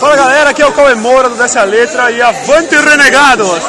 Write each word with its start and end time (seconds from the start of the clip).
Fala 0.00 0.14
galera, 0.14 0.50
aqui 0.50 0.62
é 0.62 0.66
o 0.66 0.72
Cauê 0.72 0.94
Moura 0.94 1.28
do 1.28 1.34
Desce 1.34 1.58
a 1.58 1.64
Letra 1.64 2.12
e 2.12 2.22
avante 2.22 2.72
renegados! 2.76 3.64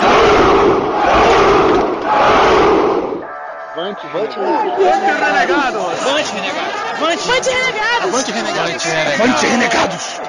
Avante, 3.72 4.06
Avante 4.06 4.06
avante, 4.06 4.38
renegados! 4.38 6.06
Avante, 6.06 6.32
renegados! 6.32 6.70
Avante! 6.94 7.22
Avante, 7.24 7.52
renegados! 7.52 8.04
Avante, 8.04 8.32
renegados! 8.32 9.20
avante, 9.20 9.46
renegados! 9.48 10.22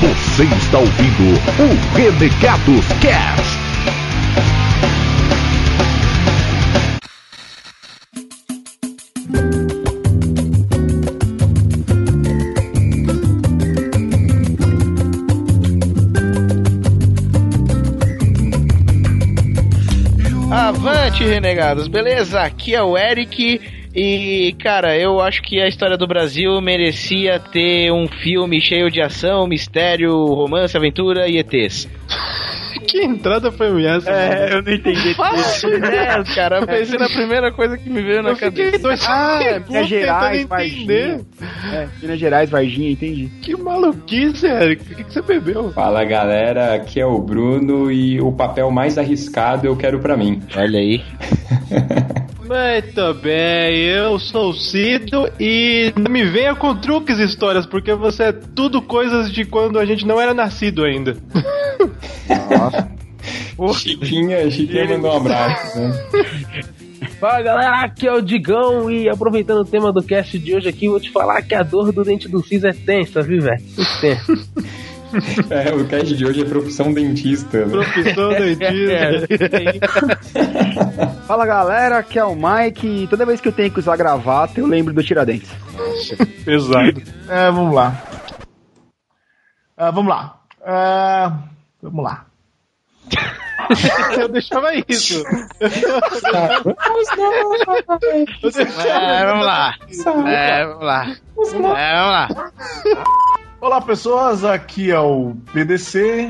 Você 0.00 0.44
está 0.44 0.78
ouvindo 0.78 1.34
o 1.58 1.96
Renegados 1.96 2.86
Cast. 3.02 3.59
Avante, 21.20 21.24
renegados, 21.24 21.86
beleza? 21.86 22.40
Aqui 22.40 22.74
é 22.74 22.82
o 22.82 22.96
Eric 22.96 23.60
e, 23.94 24.54
cara, 24.62 24.96
eu 24.96 25.20
acho 25.20 25.42
que 25.42 25.60
a 25.60 25.68
história 25.68 25.96
do 25.96 26.06
Brasil 26.06 26.60
merecia 26.60 27.38
ter 27.38 27.92
um 27.92 28.08
filme 28.08 28.60
cheio 28.60 28.90
de 28.90 29.02
ação, 29.02 29.46
mistério, 29.46 30.12
romance, 30.12 30.76
aventura 30.76 31.28
e 31.28 31.38
ETs. 31.38 31.88
Que 32.90 33.02
entrada 33.04 33.52
foi 33.52 33.84
essa? 33.86 34.10
É, 34.10 34.52
eu 34.54 34.62
não 34.62 34.72
entendi. 34.72 35.14
Fácil, 35.14 35.78
né, 35.78 36.24
cara? 36.34 36.58
Eu 36.60 36.66
pensei 36.66 36.98
na 36.98 37.08
primeira 37.08 37.52
coisa 37.52 37.78
que 37.78 37.88
me 37.88 38.02
veio 38.02 38.22
na 38.22 38.30
Eu 38.30 38.36
cabeça. 38.36 38.78
dois 38.78 39.06
Ah, 39.08 39.40
é 39.42 39.58
Minas 39.60 39.88
Gerais. 39.88 40.44
Varginha. 40.46 41.20
É, 41.72 41.88
Minas 42.02 42.18
Gerais, 42.18 42.50
Varginha, 42.50 42.90
entendi. 42.90 43.30
Que 43.42 43.56
maluquice, 43.56 44.46
Eric. 44.46 44.92
O 44.92 44.96
que, 44.96 45.04
que 45.04 45.12
você 45.12 45.22
bebeu? 45.22 45.70
Fala 45.72 46.04
galera, 46.04 46.74
aqui 46.74 47.00
é 47.00 47.06
o 47.06 47.18
Bruno 47.20 47.90
e 47.92 48.20
o 48.20 48.32
papel 48.32 48.70
mais 48.70 48.98
arriscado 48.98 49.66
eu 49.66 49.76
quero 49.76 50.00
pra 50.00 50.16
mim. 50.16 50.42
Olha 50.56 50.78
aí. 50.78 51.02
Muito 52.50 53.14
bem, 53.22 53.76
eu 53.76 54.18
sou 54.18 54.50
o 54.50 54.54
Cido 54.54 55.30
e 55.38 55.92
não 55.96 56.10
me 56.10 56.24
venha 56.24 56.52
com 56.56 56.74
truques 56.74 57.20
e 57.20 57.24
histórias, 57.24 57.64
porque 57.64 57.94
você 57.94 58.24
é 58.24 58.32
tudo 58.32 58.82
coisas 58.82 59.30
de 59.32 59.44
quando 59.44 59.78
a 59.78 59.84
gente 59.84 60.04
não 60.04 60.20
era 60.20 60.34
nascido 60.34 60.82
ainda. 60.84 61.16
Chiquinha, 63.74 64.50
Chiquinha 64.50 64.86
mandou 64.88 65.12
um 65.12 65.16
abraço. 65.16 65.78
Né? 67.00 67.08
Fala 67.18 67.40
galera, 67.42 67.80
aqui 67.84 68.06
é 68.06 68.12
o 68.12 68.20
Digão 68.20 68.90
e 68.90 69.08
aproveitando 69.08 69.60
o 69.60 69.64
tema 69.64 69.90
do 69.90 70.02
cast 70.02 70.38
de 70.38 70.54
hoje 70.54 70.68
aqui, 70.68 70.88
vou 70.88 71.00
te 71.00 71.10
falar 71.10 71.40
que 71.42 71.54
a 71.54 71.62
dor 71.62 71.92
do 71.92 72.04
dente 72.04 72.28
do 72.28 72.42
Cis 72.42 72.62
é 72.62 72.72
tensa, 72.72 73.22
viu, 73.22 73.40
velho? 73.40 73.62
Tensa. 74.00 74.32
É, 75.50 75.74
o 75.74 75.84
cast 75.88 76.16
de 76.16 76.24
hoje 76.24 76.42
é 76.42 76.44
profissão 76.44 76.92
dentista. 76.92 77.66
Né? 77.66 77.72
Profissão 77.72 78.28
dentista. 78.30 79.26
Fala 81.26 81.44
galera, 81.44 81.98
aqui 81.98 82.16
é 82.16 82.24
o 82.24 82.36
Mike 82.36 82.86
e 82.86 83.06
toda 83.08 83.26
vez 83.26 83.40
que 83.40 83.48
eu 83.48 83.52
tenho 83.52 83.72
que 83.72 83.80
usar 83.80 83.96
gravata, 83.96 84.60
eu 84.60 84.68
lembro 84.68 84.94
do 84.94 85.02
Tiradentes. 85.02 85.50
Pesado. 86.44 87.02
É, 87.28 87.50
vamos 87.50 87.74
lá. 87.74 88.00
Ah, 89.76 89.90
vamos 89.90 90.10
lá. 90.10 90.40
Ah, 90.64 91.38
vamos 91.82 92.04
lá. 92.04 92.26
Eu 94.18 94.28
deixava 94.28 94.74
isso. 94.88 95.22
Eu 95.60 95.70
deixava 98.50 98.88
É, 98.88 99.26
vamos 99.26 99.46
lá. 99.46 99.74
É, 100.26 100.66
vamos 100.66 100.82
lá. 100.82 101.06
É, 101.06 101.16
vamos 101.46 101.70
lá. 102.10 102.28
Olá, 103.60 103.80
pessoas. 103.80 104.44
Aqui 104.44 104.90
é 104.90 104.98
o 104.98 105.36
PDC. 105.52 106.28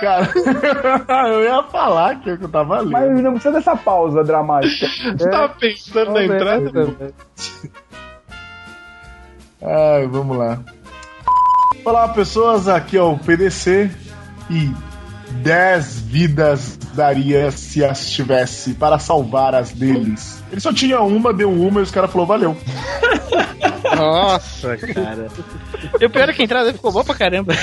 Cara, 0.00 0.32
eu 1.28 1.44
ia 1.44 1.62
falar 1.64 2.20
que 2.20 2.30
eu 2.30 2.48
tava 2.48 2.80
lendo. 2.80 2.90
Mas 2.90 3.22
não 3.22 3.32
precisa 3.32 3.52
dessa 3.52 3.76
pausa 3.76 4.24
dramática. 4.24 4.86
Você 5.16 5.30
tava 5.30 5.50
pensando 5.50 6.12
na 6.12 6.24
entrada? 6.24 7.14
Ai, 9.64 10.08
vamos 10.08 10.36
lá. 10.36 10.58
Olá, 11.84 12.08
pessoas. 12.08 12.66
Aqui 12.66 12.96
é 12.96 13.02
o 13.02 13.16
PDC. 13.16 13.90
E 14.50 14.72
10 15.42 16.00
vidas 16.00 16.78
daria 16.94 17.50
se 17.50 17.84
as 17.84 18.10
tivesse 18.10 18.74
para 18.74 18.98
salvar 18.98 19.54
as 19.54 19.72
deles. 19.72 20.42
Ele 20.50 20.60
só 20.60 20.72
tinha 20.72 21.00
uma, 21.00 21.32
deu 21.32 21.50
uma 21.50 21.80
e 21.80 21.82
os 21.82 21.90
caras 21.90 22.10
falaram 22.10 22.28
valeu. 22.28 22.56
Nossa, 23.96 24.76
cara. 24.76 25.28
E 26.00 26.04
o 26.04 26.10
pior 26.10 26.28
é 26.28 26.32
que 26.32 26.42
a 26.42 26.44
entrada 26.44 26.72
ficou 26.72 26.90
boa 26.92 27.04
pra 27.04 27.14
caramba. 27.14 27.52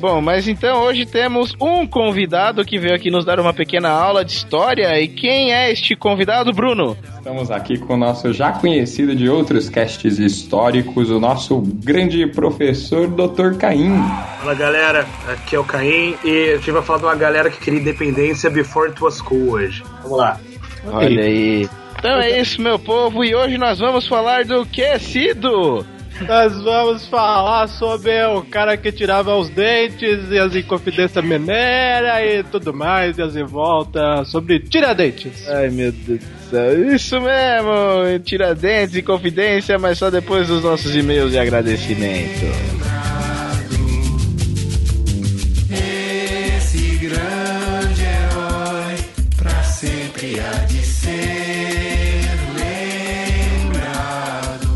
Bom, 0.00 0.20
mas 0.20 0.48
então 0.48 0.82
hoje 0.82 1.04
temos 1.06 1.54
um 1.60 1.86
convidado 1.86 2.64
que 2.64 2.78
veio 2.78 2.94
aqui 2.94 3.10
nos 3.10 3.24
dar 3.24 3.38
uma 3.38 3.52
pequena 3.52 3.90
aula 3.90 4.24
de 4.24 4.32
história. 4.32 5.00
E 5.00 5.08
quem 5.08 5.52
é 5.52 5.70
este 5.70 5.94
convidado, 5.94 6.52
Bruno? 6.52 6.96
Estamos 7.16 7.50
aqui 7.50 7.78
com 7.78 7.94
o 7.94 7.96
nosso 7.96 8.32
já 8.32 8.52
conhecido 8.52 9.14
de 9.14 9.28
outros 9.28 9.68
casts 9.68 10.18
históricos, 10.18 11.10
o 11.10 11.20
nosso 11.20 11.60
grande 11.60 12.26
professor 12.26 13.06
Dr. 13.08 13.56
Caim. 13.58 14.02
Fala 14.40 14.54
galera, 14.54 15.06
aqui 15.28 15.56
é 15.56 15.58
o 15.58 15.64
Caim 15.64 15.93
e 16.24 16.52
a 16.52 16.56
gente 16.56 16.70
vai 16.70 16.82
falar 16.82 16.98
de 16.98 17.04
uma 17.04 17.14
galera 17.14 17.50
que 17.50 17.58
queria 17.58 17.80
independência 17.80 18.50
before 18.50 18.88
it 18.88 19.02
was 19.02 19.20
cool 19.20 19.52
hoje. 19.52 19.82
Vamos 20.02 20.18
lá. 20.18 20.40
Olha 20.86 21.22
aí. 21.22 21.68
Então 21.98 22.20
é 22.20 22.40
isso, 22.40 22.60
meu 22.60 22.78
povo, 22.78 23.24
e 23.24 23.34
hoje 23.34 23.56
nós 23.56 23.78
vamos 23.78 24.06
falar 24.06 24.44
do 24.44 24.66
que, 24.66 24.98
Cido? 24.98 25.86
Nós 26.28 26.62
vamos 26.62 27.06
falar 27.08 27.66
sobre 27.66 28.24
o 28.26 28.42
cara 28.42 28.76
que 28.76 28.92
tirava 28.92 29.34
os 29.36 29.48
dentes 29.48 30.30
e 30.30 30.38
as 30.38 30.54
inconfidências 30.54 31.24
mineira 31.24 32.24
e 32.24 32.44
tudo 32.44 32.72
mais, 32.72 33.18
e 33.18 33.22
as 33.22 33.34
em 33.34 33.44
volta 33.44 34.24
sobre 34.24 34.60
Tiradentes. 34.60 35.48
Ai, 35.48 35.70
meu 35.70 35.90
Deus 35.90 36.20
do 36.20 36.50
céu. 36.50 36.94
Isso 36.94 37.20
mesmo, 37.20 38.18
Tiradentes 38.22 38.94
e 38.96 39.02
Confidência, 39.02 39.78
mas 39.78 39.98
só 39.98 40.08
depois 40.10 40.46
dos 40.46 40.62
nossos 40.62 40.94
e-mails 40.94 41.32
de 41.32 41.38
agradecimento. 41.38 43.03
Há 50.40 50.64
de 50.66 50.82
ser 50.82 52.28
lembrado. 53.64 54.72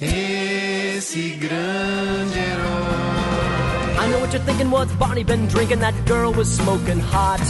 Esse 0.00 1.30
grande 1.44 2.38
herói. 2.38 3.98
I 3.98 4.08
know 4.10 4.20
what 4.20 4.32
you're 4.32 4.44
thinking. 4.44 4.70
What's 4.70 4.92
Barney 4.94 5.24
been 5.24 5.46
drinking? 5.48 5.80
That 5.80 5.94
girl 6.06 6.32
was 6.32 6.48
smoking 6.48 7.00
hot. 7.00 7.40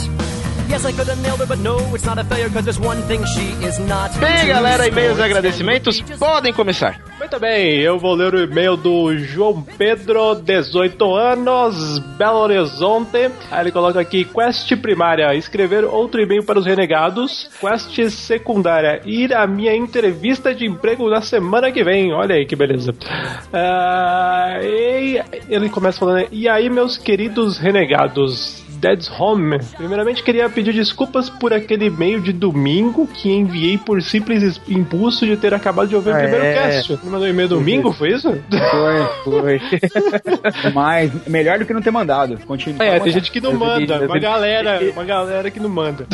Yes, 0.69 0.85
I 0.85 0.91
could 0.91 1.07
have 1.07 1.21
nailed 1.21 1.39
her, 1.39 1.45
but 1.45 1.59
no, 1.59 1.77
it's 1.95 2.03
not 2.03 2.19
a 2.19 2.25
failure, 2.25 2.49
cause 2.49 2.65
there's 2.65 2.79
one 2.79 3.01
thing 3.03 3.23
she 3.25 3.53
is 3.65 3.79
not. 3.79 4.11
Bem, 4.19 4.47
galera, 4.47 4.85
e-mails 4.85 5.17
e 5.17 5.21
agradecimentos 5.21 6.01
podem 6.19 6.51
começar. 6.51 6.99
Muito 7.17 7.39
bem, 7.39 7.79
eu 7.79 7.97
vou 7.97 8.13
ler 8.13 8.33
o 8.33 8.43
e-mail 8.43 8.75
do 8.75 9.17
João 9.17 9.61
Pedro, 9.61 10.35
18 10.35 11.15
anos, 11.15 11.99
Belo 12.17 12.39
Horizonte. 12.39 13.31
Aí 13.49 13.61
ele 13.61 13.71
coloca 13.71 13.99
aqui: 13.99 14.25
Quest 14.25 14.75
primária, 14.75 15.33
escrever 15.33 15.85
outro 15.85 16.21
e-mail 16.21 16.43
para 16.43 16.59
os 16.59 16.65
renegados. 16.65 17.49
Quest 17.61 18.09
secundária, 18.09 19.01
ir 19.05 19.33
à 19.33 19.47
minha 19.47 19.73
entrevista 19.73 20.53
de 20.53 20.65
emprego 20.65 21.09
na 21.09 21.21
semana 21.21 21.71
que 21.71 21.83
vem. 21.83 22.13
Olha 22.13 22.35
aí 22.35 22.45
que 22.45 22.57
beleza. 22.57 22.93
Ah, 23.53 24.59
e 24.61 25.23
ele 25.49 25.69
começa 25.69 25.99
falando: 25.99 26.27
E 26.29 26.49
aí, 26.49 26.69
meus 26.69 26.97
queridos 26.97 27.57
renegados? 27.57 28.66
Dead's 28.77 29.09
Home. 29.19 29.59
Primeiramente, 29.75 30.23
queria 30.23 30.49
pedir 30.49 30.73
desculpas 30.73 31.29
por 31.29 31.53
aquele 31.53 31.85
e-mail 31.85 32.19
de 32.21 32.31
domingo 32.31 33.07
que 33.07 33.29
enviei 33.31 33.77
por 33.77 34.01
simples 34.01 34.59
impulso 34.67 35.25
de 35.25 35.35
ter 35.37 35.53
acabado 35.53 35.87
de 35.89 35.95
ouvir 35.95 36.11
o 36.11 36.13
Ah, 36.15 36.19
primeiro 36.19 36.45
é. 36.45 36.53
cast. 36.53 36.93
Você 36.95 37.09
mandou 37.09 37.27
e-mail 37.27 37.49
domingo, 37.49 37.91
foi 37.91 38.09
isso? 38.13 38.29
Foi, 38.49 39.31
foi. 39.41 39.61
Mas 40.73 41.11
melhor 41.27 41.59
do 41.59 41.65
que 41.65 41.73
não 41.73 41.81
ter 41.81 41.91
mandado. 41.91 42.37
Continua. 42.45 42.83
É, 42.83 42.99
tem 42.99 43.11
gente 43.11 43.31
que 43.31 43.41
não 43.41 43.53
manda. 43.53 44.05
Uma 44.05 44.19
galera, 44.19 44.79
uma 44.93 45.03
galera 45.03 45.49
que 45.51 45.59
não 45.59 45.69
manda. 45.69 46.07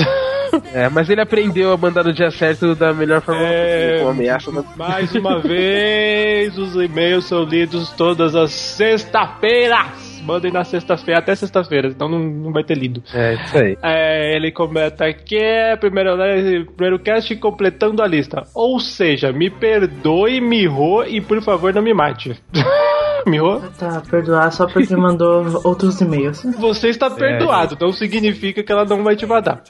É, 0.72 0.88
mas 0.88 1.10
ele 1.10 1.20
aprendeu 1.20 1.72
a 1.74 1.78
mandar 1.78 2.04
no 2.04 2.14
dia 2.14 2.30
certo 2.30 2.76
da 2.76 2.94
melhor 2.94 3.22
forma 3.22 3.42
É, 3.42 3.88
possível, 3.94 4.10
ameaça. 4.10 4.52
né? 4.52 4.64
Mais 4.78 5.12
uma 5.16 5.40
vez, 5.42 6.56
os 6.60 6.76
e-mails 6.76 7.26
são 7.26 7.44
lidos 7.44 7.90
todas 7.92 8.36
as 8.36 8.52
sexta-feiras. 8.52 10.13
Mandem 10.24 10.52
na 10.52 10.64
sexta-feira, 10.64 11.20
até 11.20 11.36
sexta-feira, 11.36 11.88
então 11.90 12.08
não, 12.08 12.20
não 12.20 12.52
vai 12.52 12.64
ter 12.64 12.78
lido. 12.78 13.04
É, 13.14 13.34
isso 13.34 13.58
aí. 13.58 13.78
É, 13.82 14.36
ele 14.36 14.52
comenta 14.52 15.06
aqui, 15.06 15.38
é, 15.38 15.76
primeiro, 15.76 16.16
né, 16.16 16.66
primeiro 16.76 17.00
cast 17.00 17.36
completando 17.38 18.02
a 18.02 18.08
lista. 18.08 18.44
Ou 18.56 18.80
seja, 18.80 19.32
me 19.32 19.50
perdoe, 19.50 20.40
Miho, 20.40 21.04
e 21.06 21.20
por 21.22 21.42
favor 21.42 21.74
não 21.74 21.82
me 21.82 21.94
mate. 21.94 22.36
Miho? 23.26 23.62
Tá, 23.78 24.02
perdoar 24.10 24.52
só 24.52 24.68
porque 24.68 24.96
mandou 24.96 25.62
outros 25.64 26.00
e-mails. 26.02 26.44
Você 26.58 26.90
está 26.90 27.10
perdoado, 27.10 27.78
não 27.80 27.92
significa 27.92 28.64
que 28.64 28.72
ela 28.72 28.86
não 28.86 29.04
vai 29.04 29.16
te 29.16 29.26
matar. 29.26 29.64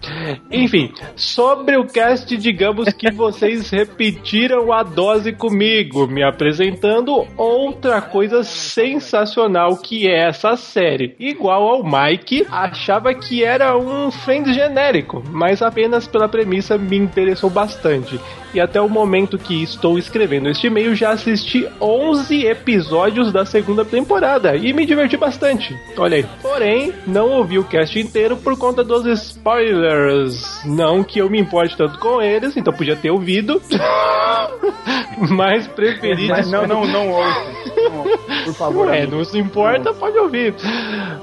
Enfim, 0.51 0.91
sobre 1.15 1.77
o 1.77 1.85
cast, 1.85 2.35
digamos 2.37 2.91
que 2.93 3.11
vocês 3.11 3.69
repetiram 3.71 4.71
a 4.71 4.83
dose 4.83 5.31
comigo, 5.33 6.07
me 6.07 6.23
apresentando 6.23 7.25
outra 7.37 8.01
coisa 8.01 8.43
sensacional 8.43 9.77
que 9.77 10.07
é 10.07 10.27
essa 10.27 10.55
série. 10.55 11.15
Igual 11.19 11.67
ao 11.67 11.83
Mike, 11.83 12.47
achava 12.49 13.13
que 13.13 13.43
era 13.43 13.77
um 13.77 14.11
Friends 14.11 14.55
genérico, 14.55 15.23
mas 15.29 15.61
apenas 15.61 16.07
pela 16.07 16.27
premissa 16.27 16.77
me 16.77 16.97
interessou 16.97 17.49
bastante. 17.49 18.19
E 18.53 18.59
até 18.59 18.79
o 18.79 18.87
momento 18.87 19.37
que 19.37 19.63
estou 19.63 19.97
escrevendo 19.97 20.47
este 20.47 20.67
e-mail, 20.67 20.93
já 20.95 21.11
assisti 21.11 21.67
11 21.81 22.45
episódios 22.45 23.31
da 23.31 23.42
segunda 23.45 23.83
temporada 23.85 24.55
e 24.55 24.73
me 24.73 24.85
diverti 24.85 25.17
bastante. 25.17 25.77
Olha 25.97 26.17
aí. 26.17 26.25
Porém, 26.41 26.93
não 27.05 27.29
ouvi 27.31 27.59
o 27.59 27.63
cast 27.63 27.99
inteiro 27.99 28.37
por 28.37 28.57
conta 28.57 28.83
dos 28.83 29.05
spoilers. 29.05 30.61
Não 30.65 31.03
que 31.03 31.19
eu 31.19 31.29
me 31.29 31.39
importe 31.39 31.77
tanto 31.77 31.99
com 31.99 32.21
eles, 32.21 32.55
então 32.57 32.73
podia 32.73 32.95
ter 32.95 33.11
ouvido. 33.11 33.61
Mas 35.29 35.67
preferi. 35.67 36.27
Mas 36.27 36.49
não, 36.49 36.67
não, 36.67 36.85
não 36.85 37.09
ouça. 37.09 37.53
Não, 37.75 38.03
Por 38.45 38.53
favor. 38.53 38.93
É, 38.93 39.05
não 39.05 39.23
se 39.23 39.37
importa, 39.37 39.93
pode 39.93 40.17
ouvir. 40.17 40.53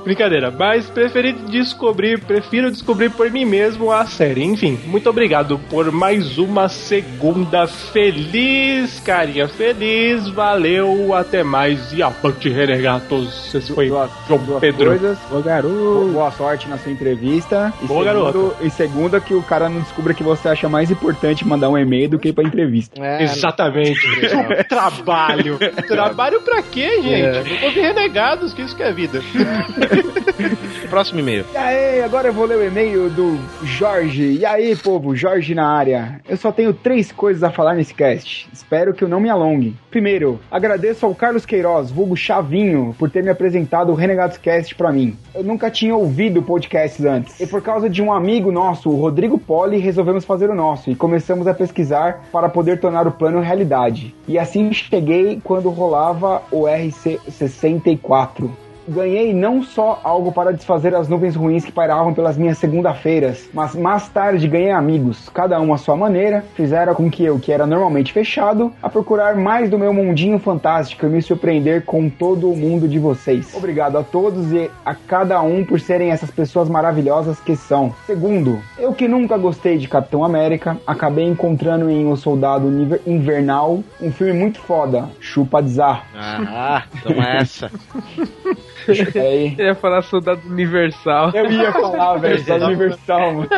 Brincadeira, 0.04 0.50
mas 0.50 0.88
preferi 0.88 1.32
descobrir, 1.32 2.20
prefiro 2.20 2.70
descobrir 2.70 3.10
por 3.10 3.30
mim 3.30 3.44
mesmo 3.44 3.92
a 3.92 4.06
série. 4.06 4.42
Enfim, 4.42 4.78
muito 4.86 5.08
obrigado 5.08 5.58
por 5.70 5.90
mais 5.92 6.38
uma 6.38 6.68
segunda 6.68 7.66
feliz, 7.66 9.00
carinha 9.00 9.48
feliz. 9.48 10.28
Valeu, 10.28 11.14
até 11.14 11.42
mais 11.42 11.92
e 11.92 12.02
avante 12.10 12.48
renegatos. 12.48 13.54
Esse 13.54 13.72
foi 13.72 13.88
Duas, 13.88 14.10
João 14.28 14.40
duas 14.44 14.60
Pedro. 14.60 14.86
coisas. 14.90 15.18
Ô, 15.30 15.40
garoto. 15.40 16.10
Boa 16.12 16.30
sorte 16.32 16.68
na 16.68 16.78
sua 16.78 16.92
entrevista. 16.92 17.72
E 17.82 17.86
Boa, 17.86 18.04
segundo, 18.04 18.04
garoto. 18.32 18.56
E 18.60 18.70
segunda, 18.70 19.20
que 19.20 19.34
o 19.34 19.42
cara 19.42 19.68
não 19.68 19.80
descubra 19.80 20.12
que 20.14 20.22
você 20.22 20.48
acha 20.48 20.68
mais 20.68 20.90
importante 20.90 21.46
mandar 21.46 21.68
um 21.68 21.78
e-mail 21.78 22.08
do 22.08 22.18
que 22.18 22.28
ir 22.28 22.32
pra 22.32 22.44
entrevista. 22.44 23.00
É, 23.04 23.22
Exatamente. 23.22 24.00
Trabalho. 24.68 25.58
Trabalho 25.86 26.40
pra 26.42 26.62
quê, 26.62 27.02
gente? 27.02 27.10
É. 27.10 27.40
Eu 27.40 27.60
vou 27.60 27.72
ver 27.72 27.80
renegados, 27.82 28.52
que 28.52 28.62
isso 28.62 28.76
que 28.76 28.82
é 28.82 28.92
vida. 28.92 29.20
Próximo 30.88 31.20
e-mail. 31.20 31.44
E 31.52 31.56
aí, 31.56 32.02
agora 32.02 32.28
eu 32.28 32.32
vou 32.32 32.46
ler 32.46 32.58
o 32.58 32.64
e-mail 32.66 33.08
do 33.10 33.38
Jorge. 33.62 34.38
E 34.38 34.44
aí, 34.44 34.74
povo, 34.76 35.14
Jorge 35.14 35.54
na 35.54 35.68
área. 35.68 36.20
Eu 36.28 36.36
só 36.36 36.50
tenho 36.50 36.72
três 36.72 37.12
coisas 37.12 37.42
a 37.42 37.50
falar 37.50 37.74
nesse 37.74 37.94
cast. 37.94 38.48
Espero 38.52 38.92
que 38.92 39.04
eu 39.04 39.08
não 39.08 39.20
me 39.20 39.28
alongue. 39.30 39.76
Primeiro, 39.90 40.40
agradeço 40.50 41.06
ao 41.06 41.14
Carlos 41.14 41.46
Queiroz, 41.46 41.90
vulgo 42.00 42.16
Chavinho, 42.16 42.94
por 42.98 43.10
ter 43.10 43.22
me 43.22 43.28
apresentado 43.28 43.92
o 43.92 43.94
Renegados 43.94 44.38
Cast 44.38 44.74
pra 44.74 44.90
mim. 44.90 45.16
Eu 45.34 45.44
nunca 45.44 45.70
tinha 45.70 45.94
ouvido 45.94 46.42
podcasts 46.42 47.04
antes. 47.04 47.38
E 47.38 47.46
por 47.46 47.60
causa 47.60 47.90
de 47.90 48.02
um 48.02 48.10
amigo 48.10 48.50
nosso, 48.50 48.88
o 48.88 48.96
Rodrigo 48.98 49.38
Poli, 49.38 49.76
resolvemos 49.76 50.24
fazer 50.24 50.48
o 50.48 50.54
nosso 50.54 50.90
e 50.90 50.94
começamos 50.94 51.46
a 51.46 51.52
pesquisar 51.52 52.24
para 52.32 52.48
poder 52.48 52.80
tornar 52.80 53.06
o 53.06 53.12
plano 53.12 53.40
realidade. 53.40 54.14
E 54.26 54.38
assim 54.38 54.72
cheguei 54.72 55.40
quando 55.44 55.68
rolava 55.68 56.42
o 56.50 56.62
RC64 56.62 58.50
ganhei 58.88 59.32
não 59.32 59.62
só 59.62 60.00
algo 60.02 60.32
para 60.32 60.52
desfazer 60.52 60.94
as 60.94 61.08
nuvens 61.08 61.36
ruins 61.36 61.64
que 61.64 61.72
pairavam 61.72 62.12
pelas 62.12 62.36
minhas 62.36 62.58
segunda-feiras, 62.58 63.48
mas 63.52 63.74
mais 63.74 64.08
tarde 64.08 64.48
ganhei 64.48 64.70
amigos, 64.70 65.28
cada 65.28 65.60
um 65.60 65.72
à 65.72 65.78
sua 65.78 65.96
maneira, 65.96 66.44
fizeram 66.54 66.94
com 66.94 67.10
que 67.10 67.24
eu, 67.24 67.38
que 67.38 67.52
era 67.52 67.66
normalmente 67.66 68.12
fechado, 68.12 68.72
a 68.82 68.88
procurar 68.88 69.36
mais 69.36 69.70
do 69.70 69.78
meu 69.78 69.92
mundinho 69.92 70.38
fantástico 70.38 71.06
e 71.06 71.08
me 71.08 71.22
surpreender 71.22 71.84
com 71.84 72.08
todo 72.08 72.50
o 72.50 72.56
mundo 72.56 72.88
de 72.88 72.98
vocês. 72.98 73.54
Obrigado 73.54 73.96
a 73.98 74.02
todos 74.02 74.52
e 74.52 74.70
a 74.84 74.94
cada 74.94 75.40
um 75.42 75.64
por 75.64 75.80
serem 75.80 76.10
essas 76.10 76.30
pessoas 76.30 76.68
maravilhosas 76.68 77.40
que 77.40 77.56
são. 77.56 77.94
Segundo, 78.06 78.60
eu 78.78 78.92
que 78.92 79.08
nunca 79.08 79.36
gostei 79.36 79.78
de 79.78 79.88
Capitão 79.88 80.24
América, 80.24 80.76
acabei 80.86 81.24
encontrando 81.24 81.90
em 81.90 82.10
O 82.10 82.16
Soldado 82.16 82.68
Invernal 83.06 83.82
um 84.00 84.10
filme 84.12 84.32
muito 84.32 84.60
foda, 84.60 85.08
Chupa 85.20 85.62
Dzar. 85.62 86.04
Ah, 86.14 86.84
toma 87.02 87.28
essa. 87.28 87.70
Aí. 89.16 89.54
Eu 89.58 89.66
ia 89.66 89.74
falar 89.74 90.02
Soldado 90.02 90.40
Universal. 90.48 91.30
Eu 91.34 91.50
ia 91.50 91.72
falar, 91.72 92.16
velho, 92.18 92.42
só 92.44 92.56
Universal, 92.56 93.34
mano. 93.34 93.48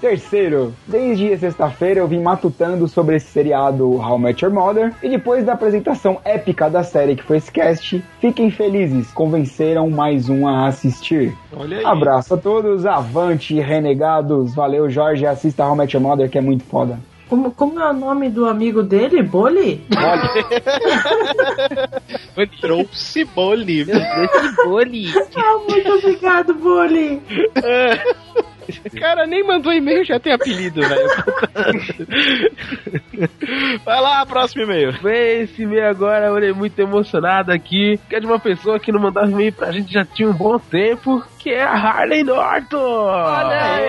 Terceiro, 0.00 0.74
desde 0.86 1.36
sexta-feira 1.36 2.00
eu 2.00 2.08
vim 2.08 2.20
matutando 2.20 2.86
sobre 2.88 3.16
esse 3.16 3.26
seriado 3.26 3.96
How 3.96 4.18
I 4.18 4.22
Met 4.22 4.44
Your 4.44 4.54
Mother 4.54 4.94
e 5.02 5.08
depois 5.08 5.44
da 5.44 5.52
apresentação 5.52 6.20
épica 6.24 6.68
da 6.70 6.82
série 6.82 7.16
que 7.16 7.22
foi 7.22 7.38
esse 7.38 7.50
cast, 7.50 8.02
fiquem 8.20 8.50
felizes, 8.50 9.10
convenceram 9.12 9.90
mais 9.90 10.28
um 10.28 10.46
a 10.46 10.66
assistir. 10.66 11.36
Olha 11.52 11.78
aí. 11.78 11.84
Abraço 11.84 12.34
a 12.34 12.36
todos, 12.36 12.86
avante, 12.86 13.58
renegados, 13.60 14.54
valeu 14.54 14.88
Jorge, 14.88 15.26
assista 15.26 15.66
How 15.66 15.74
I 15.74 15.78
Met 15.78 15.96
Your 15.96 16.02
Mother 16.02 16.30
que 16.30 16.38
é 16.38 16.42
muito 16.42 16.64
foda. 16.64 16.98
Como, 17.28 17.52
como 17.52 17.78
é 17.78 17.90
o 17.90 17.92
nome 17.92 18.30
do 18.30 18.46
amigo 18.46 18.82
dele? 18.82 19.22
Boli? 19.22 19.84
Trouxe 22.60 23.24
boli. 23.24 23.84
Boli. 24.64 25.12
Ah, 25.36 25.58
muito 25.68 25.92
obrigado, 25.92 26.54
Boli. 26.54 27.20
Cara, 28.98 29.26
nem 29.26 29.46
mandou 29.46 29.72
e-mail, 29.72 30.04
já 30.04 30.18
tem 30.20 30.32
apelido, 30.32 30.80
velho. 30.80 31.08
Vai 33.84 34.00
lá, 34.00 34.24
próximo 34.26 34.62
e-mail. 34.62 34.92
Vem 35.02 35.42
esse 35.42 35.62
e-mail 35.62 35.88
agora, 35.88 36.26
eu 36.26 36.34
olhei 36.34 36.52
muito 36.52 36.78
emocionado 36.78 37.50
aqui. 37.52 37.98
Que 38.08 38.16
é 38.16 38.20
de 38.20 38.26
uma 38.26 38.38
pessoa 38.38 38.78
que 38.78 38.92
não 38.92 39.00
mandava 39.00 39.30
e-mail 39.30 39.52
pra 39.52 39.72
gente 39.72 39.92
já 39.92 40.04
tinha 40.04 40.28
um 40.28 40.34
bom 40.34 40.58
tempo, 40.58 41.22
que 41.38 41.50
é 41.50 41.62
a 41.62 41.72
Harley 41.72 42.22
Norton. 42.22 42.76
Olha 42.76 43.80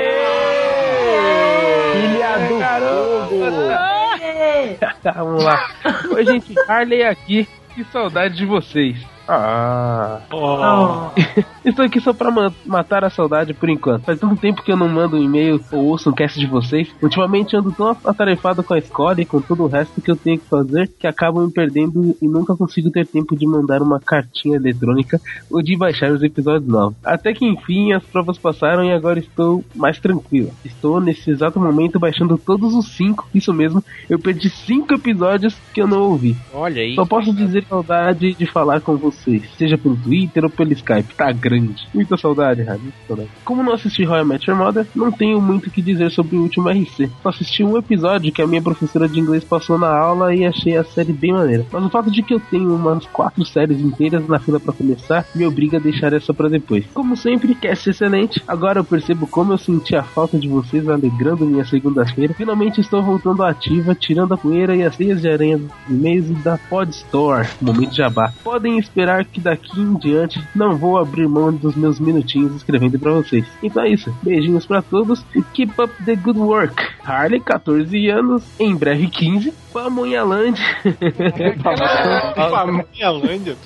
Filha 2.00 2.38
do 2.40 2.60
fogo! 3.28 3.70
Vamos 5.16 5.44
lá. 5.44 5.70
Oi, 6.14 6.26
gente, 6.26 6.54
Harley 6.68 7.04
aqui. 7.04 7.48
Que 7.76 7.84
saudade 7.86 8.36
de 8.38 8.46
vocês. 8.46 8.98
Ah. 9.32 10.22
Oh. 10.32 11.20
Estou 11.64 11.86
aqui 11.86 12.00
só 12.00 12.14
pra 12.14 12.32
ma- 12.32 12.52
matar 12.66 13.04
a 13.04 13.10
saudade 13.10 13.54
por 13.54 13.70
enquanto. 13.70 14.04
Faz 14.04 14.20
tanto 14.20 14.36
tempo 14.38 14.64
que 14.64 14.72
eu 14.72 14.78
não 14.78 14.88
mando 14.90 15.18
um 15.18 15.22
e-mail 15.24 15.62
ou 15.72 15.86
ouço 15.86 16.10
um 16.10 16.14
cast 16.14 16.40
de 16.40 16.48
vocês. 16.48 16.90
Ultimamente 17.02 17.56
ando 17.56 17.72
tão 17.72 17.96
atarefado 18.06 18.64
com 18.64 18.74
a 18.74 18.78
escola 18.80 19.22
e 19.22 19.26
com 19.26 19.40
todo 19.40 19.64
o 19.64 19.68
resto 19.68 20.02
que 20.02 20.10
eu 20.10 20.16
tenho 20.16 20.40
que 20.40 20.48
fazer 20.48 20.90
que 21.00 21.06
acabo 21.06 21.42
me 21.46 21.52
perdendo 21.52 22.16
e 22.22 22.28
nunca 22.28 22.56
consigo 22.56 22.90
ter 22.90 23.06
tempo 23.06 23.36
de 23.36 23.46
mandar 23.46 23.82
uma 23.82 24.00
cartinha 24.00 24.56
eletrônica 24.56 25.20
ou 25.52 25.62
de 25.62 25.76
baixar 25.78 26.12
os 26.12 26.24
episódios 26.24 26.68
novos. 26.68 26.98
Até 27.04 27.34
que 27.34 27.46
enfim 27.46 27.94
as 27.94 28.04
provas 28.04 28.38
passaram 28.38 28.84
e 28.84 28.92
agora 28.92 29.20
estou 29.20 29.64
mais 29.76 30.00
tranquilo. 30.00 30.52
Estou 30.66 31.00
nesse 31.00 31.30
exato 31.30 31.60
momento 31.60 32.00
baixando 32.00 32.38
todos 32.38 32.74
os 32.74 32.88
cinco. 32.96 33.28
Isso 33.34 33.54
mesmo, 33.54 33.84
eu 34.10 34.18
perdi 34.18 34.50
cinco 34.50 34.94
episódios 34.96 35.56
que 35.74 35.82
eu 35.82 35.88
não 35.88 36.02
ouvi. 36.02 36.36
Olha 36.54 36.82
aí. 36.82 36.96
Só 36.96 37.06
posso 37.06 37.34
dizer 37.34 37.64
saudade 37.66 38.34
de 38.34 38.46
falar 38.48 38.82
com 38.82 38.96
vocês, 38.98 39.19
seja 39.58 39.78
pelo 39.78 39.96
Twitter 39.98 40.44
ou 40.44 40.50
pelo 40.50 40.74
Skype. 40.74 41.16
Tá 41.16 41.32
grande. 41.32 41.88
Muita 41.94 42.18
saudade, 42.18 42.64
Rádio. 42.64 42.94
Como 43.44 43.64
não 43.64 43.74
assisti 43.74 44.04
Royal 44.04 44.26
Match 44.26 44.48
Your 44.48 44.58
não 44.96 45.12
tenho 45.12 45.42
muito 45.42 45.68
o 45.68 45.72
que 45.72 45.82
dizer 45.82 46.12
sobre 46.12 46.36
o 46.36 46.42
último 46.42 46.70
RC. 46.70 47.10
Só 47.22 47.30
assisti 47.30 47.64
um 47.64 47.78
episódio 47.78 48.32
que 48.32 48.42
a 48.42 48.48
minha 48.48 48.62
professora 48.62 49.08
de 49.08 49.20
inglês 49.20 49.44
passou 49.44 49.78
na 49.78 49.90
aula 49.90 50.34
e 50.34 50.46
achei 50.46 50.78
a 50.78 50.84
série 50.84 51.14
bem 51.14 51.34
maneira. 51.34 51.66
Mas 51.72 51.84
o 51.84 51.90
fato 51.90 52.12
de 52.12 52.22
que 52.22 52.34
eu 52.34 52.40
tenho 52.40 52.74
umas 52.76 53.06
quatro 53.08 53.44
séries 53.46 53.80
inteiras 53.80 54.28
na 54.28 54.40
fila 54.40 54.60
pra 54.60 54.74
começar 54.74 55.26
me 55.34 55.46
obriga 55.46 55.78
a 55.78 55.82
deixar 55.82 56.14
essa 56.14 56.34
pra 56.34 56.50
depois. 56.50 56.86
Como 56.94 57.16
sempre, 57.16 57.56
cast 57.56 57.90
excelente. 57.90 58.42
Agora 58.48 58.80
eu 58.80 58.84
percebo 58.84 59.28
como 59.28 59.54
eu 59.54 59.58
senti 59.58 59.96
a 59.96 60.04
falta 60.04 60.38
de 60.38 60.48
vocês 60.48 60.88
alegrando 60.88 61.46
minha 61.46 61.66
segunda-feira. 61.66 62.34
Finalmente 62.34 62.82
estou 62.82 63.02
voltando 63.02 63.44
ativa, 63.44 63.96
tirando 63.96 64.34
a 64.34 64.38
poeira 64.38 64.76
e 64.76 64.84
as 64.84 64.96
teias 64.96 65.22
de 65.22 65.30
aranha 65.30 65.60
e-mails 65.90 66.30
e 66.30 66.34
da 66.34 66.58
Pod 66.58 66.90
Store. 66.92 67.48
Momento 67.62 67.96
jabá. 67.96 68.32
Podem 68.44 68.78
esperar 68.78 69.09
que 69.26 69.40
daqui 69.40 69.80
em 69.80 69.96
diante 69.96 70.42
não 70.56 70.78
vou 70.78 70.98
abrir 70.98 71.28
mão 71.28 71.54
dos 71.54 71.76
meus 71.76 72.00
minutinhos 72.00 72.56
escrevendo 72.56 73.00
pra 73.00 73.12
vocês. 73.12 73.46
Então 73.62 73.84
é 73.84 73.90
isso. 73.90 74.16
Beijinhos 74.22 74.66
pra 74.66 74.82
todos 74.82 75.26
e 75.36 75.42
keep 75.42 75.74
up 75.82 75.92
the 76.06 76.16
good 76.16 76.40
work. 76.40 76.76
Harley, 77.04 77.40
14 77.40 78.10
anos, 78.10 78.44
em 78.60 78.76
breve 78.76 79.08
15. 79.08 79.54
Pamonhalândia. 79.74 80.64
Pamonhalândia. 82.36 83.58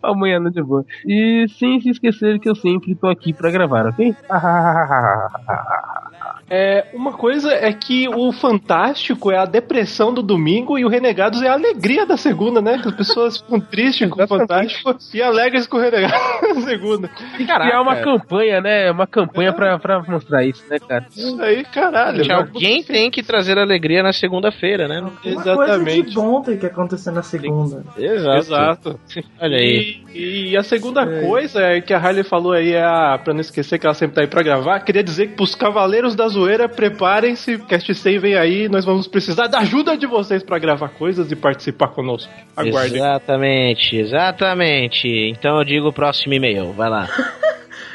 Pamonhalândia 0.00 0.60
é 0.60 0.64
boa. 0.64 0.84
E 1.06 1.46
sem 1.58 1.80
se 1.80 1.90
esquecer 1.90 2.38
que 2.38 2.48
eu 2.48 2.54
sempre 2.54 2.94
tô 2.94 3.08
aqui 3.08 3.32
pra 3.32 3.50
gravar, 3.50 3.86
ok? 3.86 4.14
É, 6.50 6.86
uma 6.92 7.12
coisa 7.12 7.52
é 7.52 7.72
que 7.72 8.08
o 8.08 8.32
Fantástico 8.32 9.30
é 9.30 9.38
a 9.38 9.44
depressão 9.44 10.12
do 10.12 10.20
domingo 10.20 10.76
e 10.76 10.84
o 10.84 10.88
Renegados 10.88 11.40
é 11.42 11.48
a 11.48 11.52
alegria 11.52 12.04
da 12.04 12.16
segunda, 12.16 12.60
né? 12.60 12.78
Que 12.78 12.88
as 12.88 12.94
pessoas 12.94 13.38
ficam 13.38 13.60
tristes 13.70 14.10
com 14.10 14.20
o 14.20 14.26
Fantástico 14.26 14.96
e 15.14 15.22
alegres 15.22 15.68
com 15.68 15.76
o 15.76 15.80
Renegado 15.80 16.14
na 16.54 16.60
segunda. 16.62 17.10
E 17.38 17.48
é 17.48 17.78
uma 17.78 17.96
campanha, 17.96 18.60
né? 18.60 18.90
Uma 18.90 19.06
campanha 19.06 19.52
pra, 19.52 19.78
pra 19.78 20.02
mostrar 20.02 20.44
isso, 20.44 20.64
né, 20.68 20.78
cara? 20.80 21.06
Isso 21.08 21.40
aí, 21.40 21.64
caralho. 21.64 22.24
Gente, 22.24 22.32
alguém 22.32 22.82
tem 22.82 23.10
que 23.10 23.22
trazer 23.22 23.56
alegria 23.56 24.02
na 24.02 24.12
segunda-feira, 24.12 24.88
né? 24.88 25.00
Uma 25.00 25.10
coisa 25.54 25.84
de 25.84 26.02
bom 26.14 26.42
tem 26.42 26.58
que 26.58 26.66
acontecer 26.66 27.12
na 27.12 27.22
segunda. 27.22 27.84
Exato. 27.96 28.38
Exato. 28.38 29.00
Olha 29.40 29.56
aí. 29.56 30.02
E, 30.12 30.50
e 30.50 30.56
a 30.56 30.62
segunda 30.62 31.06
coisa 31.06 31.60
é 31.62 31.80
que 31.80 31.94
a 31.94 31.98
Harley 31.98 32.24
falou 32.24 32.52
aí, 32.52 32.72
é 32.72 32.82
a, 32.82 33.18
pra 33.22 33.32
não 33.32 33.40
esquecer 33.40 33.78
que 33.78 33.86
ela 33.86 33.94
sempre 33.94 34.16
tá 34.16 34.20
aí 34.22 34.26
pra 34.26 34.42
gravar, 34.42 34.80
queria 34.80 35.04
dizer 35.04 35.28
que 35.28 35.36
pros 35.36 35.54
Cavaleiros 35.54 36.16
da 36.16 36.28
Zoeira, 36.40 36.66
preparem-se, 36.68 37.58
Cast 37.58 37.94
100 37.94 38.18
vem 38.18 38.34
aí, 38.34 38.66
nós 38.66 38.82
vamos 38.82 39.06
precisar 39.06 39.46
da 39.46 39.58
ajuda 39.58 39.94
de 39.94 40.06
vocês 40.06 40.42
pra 40.42 40.58
gravar 40.58 40.88
coisas 40.88 41.30
e 41.30 41.36
participar 41.36 41.88
conosco. 41.88 42.32
Aguardem. 42.56 42.96
Exatamente, 42.96 43.96
exatamente. 43.96 45.06
Então 45.06 45.58
eu 45.58 45.64
digo 45.64 45.88
o 45.88 45.92
próximo 45.92 46.32
e-mail. 46.32 46.72
Vai 46.72 46.88
lá. 46.88 47.08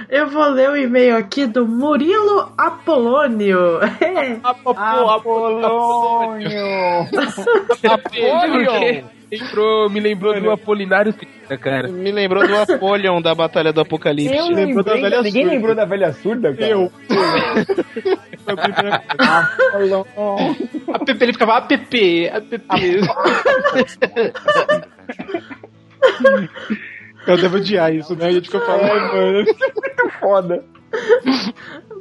Eu 0.09 0.27
vou 0.29 0.49
ler 0.49 0.69
o 0.69 0.75
e-mail 0.75 1.15
aqui 1.15 1.47
do 1.47 1.65
Murilo 1.65 2.51
Apolônio. 2.57 3.79
Apolônio. 4.43 5.39
Apolônio. 7.89 9.05
Lembrou, 9.31 9.89
me 9.89 9.99
lembrou 9.99 10.39
do 10.39 10.51
Apolinário 10.51 11.11
Trita, 11.13 11.57
cara. 11.57 11.87
Me 11.87 12.11
lembrou 12.11 12.47
do 12.47 12.55
Apolion 12.55 13.21
da 13.21 13.33
Batalha 13.33 13.73
do 13.73 13.81
Apocalipse. 13.81 14.35
Eu 14.35 14.47
lembrei, 14.49 15.21
ninguém 15.21 15.45
lembrou 15.45 15.75
da 15.75 15.85
velha 15.85 16.13
surda, 16.13 16.53
cara? 16.53 16.71
Eu. 16.71 16.91
A 20.93 20.99
Pepe, 20.99 21.23
ele 21.23 21.33
ficava 21.33 21.57
APP, 21.57 22.29
APP. 22.29 23.01
Eu 27.27 27.37
devo 27.37 27.57
odiar 27.57 27.93
isso, 27.93 28.15
né? 28.15 28.27
A 28.27 28.31
gente 28.31 28.45
fica 28.45 28.59
falando, 28.59 29.13
mano. 29.13 29.43
Muito 29.43 30.09
foda. 30.19 30.63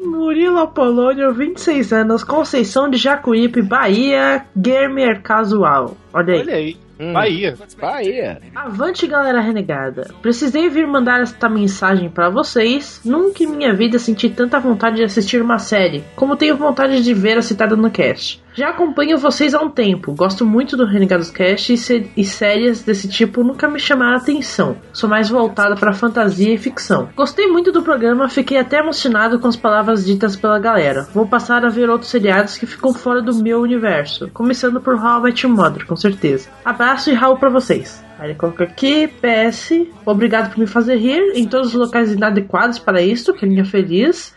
Murilo 0.04 0.59
Apolônio, 0.59 1.33
26 1.33 1.93
anos, 1.93 2.23
Conceição 2.23 2.90
de 2.90 2.99
Jacuípe, 2.99 3.62
Bahia, 3.62 4.45
gamer 4.54 5.23
casual. 5.23 5.97
Olha 6.12 6.35
aí. 6.35 6.40
Olha 6.40 6.54
aí. 6.54 6.84
Bahia. 6.99 7.57
Bahia. 7.81 8.41
Avante, 8.55 9.07
galera 9.07 9.41
renegada. 9.41 10.13
Precisei 10.23 10.69
vir 10.69 10.87
mandar 10.87 11.21
esta 11.21 11.49
mensagem 11.49 12.09
pra 12.09 12.29
vocês. 12.29 13.01
Nunca 13.05 13.43
em 13.43 13.47
minha 13.47 13.75
vida 13.75 13.99
senti 13.99 14.29
tanta 14.31 14.61
vontade 14.61 14.97
de 14.97 15.05
assistir 15.05 15.43
uma 15.43 15.59
série, 15.59 16.05
como 16.15 16.37
tenho 16.37 16.57
vontade 16.57 17.03
de 17.03 17.15
ver 17.15 17.39
a 17.39 17.43
citada 17.43 17.75
no 17.75 17.91
cast. 17.91 18.44
Já 18.54 18.68
acompanho 18.70 19.18
vocês 19.18 19.52
há 19.52 19.61
um 19.61 19.68
tempo, 19.68 20.12
gosto 20.14 20.44
muito 20.46 20.76
do 20.76 20.87
Renegados 20.87 21.28
Cast 21.28 21.73
e, 21.73 21.76
sé- 21.76 22.06
e 22.16 22.25
séries 22.25 22.82
desse 22.82 23.08
tipo 23.08 23.42
nunca 23.42 23.66
me 23.66 23.80
chamaram 23.80 24.14
a 24.14 24.18
atenção. 24.18 24.76
Sou 24.92 25.11
mais 25.11 25.28
voltada 25.28 25.75
pra 25.75 25.92
fantasia 25.92 26.54
e 26.54 26.58
ficção. 26.58 27.08
Gostei 27.16 27.49
muito 27.49 27.73
do 27.73 27.82
programa, 27.82 28.28
fiquei 28.28 28.56
até 28.56 28.78
emocionado 28.78 29.40
com 29.40 29.49
as 29.49 29.56
palavras 29.56 30.04
ditas 30.06 30.37
pela 30.37 30.61
galera. 30.61 31.08
Vou 31.12 31.26
passar 31.26 31.64
a 31.64 31.68
ver 31.68 31.90
outros 31.90 32.11
seriados 32.11 32.56
que 32.56 32.64
ficam 32.64 32.94
fora 32.94 33.20
do 33.20 33.34
meu 33.34 33.61
universo, 33.61 34.30
começando 34.32 34.80
por 34.80 34.94
How 34.94 35.18
I 35.18 35.23
Met 35.25 35.44
Your 35.46 35.56
Mother, 35.56 35.84
com 35.84 35.96
certeza. 35.96 36.49
Abraço 36.64 37.11
e 37.11 37.14
Raul 37.14 37.37
pra 37.37 37.50
vocês. 37.50 38.04
Aí 38.20 38.28
ele 38.30 38.38
coloca 38.38 38.62
aqui, 38.62 39.08
PS, 39.08 39.73
obrigado 40.06 40.50
por 40.50 40.61
me 40.61 40.66
fazer 40.68 40.94
rir 40.94 41.32
em 41.34 41.49
todos 41.49 41.70
os 41.70 41.75
locais 41.75 42.12
inadequados 42.12 42.78
para 42.78 43.02
isto, 43.02 43.34
que 43.34 43.44
linha 43.44 43.64
feliz. 43.64 44.32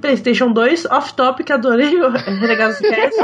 PlayStation 0.00 0.52
2, 0.52 0.86
off 0.86 1.14
topic, 1.14 1.50
adorei 1.50 1.96
o 2.00 2.10
Renegados 2.10 2.78
Cast. 2.78 3.20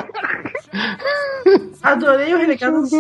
Adorei 1.83 2.35
o 2.35 2.39
Renegados, 2.39 2.91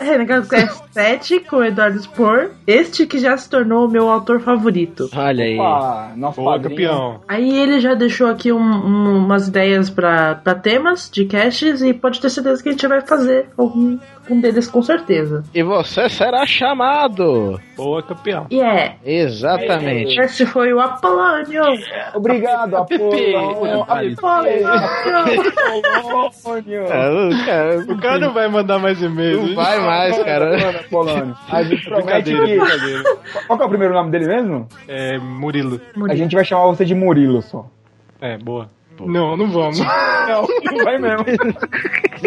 Renegados 0.00 0.48
Cast 0.50 0.82
7 0.92 1.40
com 1.40 1.56
o 1.56 1.64
Eduardo 1.64 1.98
Spor, 2.00 2.50
este 2.66 3.06
que 3.06 3.18
já 3.18 3.36
se 3.36 3.48
tornou 3.48 3.86
o 3.86 3.90
meu 3.90 4.08
autor 4.08 4.40
favorito. 4.40 5.08
Olha 5.14 5.44
aí. 5.44 5.58
Opa, 5.58 6.12
nosso 6.16 6.42
campeão. 6.44 7.20
Aí 7.28 7.56
ele 7.58 7.80
já 7.80 7.94
deixou 7.94 8.28
aqui 8.28 8.52
um- 8.52 8.58
um- 8.58 9.18
umas 9.18 9.48
ideias 9.48 9.90
pra 9.90 10.34
pra 10.36 10.54
temas 10.54 11.10
de 11.10 11.24
casts 11.26 11.82
e 11.82 11.92
pode 11.92 12.20
ter 12.20 12.30
certeza 12.30 12.62
que 12.62 12.68
a 12.70 12.72
gente 12.72 12.86
vai 12.88 13.00
fazer 13.02 13.46
algum 13.56 13.98
um 14.28 14.40
deles 14.40 14.68
com 14.68 14.82
certeza. 14.82 15.42
E 15.54 15.62
você 15.62 16.08
será 16.08 16.44
chamado. 16.46 17.60
Boa, 17.76 18.02
campeão. 18.02 18.46
E 18.50 18.60
é, 18.60 18.96
Exatamente. 19.04 20.18
esse 20.20 20.44
foi 20.46 20.72
o 20.72 20.80
Apolônio. 20.80 21.62
Obrigado, 22.14 22.74
Apolônio. 22.76 23.82
Apolônio. 23.82 24.56
É, 26.86 27.10
o 27.10 27.44
cara- 27.44 27.78
O 27.88 27.98
cara 28.00 28.18
não 28.18 28.32
vai 28.32 28.48
mandar 28.48 28.78
mais 28.78 29.00
e-mails. 29.02 29.48
Não 29.48 29.54
vai 29.54 29.78
mais, 29.80 30.18
cara. 30.22 30.80
Apolônio. 30.80 31.36
A 31.50 31.62
gente 31.62 31.84
promete 31.88 32.34
Brincadeira, 32.34 33.02
que... 33.04 33.46
Qual 33.46 33.58
que 33.58 33.62
é 33.62 33.66
o 33.66 33.70
primeiro 33.70 33.94
nome 33.94 34.10
dele 34.10 34.26
mesmo? 34.26 34.68
É, 34.88 35.18
Murilo. 35.18 35.80
A 36.08 36.14
gente 36.14 36.34
vai 36.34 36.44
chamar 36.44 36.66
você 36.66 36.84
de 36.84 36.94
Murilo 36.94 37.42
só. 37.42 37.66
É, 38.20 38.36
boa. 38.38 38.70
Não, 38.98 39.36
não 39.36 39.50
vamos. 39.50 39.78
Não, 39.78 40.46
não 40.64 40.84
vai 40.84 40.96
mesmo. 40.98 41.24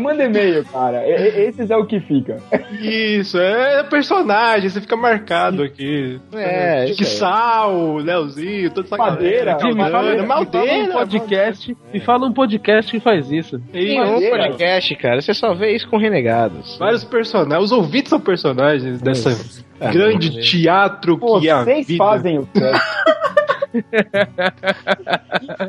Manda 0.00 0.24
e-mail, 0.24 0.64
cara. 0.64 1.06
E- 1.06 1.10
e- 1.12 1.40
Esses 1.48 1.70
é 1.70 1.76
o 1.76 1.84
que 1.86 2.00
fica. 2.00 2.38
Isso, 2.80 3.38
é 3.38 3.82
personagem, 3.84 4.68
você 4.68 4.80
fica 4.80 4.96
marcado 4.96 5.62
aqui. 5.62 6.18
É, 6.32 6.80
aí. 6.82 7.04
Sal, 7.04 7.96
Leozinho, 7.96 8.70
toda 8.70 8.86
essa 8.86 8.96
Madeira, 8.96 9.56
galera. 9.56 9.68
Me 9.74 9.74
fala, 9.80 9.90
Caldeira, 9.90 10.22
me 10.22 10.28
fala 10.28 10.42
um 10.82 10.92
podcast, 10.92 11.76
me 11.92 12.00
fala 12.00 12.26
um 12.26 12.32
podcast 12.32 12.90
que 12.90 13.00
faz 13.00 13.30
isso. 13.30 13.60
Nenhum 13.72 14.12
Madeira. 14.12 14.36
podcast, 14.48 14.94
cara. 14.96 15.20
Você 15.20 15.34
só 15.34 15.54
vê 15.54 15.74
isso 15.74 15.88
com 15.88 15.96
renegados. 15.98 16.76
Vários 16.78 17.04
personagens, 17.04 17.64
os 17.64 17.72
ouvintes 17.72 18.10
são 18.10 18.20
personagens 18.20 19.00
dessa 19.02 19.30
É, 19.80 19.90
grande 19.90 20.30
ver. 20.30 20.40
teatro 20.42 21.18
que 21.40 21.48
é 21.48 21.52
a 21.52 21.64
Vocês 21.64 21.86
vida. 21.86 22.04
fazem 22.04 22.38
o 22.38 22.46
cast. 22.54 23.02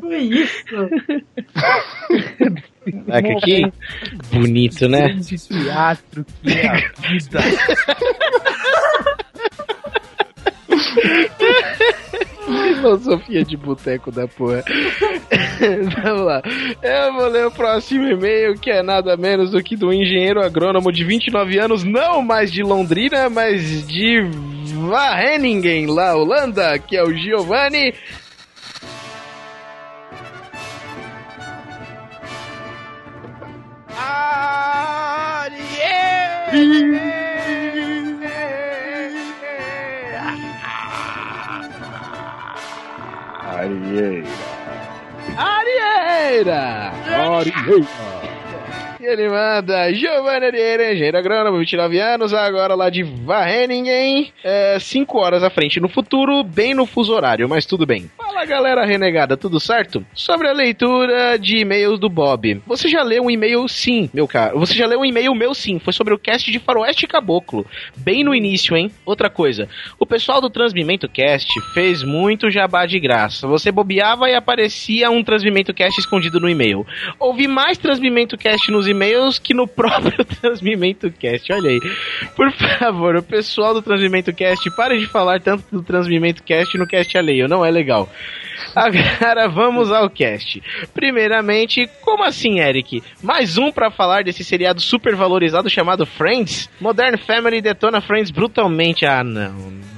Foi 0.01 0.17
isso. 0.19 0.65
É 3.07 3.21
que 3.21 3.31
aqui, 3.31 3.71
bonito, 4.31 4.87
né? 4.87 5.13
De 5.13 5.37
teatro 5.37 6.25
que 6.43 6.51
é 6.51 6.67
a 6.67 6.73
vida. 7.07 7.39
Filosofia 12.45 13.43
de 13.43 13.55
boteco 13.55 14.11
da 14.11 14.27
porra. 14.27 14.63
Vamos 16.03 16.25
lá. 16.25 16.41
Eu 16.81 17.13
vou 17.13 17.27
ler 17.27 17.47
o 17.47 17.51
próximo 17.51 18.05
e-mail, 18.05 18.55
que 18.55 18.69
é 18.69 18.83
nada 18.83 19.15
menos 19.15 19.51
do 19.51 19.63
que 19.63 19.75
do 19.75 19.93
engenheiro 19.93 20.43
agrônomo 20.43 20.91
de 20.91 21.03
29 21.03 21.59
anos, 21.59 21.83
não 21.83 22.21
mais 22.21 22.51
de 22.51 22.61
Londrina, 22.61 23.29
mas 23.29 23.87
de 23.87 24.21
Wageningen, 24.75 25.87
lá, 25.87 26.15
Holanda, 26.15 26.77
que 26.77 26.97
é 26.97 27.03
o 27.03 27.13
Giovanni. 27.13 27.93
Arieira! 45.37 46.91
E 48.99 49.05
ele 49.05 49.27
manda 49.29 49.91
Giovanni 49.93 50.45
Arieira, 50.45 50.93
engenheiro 50.93 51.17
agrônomo, 51.17 51.57
29 51.59 51.99
anos, 51.99 52.33
agora 52.33 52.73
lá 52.73 52.89
de 52.89 53.03
Wageningen, 53.03 54.31
5 54.79 55.17
horas 55.17 55.43
à 55.43 55.49
frente 55.49 55.79
no 55.79 55.89
futuro, 55.89 56.43
bem 56.43 56.73
no 56.73 56.85
fuso 56.85 57.13
horário, 57.13 57.49
mas 57.49 57.65
tudo 57.65 57.85
bem. 57.85 58.09
Galera 58.45 58.85
renegada, 58.85 59.37
tudo 59.37 59.59
certo? 59.59 60.05
Sobre 60.13 60.47
a 60.47 60.53
leitura 60.53 61.37
de 61.37 61.57
e-mails 61.57 61.99
do 61.99 62.09
Bob. 62.09 62.61
Você 62.67 62.89
já 62.89 63.01
leu 63.01 63.23
um 63.23 63.31
e-mail 63.31 63.67
sim, 63.67 64.09
meu 64.13 64.27
caro. 64.27 64.59
Você 64.59 64.73
já 64.73 64.85
leu 64.85 64.99
um 64.99 65.05
e-mail 65.05 65.33
meu 65.33 65.53
sim, 65.53 65.79
foi 65.79 65.93
sobre 65.93 66.13
o 66.13 66.19
cast 66.19 66.51
de 66.51 66.59
Faroeste 66.59 67.07
Caboclo. 67.07 67.65
Bem 67.95 68.23
no 68.23 68.35
início, 68.35 68.75
hein? 68.75 68.91
Outra 69.05 69.29
coisa, 69.29 69.69
o 69.97 70.05
pessoal 70.05 70.41
do 70.41 70.49
Transmimento 70.49 71.07
Cast 71.07 71.49
fez 71.73 72.03
muito 72.03 72.51
jabá 72.51 72.85
de 72.85 72.99
graça. 72.99 73.47
Você 73.47 73.71
bobeava 73.71 74.29
e 74.29 74.35
aparecia 74.35 75.09
um 75.09 75.23
Transmimento 75.23 75.73
Cast 75.73 75.99
escondido 75.99 76.39
no 76.39 76.49
e-mail. 76.49 76.85
Ouvi 77.19 77.47
mais 77.47 77.77
Transmimento 77.77 78.37
Cast 78.37 78.69
nos 78.71 78.87
e-mails 78.87 79.39
que 79.39 79.53
no 79.53 79.65
próprio 79.67 80.23
Transmimento 80.25 81.09
Cast. 81.11 81.51
Olha 81.53 81.69
aí. 81.69 81.79
Por 82.35 82.51
favor, 82.51 83.15
o 83.15 83.23
pessoal 83.23 83.73
do 83.73 83.81
Transmimento 83.81 84.33
Cast, 84.33 84.69
pare 84.75 84.99
de 84.99 85.07
falar 85.07 85.39
tanto 85.39 85.63
do 85.71 85.81
Transmimento 85.81 86.43
Cast 86.43 86.77
no 86.77 86.87
cast 86.87 87.17
alheio. 87.17 87.47
Não 87.47 87.65
é 87.65 87.71
legal. 87.71 88.09
Agora 88.75 89.47
vamos 89.47 89.91
ao 89.91 90.09
cast. 90.09 90.61
Primeiramente, 90.93 91.87
como 92.01 92.23
assim, 92.23 92.59
Eric? 92.59 93.03
Mais 93.21 93.57
um 93.57 93.71
pra 93.71 93.91
falar 93.91 94.23
desse 94.23 94.43
seriado 94.43 94.81
super 94.81 95.15
valorizado 95.15 95.69
chamado 95.69 96.05
Friends? 96.05 96.69
Modern 96.79 97.17
Family 97.17 97.61
detona 97.61 98.01
Friends 98.01 98.31
brutalmente. 98.31 99.05
Ah, 99.05 99.23
não. 99.23 99.51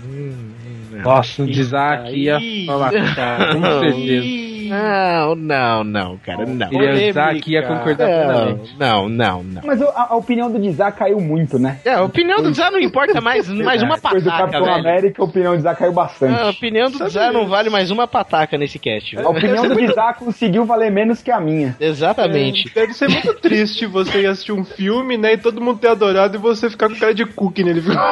Hum, 0.06 0.54
não. 0.92 1.02
Nossa, 1.04 1.44
o 1.44 1.50
Isaac 1.50 2.12
ia 2.14 2.40
falar, 2.66 2.92
cara, 3.16 3.56
com 3.56 3.62
certeza. 3.80 4.55
Não, 4.70 5.36
não, 5.36 5.84
não, 5.84 6.18
cara, 6.18 6.46
não. 6.46 6.68
Ele 6.72 7.06
ia 7.06 7.10
usar 7.12 7.32
aqui 7.32 7.52
ia 7.54 7.64
concordar 7.64 8.08
plenamente. 8.08 8.76
Não, 8.80 9.10
não, 9.10 9.44
não. 9.44 9.62
Mas 9.66 9.82
a, 9.82 10.08
a 10.10 10.16
opinião 10.16 10.52
do 10.52 10.60
Dizá 10.60 10.92
caiu 10.92 11.20
muito, 11.20 11.58
né? 11.60 11.80
É, 11.86 11.94
a 11.94 12.04
opinião 12.04 12.42
do 12.42 12.54
Zé 12.54 12.70
não 12.70 12.80
importa 12.80 13.20
mais, 13.22 13.48
mais 13.50 13.82
uma 13.82 13.96
Depois 13.96 14.24
do 14.24 14.30
pataca, 14.30 14.52
Capitão 14.52 14.66
velho. 14.66 14.80
América, 14.80 15.22
a 15.22 15.26
opinião 15.26 15.52
do 15.54 15.58
Dizá 15.58 15.76
caiu 15.76 15.94
bastante. 15.94 16.40
A 16.42 16.50
opinião 16.50 16.90
do 16.90 17.10
Zé 17.10 17.32
não 17.32 17.48
vale 17.48 17.70
mais 17.70 17.92
uma 17.92 18.08
pataca 18.08 18.58
nesse 18.58 18.80
cast. 18.80 19.18
A 19.18 19.30
opinião 19.30 19.68
do 19.68 19.76
Dizá 19.76 20.14
conseguiu 20.14 20.66
valer 20.66 20.92
menos 20.92 21.22
que 21.22 21.32
a 21.32 21.40
minha. 21.40 21.76
Exatamente. 21.80 22.72
Deve 22.74 22.94
ser 22.94 23.10
muito 23.10 23.34
triste 23.36 23.86
você 23.86 24.22
ir 24.22 24.28
assistir 24.28 24.52
um 24.52 24.64
filme, 24.64 25.18
né, 25.18 25.34
e 25.34 25.38
todo 25.38 25.62
mundo 25.62 25.80
ter 25.80 25.90
adorado 25.90 26.36
e 26.38 26.40
você 26.40 26.70
ficar 26.70 26.90
com 26.90 26.96
cara 26.96 27.14
de 27.14 27.26
cookie 27.26 27.64
nele. 27.64 27.80
viu? 27.80 27.94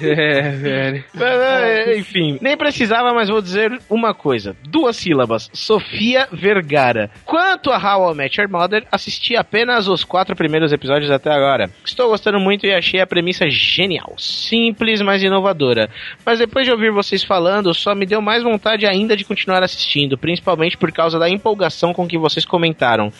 É, 0.00 0.50
velho. 0.50 1.04
Mas, 1.14 1.40
é, 1.40 1.98
Enfim, 1.98 2.38
nem 2.40 2.56
precisava, 2.56 3.12
mas 3.12 3.28
vou 3.28 3.40
dizer 3.42 3.78
uma 3.88 4.14
coisa. 4.14 4.56
Duas 4.68 4.96
sílabas. 4.96 5.29
Sofia 5.38 6.28
Vergara. 6.32 7.10
Quanto 7.24 7.70
a 7.70 7.76
How 7.78 8.12
I 8.12 8.16
Met 8.16 8.40
Your 8.40 8.50
Mother, 8.50 8.86
assisti 8.90 9.36
apenas 9.36 9.88
os 9.88 10.04
quatro 10.04 10.34
primeiros 10.34 10.72
episódios 10.72 11.10
até 11.10 11.30
agora. 11.30 11.70
Estou 11.84 12.08
gostando 12.08 12.40
muito 12.40 12.66
e 12.66 12.72
achei 12.72 13.00
a 13.00 13.06
premissa 13.06 13.48
genial. 13.48 14.14
Simples, 14.18 15.00
mas 15.00 15.22
inovadora. 15.22 15.90
Mas 16.24 16.38
depois 16.38 16.64
de 16.66 16.72
ouvir 16.72 16.90
vocês 16.90 17.22
falando, 17.22 17.72
só 17.74 17.94
me 17.94 18.06
deu 18.06 18.20
mais 18.20 18.42
vontade 18.42 18.86
ainda 18.86 19.16
de 19.16 19.24
continuar 19.24 19.62
assistindo, 19.62 20.18
principalmente 20.18 20.76
por 20.76 20.90
causa 20.92 21.18
da 21.18 21.28
empolgação 21.28 21.92
com 21.92 22.06
que 22.06 22.18
vocês 22.18 22.44
comentaram. 22.44 23.12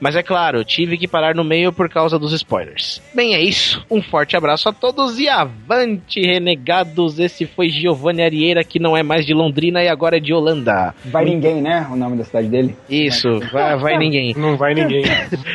Mas 0.00 0.16
é 0.16 0.22
claro, 0.22 0.64
tive 0.64 0.96
que 0.96 1.08
parar 1.08 1.34
no 1.34 1.44
meio 1.44 1.72
por 1.72 1.88
causa 1.88 2.18
dos 2.18 2.32
spoilers. 2.32 3.02
Bem, 3.14 3.34
é 3.34 3.40
isso. 3.40 3.84
Um 3.90 4.02
forte 4.02 4.36
abraço 4.36 4.68
a 4.68 4.72
todos 4.72 5.18
e 5.18 5.28
avante, 5.28 6.20
renegados. 6.20 7.18
Esse 7.18 7.46
foi 7.46 7.68
Giovanni 7.68 8.22
Arieira, 8.22 8.64
que 8.64 8.78
não 8.78 8.96
é 8.96 9.02
mais 9.02 9.26
de 9.26 9.34
Londrina 9.34 9.82
e 9.82 9.88
agora 9.88 10.16
é 10.16 10.20
de 10.20 10.32
Holanda. 10.32 10.94
Vai 11.04 11.24
ninguém, 11.24 11.57
né? 11.60 11.86
O 11.90 11.96
nome 11.96 12.16
da 12.16 12.24
cidade 12.24 12.48
dele. 12.48 12.76
Isso, 12.88 13.28
vai, 13.52 13.76
vai 13.78 13.98
ninguém. 13.98 14.34
Não 14.36 14.56
vai 14.56 14.74
ninguém. 14.74 15.04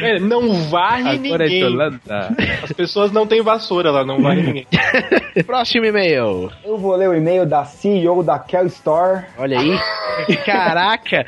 É, 0.01 0.19
não 0.19 0.53
varre 0.69 1.15
Agora 1.27 1.45
é 1.45 1.49
ninguém. 1.49 1.99
As 2.63 2.71
pessoas 2.73 3.11
não 3.11 3.25
têm 3.27 3.41
vassoura 3.41 3.91
lá, 3.91 4.05
não 4.05 4.21
varre 4.21 4.41
ninguém. 4.41 4.67
Próximo 5.45 5.85
e-mail. 5.85 6.51
Eu 6.63 6.77
vou 6.77 6.95
ler 6.95 7.09
o 7.09 7.15
e-mail 7.15 7.45
da 7.45 7.63
CEO 7.65 8.23
da 8.23 8.39
Kel 8.39 8.65
Store. 8.67 9.25
Olha 9.37 9.59
aí. 9.59 9.77
Caraca. 10.45 11.23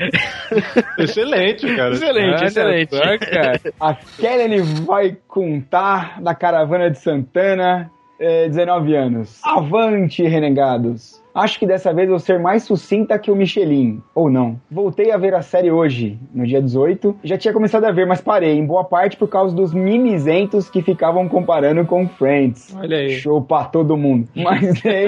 Excelente, 0.97 1.75
cara. 1.75 1.93
Excelente, 1.93 2.35
Olha 2.35 2.45
excelente. 2.45 2.89
cara. 2.89 3.59
A 3.79 3.93
Kelly 3.93 4.61
vai 4.85 5.17
contar 5.27 6.21
da 6.21 6.33
caravana 6.35 6.89
de 6.89 6.99
Santana, 6.99 7.89
eh, 8.19 8.47
19 8.47 8.95
anos. 8.95 9.39
Avante, 9.43 10.23
renegados! 10.23 11.23
Acho 11.35 11.59
que 11.59 11.67
dessa 11.67 11.93
vez 11.93 12.07
vou 12.07 12.17
ser 12.17 12.39
mais 12.39 12.63
sucinta 12.63 13.19
que 13.19 13.29
o 13.29 13.35
Michelin. 13.35 14.01
Ou 14.15 14.29
não. 14.29 14.57
Voltei 14.71 15.11
a 15.11 15.17
ver 15.17 15.33
a 15.33 15.41
série 15.41 15.69
hoje, 15.69 16.17
no 16.33 16.47
dia 16.47 16.61
18. 16.61 17.17
Já 17.25 17.37
tinha 17.37 17.53
começado 17.53 17.83
a 17.83 17.91
ver, 17.91 18.07
mas 18.07 18.21
parei, 18.21 18.57
em 18.57 18.65
boa 18.65 18.85
parte 18.85 19.17
por 19.17 19.27
causa 19.27 19.53
dos 19.53 19.73
mimizentos 19.73 20.69
que 20.69 20.81
ficavam 20.81 21.27
comparando 21.27 21.85
com 21.85 22.07
Friends. 22.07 22.73
Olha 22.79 22.99
aí. 22.99 23.11
Show 23.11 23.41
pra 23.41 23.65
todo 23.65 23.97
mundo. 23.97 24.29
Mas 24.35 24.81
dei, 24.81 25.07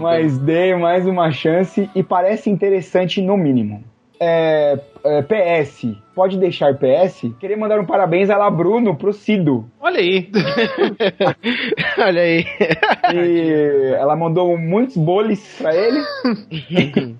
mas 0.00 0.38
dei 0.38 0.74
mais 0.74 1.06
uma 1.06 1.30
chance 1.30 1.88
e 1.94 2.02
parece 2.02 2.50
interessante 2.50 3.20
no 3.20 3.36
mínimo. 3.36 3.84
É, 4.18 4.78
é, 5.04 5.22
PS, 5.22 5.86
pode 6.14 6.38
deixar 6.38 6.74
PS? 6.74 7.30
Queria 7.38 7.56
mandar 7.56 7.78
um 7.78 7.84
parabéns 7.84 8.30
a 8.30 8.36
lá 8.38 8.50
Bruno 8.50 8.96
pro 8.96 9.12
Cido. 9.12 9.70
Olha 9.80 10.00
aí. 10.00 10.30
Olha 11.98 12.22
aí. 12.22 12.44
E 13.14 13.94
ela 13.94 14.16
mandou 14.16 14.56
muitos 14.56 14.96
boles 14.96 15.56
pra 15.58 15.74
ele. 15.74 16.00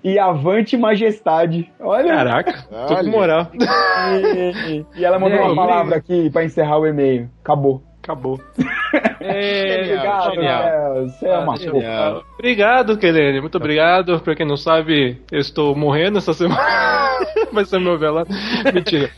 e 0.03 0.17
avante 0.17 0.75
majestade. 0.75 1.71
Olha. 1.79 2.07
Caraca, 2.15 2.65
tô 2.87 2.95
com 2.97 3.09
moral. 3.09 3.47
E, 3.53 4.85
e 4.95 5.05
ela 5.05 5.19
mandou 5.19 5.37
E 5.37 5.41
aí? 5.41 5.45
uma 5.47 5.55
palavra 5.55 5.97
aqui 5.97 6.29
pra 6.29 6.43
encerrar 6.43 6.79
o 6.79 6.87
e-mail. 6.87 7.29
Acabou. 7.43 7.81
Acabou. 8.07 8.39
É, 9.19 9.81
Obrigado, 9.81 10.33
genial. 10.35 10.63
Léo. 10.63 11.09
Você 11.09 11.25
é 11.27 11.37
uma 11.37 11.53
Ah, 11.53 11.57
fofa. 11.57 11.59
genial. 11.59 12.23
Obrigado, 12.35 12.97
Kelene. 12.97 13.41
Muito 13.41 13.57
obrigado. 13.57 14.19
Pra 14.21 14.33
quem 14.35 14.47
não 14.47 14.55
sabe, 14.55 15.17
eu 15.29 15.39
estou 15.39 15.75
morrendo 15.75 16.17
essa 16.19 16.31
semana. 16.33 16.61
Vai 17.51 17.65
ser 17.65 17.79
meu 17.79 17.97
velado. 17.99 18.29
Mentira. 18.73 19.09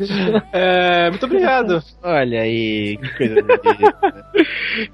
É, 0.52 1.10
muito 1.12 1.24
obrigado. 1.26 1.80
Olha 2.02 2.42
aí, 2.42 2.98
que 2.98 3.18
coisa. 3.18 3.36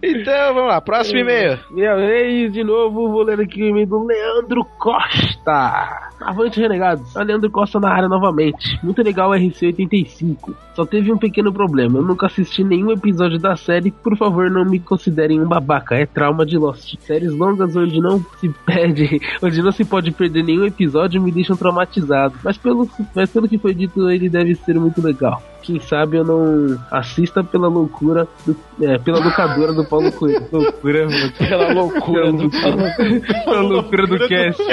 Então, 0.04 0.54
vamos 0.54 0.70
lá, 0.70 0.82
próximo 0.82 1.20
e-mail. 1.20 1.58
Minha 1.72 1.96
vez, 1.96 2.52
de 2.52 2.64
novo, 2.64 3.10
vou 3.10 3.24
ler 3.24 3.40
aqui 3.40 3.64
o 3.64 3.68
e-mail 3.68 3.88
do 3.88 4.06
Leandro 4.06 4.66
Costa. 4.78 6.12
Avante, 6.22 6.60
renegados. 6.60 7.16
É 7.16 7.20
o 7.20 7.24
Leandro 7.24 7.50
Costa 7.52 7.80
na 7.80 7.92
área 7.94 8.10
novamente. 8.10 8.78
Muito 8.84 9.02
legal 9.02 9.30
o 9.30 9.34
RC85. 9.34 10.54
Só 10.74 10.86
teve 10.86 11.12
um 11.12 11.18
pequeno 11.18 11.54
problema. 11.54 12.00
Eu 12.00 12.04
nunca 12.04 12.26
assisti 12.26 12.64
nenhum 12.64 12.92
episódio 12.92 13.40
da 13.40 13.56
série. 13.56 13.85
Por 13.92 14.18
favor, 14.18 14.50
não 14.50 14.66
me 14.66 14.80
considerem 14.80 15.42
um 15.42 15.48
babaca. 15.48 15.96
É 15.96 16.06
trauma 16.06 16.46
de 16.46 16.58
Lost. 16.58 16.96
Séries 17.02 17.32
longas 17.32 17.76
onde 17.76 18.00
não 18.00 18.24
se 18.40 18.50
perde, 18.66 19.20
onde 19.42 19.62
não 19.62 19.72
se 19.72 19.84
pode 19.84 20.12
perder 20.12 20.44
nenhum 20.44 20.66
episódio 20.66 21.22
me 21.22 21.32
deixam 21.32 21.56
traumatizado. 21.56 22.36
Mas 22.44 22.58
pelo, 22.58 22.90
mas 23.14 23.30
pelo 23.30 23.48
que 23.48 23.58
foi 23.58 23.74
dito, 23.74 24.10
ele 24.10 24.30
deve 24.30 24.56
ser 24.56 24.80
muito 24.80 25.02
legal. 25.02 25.42
Quem 25.66 25.80
sabe 25.80 26.18
eu 26.18 26.24
não 26.24 26.80
assista 26.92 27.44
pela 27.44 27.68
loucura, 27.68 28.28
do, 28.46 28.56
é, 28.84 29.00
pela 29.00 29.18
locadora 29.18 29.74
do 29.74 29.84
Paulo 29.84 30.12
Coelho. 30.12 30.48
Loucura, 30.52 31.08
mano. 31.08 31.32
Pela 31.40 31.74
loucura 31.74 32.32
do 32.32 32.50
Pela 32.52 33.62
loucura 33.62 34.06
do 34.06 34.20
cast. 34.30 34.64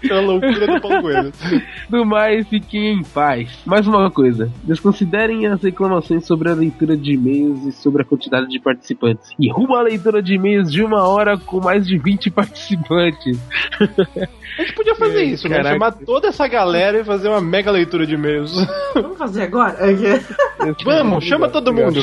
Pela 0.00 0.20
loucura 0.20 0.66
do 0.66 0.80
Paulo 0.80 1.02
Coelho. 1.02 1.32
Do 1.88 2.04
mais, 2.04 2.48
fiquem 2.48 2.94
em 2.94 3.04
paz. 3.04 3.50
Mais 3.64 3.86
uma 3.86 4.10
coisa, 4.10 4.50
desconsiderem 4.64 5.46
as 5.46 5.62
reclamações 5.62 6.26
sobre 6.26 6.50
a 6.50 6.54
leitura 6.54 6.96
de 6.96 7.12
e-mails 7.12 7.64
e 7.66 7.72
sobre 7.72 8.02
a 8.02 8.04
quantidade 8.04 8.48
de 8.48 8.58
participantes. 8.58 9.30
E 9.38 9.50
rumo 9.50 9.76
à 9.76 9.82
leitura 9.82 10.22
de 10.22 10.34
e-mails 10.34 10.72
de 10.72 10.82
uma 10.82 11.06
hora 11.06 11.38
com 11.38 11.60
mais 11.60 11.86
de 11.86 11.96
20 11.98 12.30
participantes. 12.30 13.38
A 14.58 14.62
gente 14.62 14.74
podia 14.74 14.94
fazer 14.94 15.22
isso, 15.24 15.48
né? 15.48 15.56
Caraca. 15.56 15.74
Chamar 15.74 15.92
toda 15.92 16.28
essa 16.28 16.46
galera 16.46 17.00
e 17.00 17.04
fazer 17.04 17.28
uma 17.28 17.40
mega 17.40 17.70
leitura 17.70 18.06
de 18.06 18.14
e-mails. 18.14 18.52
Vamos 18.94 19.16
fazer 19.16 19.44
agora? 19.44 19.91
Vamos, 20.84 21.24
chama 21.24 21.48
todo 21.48 21.72
mundo. 21.72 22.00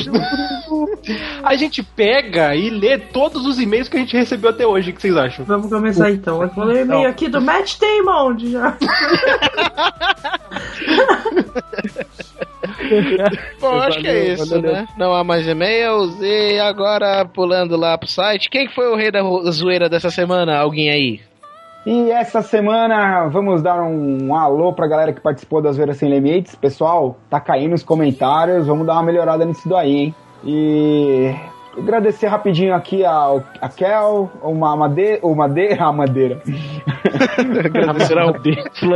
A 1.42 1.56
gente 1.56 1.82
pega 1.82 2.54
e 2.54 2.68
lê 2.70 2.98
todos 2.98 3.46
os 3.46 3.58
e-mails 3.58 3.88
que 3.88 3.96
a 3.96 4.00
gente 4.00 4.16
recebeu 4.16 4.50
até 4.50 4.66
hoje. 4.66 4.90
O 4.90 4.94
que 4.94 5.00
vocês 5.00 5.16
acham? 5.16 5.44
Vamos 5.44 5.70
começar 5.70 6.10
então. 6.10 6.42
Eu 6.42 6.48
vou 6.48 6.64
ler 6.64 6.78
o 6.78 6.80
e-mail 6.80 7.08
aqui 7.08 7.28
do 7.28 7.40
Matt 7.40 7.78
Damon. 7.78 8.38
Já. 8.38 8.76
Bom, 13.60 13.78
acho 13.80 14.00
que 14.00 14.08
é 14.08 14.32
isso, 14.32 14.60
né? 14.60 14.86
Não 14.98 15.14
há 15.14 15.22
mais 15.22 15.46
e-mails. 15.46 16.20
E 16.20 16.58
agora, 16.58 17.24
pulando 17.24 17.76
lá 17.76 17.96
pro 17.96 18.08
site, 18.08 18.50
quem 18.50 18.66
que 18.66 18.74
foi 18.74 18.88
o 18.88 18.96
rei 18.96 19.10
da 19.10 19.22
zoeira 19.50 19.88
dessa 19.88 20.10
semana? 20.10 20.56
Alguém 20.58 20.90
aí? 20.90 21.20
E 21.86 22.10
essa 22.10 22.42
semana 22.42 23.26
vamos 23.28 23.62
dar 23.62 23.82
um, 23.82 24.34
alô 24.34 24.72
pra 24.72 24.86
galera 24.86 25.14
que 25.14 25.20
participou 25.20 25.62
das 25.62 25.78
Veiras 25.78 25.96
Sem 25.96 26.10
Limites. 26.10 26.54
Pessoal, 26.54 27.16
tá 27.30 27.40
caindo 27.40 27.74
os 27.74 27.82
comentários, 27.82 28.66
vamos 28.66 28.86
dar 28.86 28.94
uma 28.94 29.02
melhorada 29.02 29.46
nisso 29.46 29.66
daí, 29.66 29.96
hein? 29.96 30.14
E 30.44 31.34
agradecer 31.76 32.26
rapidinho 32.26 32.74
aqui 32.74 33.02
ao, 33.02 33.42
a 33.60 33.68
Kel, 33.70 34.30
uma 34.42 34.76
madeira, 34.76 35.20
o 35.22 35.34
madeira, 35.34 35.82
a 35.84 35.92
madeira. 35.92 36.42
Agradecer 37.64 38.18
ao 38.18 38.34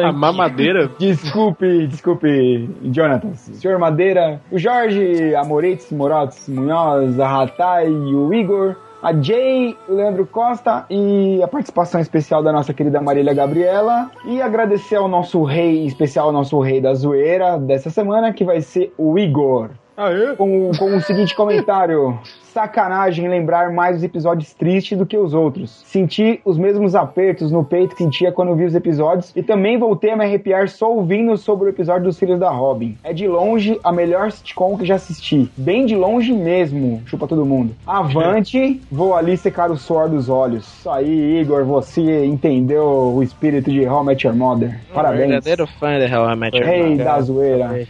A 0.06 0.12
mamadeira? 0.12 0.90
Desculpe, 0.98 1.86
desculpe, 1.86 2.68
Jonathan. 2.82 3.32
Senhor 3.34 3.78
Madeira, 3.78 4.42
o 4.50 4.58
Jorge, 4.58 5.34
a 5.34 5.42
Moritz, 5.42 5.90
Morotes, 5.90 6.48
Munhoz, 6.50 7.18
a 7.18 7.26
Ratai 7.26 7.88
e 7.88 8.14
o 8.14 8.32
Igor, 8.34 8.76
a 9.04 9.12
Jay, 9.12 9.76
o 9.86 9.92
Leandro 9.92 10.26
Costa 10.26 10.86
e 10.88 11.42
a 11.42 11.46
participação 11.46 12.00
especial 12.00 12.42
da 12.42 12.50
nossa 12.50 12.72
querida 12.72 13.02
Marília 13.02 13.34
Gabriela. 13.34 14.10
E 14.24 14.40
agradecer 14.40 14.96
ao 14.96 15.06
nosso 15.06 15.44
rei, 15.44 15.84
especial 15.84 16.28
ao 16.28 16.32
nosso 16.32 16.58
rei 16.58 16.80
da 16.80 16.94
zoeira 16.94 17.58
dessa 17.58 17.90
semana, 17.90 18.32
que 18.32 18.44
vai 18.44 18.62
ser 18.62 18.94
o 18.96 19.18
Igor. 19.18 19.72
Aê? 19.96 20.34
Com, 20.36 20.72
com 20.78 20.96
o 20.96 21.00
seguinte 21.00 21.34
comentário. 21.34 22.18
Sacanagem 22.54 23.28
lembrar 23.28 23.72
mais 23.72 23.96
os 23.96 24.04
episódios 24.04 24.54
tristes 24.54 24.96
do 24.96 25.04
que 25.04 25.16
os 25.18 25.34
outros. 25.34 25.82
Senti 25.84 26.40
os 26.44 26.56
mesmos 26.56 26.94
apertos 26.94 27.50
no 27.50 27.64
peito 27.64 27.96
que 27.96 28.02
sentia 28.04 28.30
quando 28.30 28.54
vi 28.54 28.64
os 28.64 28.76
episódios 28.76 29.32
e 29.34 29.42
também 29.42 29.76
voltei 29.76 30.10
a 30.10 30.16
me 30.16 30.24
arrepiar 30.24 30.68
só 30.68 30.92
ouvindo 30.92 31.36
sobre 31.36 31.66
o 31.66 31.70
episódio 31.70 32.04
dos 32.04 32.18
Filhos 32.18 32.38
da 32.38 32.50
Robin. 32.50 32.96
É 33.02 33.12
de 33.12 33.26
longe 33.26 33.80
a 33.82 33.90
melhor 33.92 34.30
sitcom 34.30 34.78
que 34.78 34.84
já 34.84 34.94
assisti. 34.94 35.50
Bem 35.56 35.84
de 35.84 35.96
longe 35.96 36.32
mesmo. 36.32 37.02
Chupa 37.06 37.26
todo 37.26 37.44
mundo. 37.44 37.74
Avante, 37.84 38.80
vou 38.90 39.16
ali 39.16 39.36
secar 39.36 39.68
o 39.70 39.76
suor 39.76 40.08
dos 40.08 40.28
olhos. 40.28 40.64
Isso 40.78 40.90
aí, 40.90 41.40
Igor, 41.40 41.64
você 41.64 42.24
entendeu 42.24 42.84
o 43.16 43.20
espírito 43.20 43.68
de 43.68 43.84
How 43.84 44.02
I 44.02 44.06
Met 44.06 44.26
Your 44.26 44.36
Mother. 44.36 44.78
Parabéns. 44.94 45.30
Verdadeiro 45.30 45.66
fã 45.66 45.98
de 45.98 46.14
How 46.14 46.30
I 46.30 46.36
Met 46.36 46.56
Your 46.56 46.66
Rei 46.66 46.90
Mother. 46.90 47.04
da 47.04 47.20
zoeira. 47.20 47.86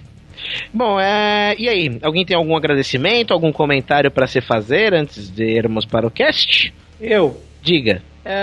Bom, 0.73 0.99
é... 1.01 1.55
e 1.59 1.68
aí? 1.68 1.99
Alguém 2.03 2.25
tem 2.25 2.37
algum 2.37 2.57
agradecimento, 2.57 3.33
algum 3.33 3.53
comentário 3.53 4.11
pra 4.11 4.27
se 4.27 4.40
fazer 4.40 4.94
antes 4.94 5.31
de 5.31 5.44
irmos 5.44 5.85
para 5.85 6.07
o 6.07 6.11
cast? 6.11 6.73
Eu. 7.01 7.40
Diga. 7.62 8.03
É, 8.27 8.40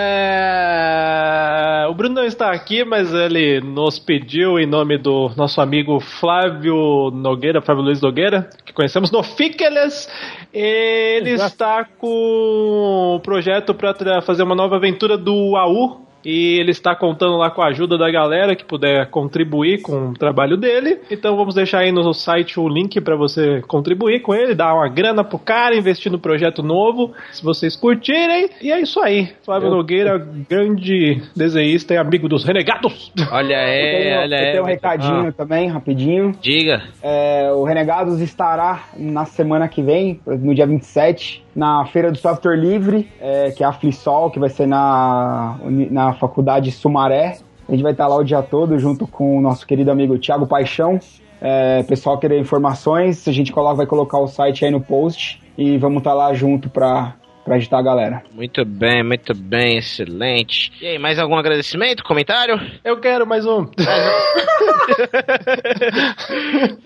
O 1.90 1.94
Bruno 1.96 2.16
não 2.16 2.24
está 2.24 2.52
aqui, 2.52 2.84
mas 2.86 3.12
ele 3.12 3.60
nos 3.62 3.98
pediu 3.98 4.60
em 4.60 4.68
nome 4.68 4.98
do 5.00 5.32
nosso 5.36 5.60
amigo 5.60 6.00
Flávio 6.00 7.10
Nogueira, 7.12 7.62
Flávio 7.62 7.84
Luiz 7.84 8.00
Nogueira, 8.00 8.48
que 8.64 8.72
conhecemos 8.74 9.10
no 9.12 9.24
Fiqueles. 9.24 10.08
Ele 10.54 11.32
está 11.32 11.84
com 11.98 13.16
um 13.18 13.20
projeto 13.20 13.74
para 13.74 14.22
fazer 14.22 14.44
uma 14.44 14.54
nova 14.54 14.76
aventura 14.76 15.18
do 15.18 15.56
AU. 15.56 16.06
E 16.24 16.60
ele 16.60 16.72
está 16.72 16.96
contando 16.96 17.38
lá 17.38 17.50
com 17.50 17.62
a 17.62 17.68
ajuda 17.68 17.98
da 17.98 18.10
galera 18.12 18.56
que 18.56 18.64
puder 18.64 19.08
contribuir 19.10 19.82
com 19.82 20.10
o 20.10 20.14
trabalho 20.14 20.56
dele. 20.58 21.00
Então 21.10 21.36
vamos 21.36 21.56
deixar 21.56 21.80
aí 21.80 21.92
no 21.92 22.14
site 22.14 22.60
o 22.60 22.68
link 22.68 23.00
para 23.02 23.16
você 23.16 23.62
contribuir 23.68 24.22
com 24.22 24.34
ele, 24.36 24.54
dar 24.56 24.74
uma 24.74 24.88
grana 24.88 25.24
pro 25.24 25.40
cara, 25.40 25.76
investir 25.76 26.12
no 26.12 26.20
projeto 26.20 26.62
novo, 26.62 27.12
se 27.32 27.44
vocês 27.44 27.76
curtirem. 27.76 28.50
E 28.62 28.72
é 28.72 28.80
isso 28.82 29.00
aí. 29.00 29.30
Flávio 29.44 29.70
Eu- 29.70 29.76
Nogueira, 29.76 30.18
grande 30.50 31.22
desenhista 31.36 31.94
e 31.94 31.98
amigo 31.98 32.28
dos 32.30 32.44
renegados. 32.44 33.12
Olha 33.32 33.54
Eu 33.56 34.02
tenho, 34.02 34.14
aí, 34.18 34.24
olha 34.24 34.36
eu 34.36 34.40
aí. 34.46 34.52
tenho 34.52 34.64
um 34.64 34.68
recadinho 34.68 35.34
também, 35.34 35.68
rapidinho. 35.70 36.36
Diga. 36.42 36.82
É, 37.02 37.52
o 37.54 37.64
Renegados 37.64 38.20
estará 38.22 38.86
na 38.98 39.26
semana 39.26 39.68
que 39.68 39.82
vem, 39.82 40.20
no 40.26 40.54
dia 40.54 40.66
27, 40.68 41.44
na 41.56 41.86
Feira 41.86 42.12
do 42.12 42.18
Software 42.18 42.56
Livre, 42.56 43.10
é, 43.20 43.52
que 43.52 43.64
é 43.64 43.68
a 43.68 43.74
Flisol, 43.74 44.32
que 44.32 44.40
vai 44.40 44.50
ser 44.50 44.68
na, 44.68 45.58
na 45.90 46.14
Faculdade 46.14 46.72
Sumaré. 46.72 47.38
A 47.68 47.72
gente 47.72 47.84
vai 47.84 47.92
estar 47.92 48.08
lá 48.08 48.16
o 48.16 48.24
dia 48.24 48.42
todo 48.42 48.78
junto 48.80 49.08
com 49.08 49.38
o 49.38 49.42
nosso 49.42 49.66
querido 49.66 49.92
amigo 49.92 50.18
Thiago 50.18 50.48
Paixão. 50.48 51.00
É, 51.42 51.82
pessoal 51.84 52.20
querer 52.20 52.40
informações, 52.40 53.28
a 53.28 53.32
gente 53.32 53.52
coloca, 53.52 53.76
vai 53.76 53.86
colocar 53.88 54.20
o 54.20 54.28
site 54.28 54.64
aí 54.64 54.70
no 54.70 54.80
post 54.80 55.42
e 55.58 55.78
vamos 55.78 55.98
estar 56.00 56.14
lá 56.14 56.34
junto 56.34 56.70
pra, 56.70 57.16
pra 57.44 57.56
agitar 57.56 57.80
a 57.80 57.84
galera. 57.84 58.24
Muito 58.34 58.64
bem, 58.66 59.04
muito 59.04 59.34
bem, 59.36 59.78
excelente. 59.78 60.72
E 60.82 60.88
aí, 60.88 60.98
mais 60.98 61.20
algum 61.20 61.36
agradecimento, 61.36 62.04
comentário? 62.04 62.60
Eu 62.84 63.00
quero 63.00 63.28
mais 63.28 63.46
um. 63.46 63.68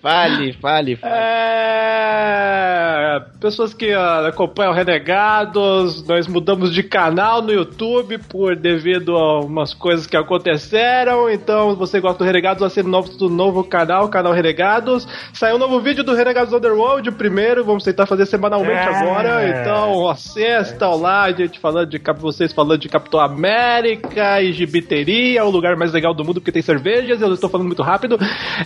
Fale, 0.02 0.54
fale, 0.54 0.96
fale. 0.96 1.13
É, 1.15 3.22
pessoas 3.39 3.74
que 3.74 3.91
ah, 3.91 4.28
acompanham 4.28 4.74
Renegados, 4.74 6.06
nós 6.08 6.28
mudamos 6.28 6.74
de 6.74 6.84
canal 6.84 7.41
no 7.41 7.52
YouTube 7.52 8.18
por 8.30 8.56
devido 8.56 9.15
a 9.15 9.39
umas 9.41 9.74
coisas 9.74 10.06
que 10.06 10.15
aconteceram. 10.18 11.30
Então, 11.30 11.72
se 11.72 11.78
você 11.78 12.00
gosta 12.00 12.20
do 12.20 12.24
Renegados, 12.26 12.63
assine 12.63 12.88
o 12.88 12.91
novo, 12.91 13.10
do 13.18 13.30
novo 13.30 13.63
canal, 13.63 14.10
canal 14.10 14.34
Renegados. 14.34 15.08
Saiu 15.34 15.56
um 15.56 15.60
novo 15.60 15.80
vídeo 15.80 16.04
do 16.04 16.13
Renegados 16.13 16.54
Underworld, 16.54 17.10
o 17.10 17.13
primeiro, 17.13 17.63
vamos 17.65 17.84
tentar 17.84 18.06
fazer 18.06 18.26
semanalmente 18.26 18.88
É. 18.88 18.96
agora. 18.96 19.48
Então, 19.50 20.08
assistam 20.54 20.96
lá, 20.96 21.24
a 21.24 21.32
gente 21.32 21.60
falando 21.60 21.90
de 21.90 22.02
vocês 22.20 22.54
falando 22.54 22.80
de 22.80 22.90
Capitão 22.90 23.20
América 23.20 24.42
e 24.42 24.52
gibiteria, 24.52 25.44
o 25.44 25.50
lugar 25.50 25.76
mais 25.76 25.92
legal 25.92 26.14
do 26.14 26.24
mundo 26.24 26.40
porque 26.42 26.52
tem 26.52 26.62
cervejas, 26.62 27.22
eu 27.22 27.34
estou 27.34 27.50
falando 27.50 27.68
muito 27.68 27.82
rápido. 27.82 28.18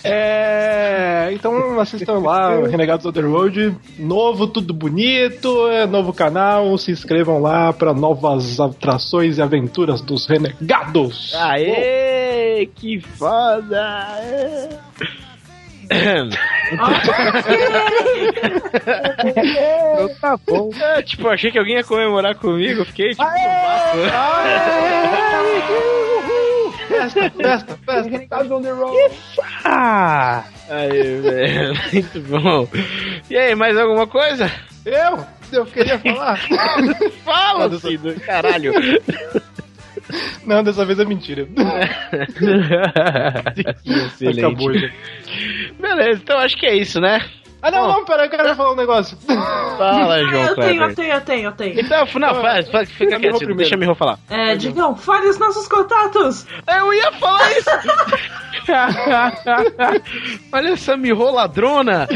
É, 0.04 1.30
então 1.34 1.80
assistam 1.80 2.20
lá, 2.20 2.68
Renegados 2.68 3.06
Underworld, 3.06 3.76
novo, 3.98 4.48
tudo 4.48 4.74
bonito, 4.74 5.68
é 5.68 5.86
novo 5.86 6.14
canal, 6.14 6.78
se 6.78 6.92
inscrevam 6.92 7.40
lá 7.40 7.72
para 7.74 7.94
novas 7.94 8.60
atrações 8.60 9.38
e 9.38 9.42
aventuras 9.42 10.02
dos 10.02 10.28
Renegados. 10.28 11.34
Aê, 11.36 12.70
que 12.76 13.00
foda! 13.00 14.08
Então 19.94 20.16
tá 20.22 20.38
bom. 20.48 20.70
É, 20.80 21.02
tipo, 21.02 21.28
achei 21.28 21.52
que 21.52 21.58
alguém 21.60 21.76
ia 21.78 21.84
comemorar 21.84 22.36
comigo, 22.36 22.86
fiquei 22.86 23.10
tipo. 23.12 23.24
Festa, 26.88 27.30
festa, 27.32 27.80
festa. 27.86 28.10
Renegados 28.10 28.52
on 28.52 28.62
the 28.62 28.72
road. 28.72 28.98
Ah! 29.66 30.44
Aí, 30.70 31.22
velho, 31.22 31.74
muito 31.94 32.22
bom. 32.22 32.68
E 33.30 33.38
aí, 33.38 33.56
mais 33.56 33.78
alguma 33.78 34.06
coisa? 34.08 34.52
Eu? 34.86 35.26
Eu 35.52 35.66
queria 35.66 35.98
falar. 36.00 36.40
Fala, 37.26 37.80
Cido, 37.80 38.14
caralho. 38.22 38.74
Não, 40.46 40.64
dessa 40.64 40.86
vez 40.86 41.00
é 41.00 41.06
mentira. 41.06 41.48
Excelente. 43.86 44.40
Acabou 44.40 44.74
já. 44.74 44.90
Beleza, 45.80 46.20
então 46.24 46.38
acho 46.40 46.58
que 46.58 46.66
é 46.66 46.76
isso, 46.76 47.00
né? 47.00 47.20
Ah, 47.62 47.72
não, 47.72 47.88
não, 47.88 48.06
peraí, 48.06 48.28
eu 48.28 48.30
quero 48.30 48.56
falar 48.56 48.72
um 48.72 48.76
negócio. 48.76 49.18
Fala, 49.78 50.24
João 50.24 50.46
eu 50.46 50.56
tenho, 50.56 50.84
eu 50.84 50.96
tenho, 50.96 51.14
eu 51.14 51.22
tenho, 51.22 51.44
eu 51.48 51.52
tenho. 51.52 51.80
Então, 51.80 52.08
não, 52.20 52.36
faz, 52.42 52.70
faz, 52.70 52.90
fica 52.92 53.20
primeiro. 53.20 53.56
deixa 53.56 53.76
a 53.76 53.78
Mirro 53.78 53.96
falar. 53.96 54.18
É, 54.30 54.56
Digão, 54.56 54.96
fale 54.96 55.28
os 55.28 55.38
nossos 55.38 55.68
contatos! 55.68 56.46
Eu 56.68 56.94
ia 56.94 57.12
falar 57.14 57.52
isso! 57.52 57.70
Olha 60.54 60.70
essa 60.70 60.96
Mirro 60.96 61.32
ladrona! 61.32 62.08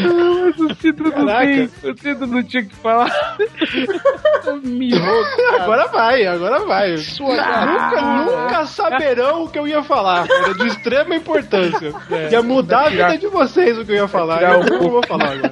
O 0.57 0.75
Cido 0.75 1.03
não 1.03 1.25
tem. 1.25 1.65
O 1.83 1.97
Cido 1.97 2.27
não 2.27 2.43
tinha 2.43 2.63
que 2.63 2.75
falar. 2.75 3.09
Mirro, 4.63 5.23
Agora 5.59 5.87
vai, 5.87 6.25
agora 6.25 6.59
vai. 6.65 6.97
Sua 6.97 7.35
nunca, 7.35 8.01
nunca 8.01 8.65
saberão 8.65 9.43
o 9.43 9.49
que 9.49 9.57
eu 9.57 9.67
ia 9.67 9.83
falar. 9.83 10.27
Era 10.29 10.53
de 10.53 10.67
extrema 10.67 11.15
importância. 11.15 11.93
ia 12.31 12.41
mudar 12.41 12.87
a 12.87 12.89
vida 12.89 13.17
de 13.17 13.27
vocês 13.27 13.77
o 13.77 13.85
que 13.85 13.91
eu 13.91 13.95
ia 13.95 14.07
falar. 14.07 14.41
Eu 14.43 14.63
não 14.65 14.89
vou 14.89 15.01
falar 15.07 15.32
agora. 15.33 15.51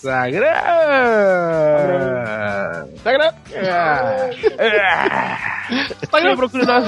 Instagram. 0.00 0.40
Instagram. 2.94 3.32
Instagram. 6.02 6.36
Procure 6.36 6.64
nós. 6.64 6.84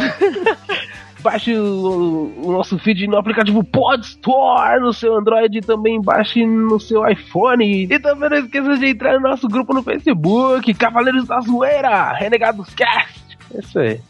Baixe 1.20 1.54
o, 1.56 2.32
o 2.36 2.52
nosso 2.52 2.78
feed 2.80 3.06
no 3.06 3.16
aplicativo 3.16 3.62
Pod 3.62 4.04
Store 4.04 4.80
no 4.80 4.92
seu 4.92 5.16
Android 5.16 5.58
e 5.58 5.60
também 5.60 6.00
baixe 6.00 6.44
no 6.44 6.80
seu 6.80 7.06
iPhone. 7.08 7.84
E 7.84 7.98
também 8.00 8.28
não 8.28 8.38
esqueça 8.38 8.76
de 8.76 8.86
entrar 8.88 9.20
no 9.20 9.28
nosso 9.28 9.46
grupo 9.46 9.72
no 9.72 9.84
Facebook, 9.84 10.74
Cavaleiros 10.74 11.28
da 11.28 11.38
Zoeira, 11.40 12.12
Renegados 12.12 12.74
Cast. 12.74 13.38
É 13.54 13.60
isso 13.60 13.78
aí. 13.78 14.00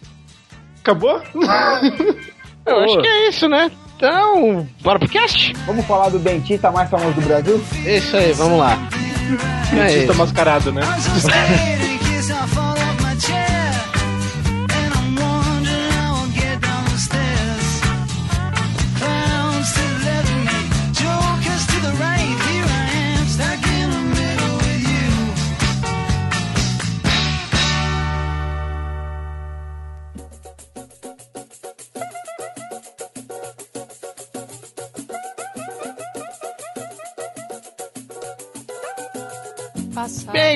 Acabou? 0.80 1.20
Eu 2.66 2.79
acho 2.79 2.98
que 3.01 3.07
é 3.07 3.29
isso, 3.29 3.48
né? 3.48 3.70
Então, 3.96 4.66
bora 4.81 4.98
pro 4.98 5.09
cast? 5.09 5.53
Vamos 5.66 5.87
falar 5.87 6.09
do 6.09 6.18
dentista 6.18 6.70
mais 6.72 6.90
famoso 6.90 7.12
do 7.14 7.20
Brasil? 7.20 7.62
Isso 7.87 8.16
aí, 8.16 8.33
vamos 8.33 8.59
lá. 8.59 8.77
É 9.72 9.75
Dentista 9.75 10.12
isso. 10.12 10.14
mascarado, 10.14 10.72
né? 10.72 10.83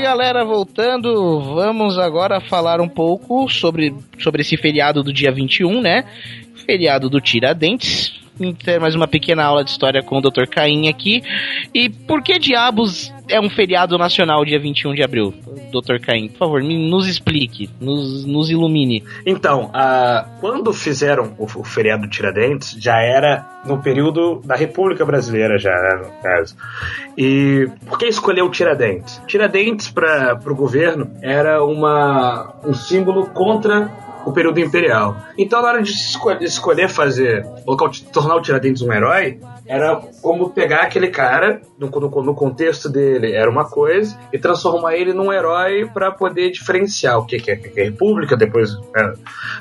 Galera, 0.01 0.45
voltando, 0.45 1.41
vamos 1.55 1.99
agora 1.99 2.41
falar 2.41 2.81
um 2.81 2.89
pouco 2.89 3.49
sobre, 3.49 3.95
sobre 4.19 4.43
esse 4.43 4.57
feriado 4.57 5.03
do 5.03 5.13
dia 5.13 5.33
21, 5.33 5.81
né? 5.81 6.05
Feriado 6.67 7.09
do 7.09 7.21
Tiradentes. 7.21 8.16
Ter 8.63 8.79
mais 8.79 8.95
uma 8.95 9.09
pequena 9.09 9.45
aula 9.45 9.65
de 9.65 9.71
história 9.71 10.03
com 10.03 10.19
o 10.19 10.21
Dr. 10.21 10.47
Caim 10.51 10.89
aqui. 10.89 11.23
E 11.73 11.89
por 11.89 12.23
que 12.23 12.39
diabos 12.39 13.13
é 13.29 13.41
um 13.41 13.49
feriado 13.49 13.97
nacional 13.97 14.45
dia 14.45 14.59
21 14.59 14.95
de 14.95 15.03
abril? 15.03 15.33
Dr. 15.73 15.99
Caim, 16.01 16.29
por 16.29 16.39
favor, 16.39 16.63
nos 16.63 17.09
explique, 17.09 17.71
nos, 17.81 18.27
nos 18.27 18.51
ilumine. 18.51 19.03
Então, 19.25 19.71
ah, 19.73 20.27
quando 20.41 20.73
fizeram 20.73 21.35
o, 21.39 21.45
o 21.45 21.65
feriado 21.65 22.09
Tiradentes, 22.09 22.77
já 22.79 23.01
era 23.01 23.63
no 23.65 23.83
período 23.83 24.41
da 24.45 24.55
República 24.55 25.05
Brasileira, 25.05 25.59
já, 25.59 25.71
né, 25.71 26.03
no 26.05 26.23
caso. 26.23 26.57
E 27.17 27.69
por 27.87 27.99
que 27.99 28.07
escolher 28.07 28.43
o 28.43 28.51
Tiradentes? 28.51 29.21
Tiradentes 29.27 29.91
para 29.91 30.39
o 30.47 30.55
governo 30.55 31.11
era 31.23 31.65
uma, 31.65 32.55
um 32.65 32.75
símbolo 32.75 33.27
contra 33.31 33.91
o 34.27 34.33
período 34.33 34.59
imperial. 34.61 35.17
Então, 35.39 35.63
na 35.63 35.69
hora 35.69 35.83
de 35.83 35.91
esco- 35.93 36.35
de 36.35 36.45
escolher 36.45 36.89
fazer, 36.91 37.47
colocar, 37.65 37.91
tornar 38.13 38.35
o 38.37 38.43
Tiradentes 38.43 38.83
um 38.83 38.93
herói, 38.93 39.39
era 39.67 39.97
como 40.23 40.51
pegar 40.51 40.83
aquele 40.83 41.09
cara, 41.09 41.61
no, 41.79 41.89
no- 41.89 42.23
no 42.23 42.35
contexto 42.35 42.89
dele 42.89 43.33
era 43.33 43.51
uma 43.51 43.69
coisa, 43.69 44.19
e 44.33 44.39
transformar 44.39 44.95
ele 44.95 45.13
num 45.13 45.33
herói 45.33 45.87
para 45.93 46.11
poder 46.11 46.51
diferenciar 46.51 47.19
o 47.19 47.27
que, 47.27 47.39
que 47.39 47.51
é, 47.51 47.57
que 47.57 47.81
é 47.81 47.85
República, 47.85 48.37
depois 48.37 48.71
é, 48.97 49.13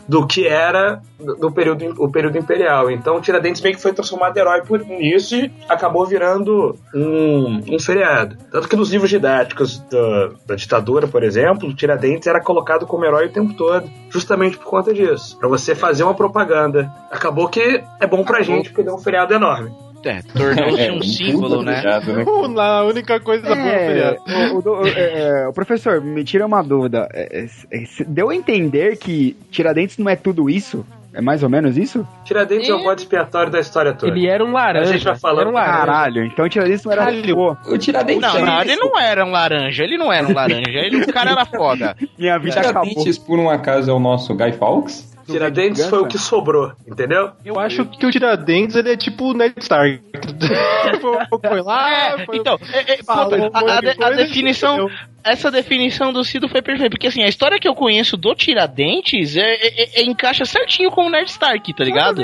do 0.08 0.26
que 0.28 0.48
era 0.48 1.02
do 1.20 1.36
do 1.36 1.52
período, 1.52 1.94
o 2.04 2.12
período 2.12 2.38
imperial. 2.38 2.90
Então, 2.92 3.16
o 3.18 3.22
Tiradentes 3.22 3.62
meio 3.62 3.76
que 3.76 3.82
foi 3.82 3.94
transformado 3.94 4.36
em 4.38 4.40
herói 4.42 4.62
por 4.62 4.82
isso 4.82 5.36
e 5.36 5.52
acabou 5.68 6.06
virando 6.06 6.76
um, 6.94 7.62
um 7.76 7.80
feriado. 7.80 8.38
Tanto 8.52 8.68
que 8.68 8.76
nos 8.76 8.92
livros 8.92 9.10
didáticos 9.10 9.80
da, 9.90 10.30
da 10.46 10.56
ditadura, 10.56 11.08
por 11.08 11.24
exemplo, 11.24 11.70
o 11.70 11.74
Tiradentes 11.76 12.28
era 12.28 12.42
colocado 12.42 12.86
como 12.86 13.06
herói 13.06 13.26
o 13.28 13.32
tempo 13.32 13.54
todo, 13.54 13.90
justamente 14.10 14.58
por 14.58 14.66
conta 14.66 14.94
disso. 14.94 15.38
Pra 15.40 15.48
você 15.50 15.74
fazer 15.74 16.04
uma 16.04 16.14
propaganda. 16.14 16.92
Acabou 17.12 17.48
que 17.48 17.82
é 18.00 18.06
bom 18.08 18.24
pra 18.24 18.42
gente, 18.42 18.70
porque 18.70 18.84
deu 18.84 18.96
um 18.96 19.00
feriado 19.00 19.34
enorme. 19.34 19.72
É, 20.06 20.22
tornou-se 20.22 20.92
um 20.92 21.02
símbolo, 21.02 21.64
né? 21.64 21.82
Uh, 22.26 22.60
A 22.62 22.84
única 22.84 23.20
coisa 23.20 23.48
feriado. 23.56 24.18
É, 24.28 24.48
o, 24.52 24.58
o 24.58 24.62
do- 24.62 24.88
é, 24.88 25.42
é, 25.44 25.48
o 25.48 25.54
professor, 25.54 26.00
me 26.02 26.24
tira 26.24 26.46
uma 26.46 26.62
dúvida. 26.62 27.10
É, 27.14 27.44
é, 27.44 27.46
é, 27.72 27.84
deu 28.08 28.30
a 28.30 28.36
entender 28.36 28.98
que 28.98 29.36
Tiradentes 29.50 29.98
não 29.98 30.10
é 30.10 30.16
tudo 30.16 30.50
isso? 30.50 30.86
É 31.14 31.22
mais 31.22 31.42
ou 31.44 31.50
menos 31.50 31.78
isso? 31.78 32.06
Tiradentes 32.26 32.68
é 32.68 32.74
o 32.74 32.84
bode 32.84 33.02
expiatório 33.02 33.50
da 33.50 33.58
história 33.62 33.94
toda. 33.94 34.12
Ele 34.12 34.28
era 34.28 34.44
um 34.44 34.52
laranja. 34.52 34.90
A 34.90 34.94
gente 34.94 35.06
vai 35.06 35.16
falando. 35.16 35.40
Era 35.42 35.50
um 35.50 35.54
laranja. 35.54 35.78
Caralho, 35.78 36.26
então 36.26 36.50
Tiradentes 36.50 36.84
não 36.84 36.92
era. 36.92 37.06
Pô, 37.34 37.56
O 37.68 37.78
Tiradentes. 37.78 38.22
Não, 38.22 38.46
não, 38.46 38.62
ele 38.62 38.76
não 38.76 39.00
era 39.00 39.26
um 39.26 39.32
laranja, 39.32 39.82
ele 39.84 39.98
não 39.98 40.12
era 40.12 40.28
um 40.28 40.34
laranja, 40.34 40.78
ele, 40.78 41.04
o 41.04 41.14
cara 41.14 41.32
era 41.32 41.46
foda. 41.46 41.96
minha 42.20 42.36
O 42.36 42.42
vida 42.42 42.60
acabou. 42.60 42.84
Tiradentes, 42.84 43.18
por 43.18 43.40
um 43.40 43.50
acaso, 43.50 43.90
é 43.90 43.94
o 43.94 44.00
nosso 44.00 44.36
Guy 44.36 44.52
Fawkes? 44.52 45.15
Tiradentes 45.28 45.86
foi 45.88 46.00
o 46.00 46.06
que 46.08 46.18
sobrou, 46.18 46.72
entendeu? 46.88 47.32
Eu 47.44 47.60
acho 47.60 47.86
que 47.86 48.06
o 48.06 48.12
Tiradentes 48.12 48.76
ele 48.76 48.92
é 48.92 48.98
tipo 48.98 49.32
o 49.32 49.34
Ned 49.34 49.54
Stark. 49.58 50.00
foi, 51.02 51.40
foi 51.50 51.62
lá, 51.62 52.16
foi, 52.26 52.38
Então, 52.38 52.58
é, 52.72 52.94
é, 52.94 52.98
puta, 52.98 53.50
a, 53.54 53.78
a 53.78 53.82
de 53.82 54.04
a 54.04 54.10
definição, 54.12 54.90
essa 55.24 55.50
definição 55.52 56.14
do 56.14 56.24
Cido 56.24 56.48
foi 56.48 56.62
perfeita, 56.62 56.92
porque 56.92 57.08
assim, 57.08 57.24
a 57.24 57.28
história 57.28 57.60
que 57.60 57.68
eu 57.68 57.74
conheço 57.76 58.16
do 58.18 58.36
Tiradentes 58.36 59.36
é, 59.36 59.42
é- 59.42 60.02
é- 60.02 60.04
encaixa 60.04 60.46
certinho 60.46 60.92
com 60.92 61.06
o 61.08 61.10
Nerd 61.10 61.30
Stark, 61.30 61.74
tá 61.74 61.84
ligado? 61.84 62.22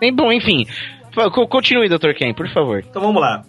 Bem 0.00 0.14
bom, 0.14 0.32
enfim. 0.32 0.66
Co- 1.32 1.46
Continue, 1.48 1.88
Dr. 1.88 2.12
Ken, 2.16 2.34
por 2.34 2.48
favor. 2.52 2.84
Então 2.88 3.00
vamos 3.00 3.20
lá. 3.20 3.42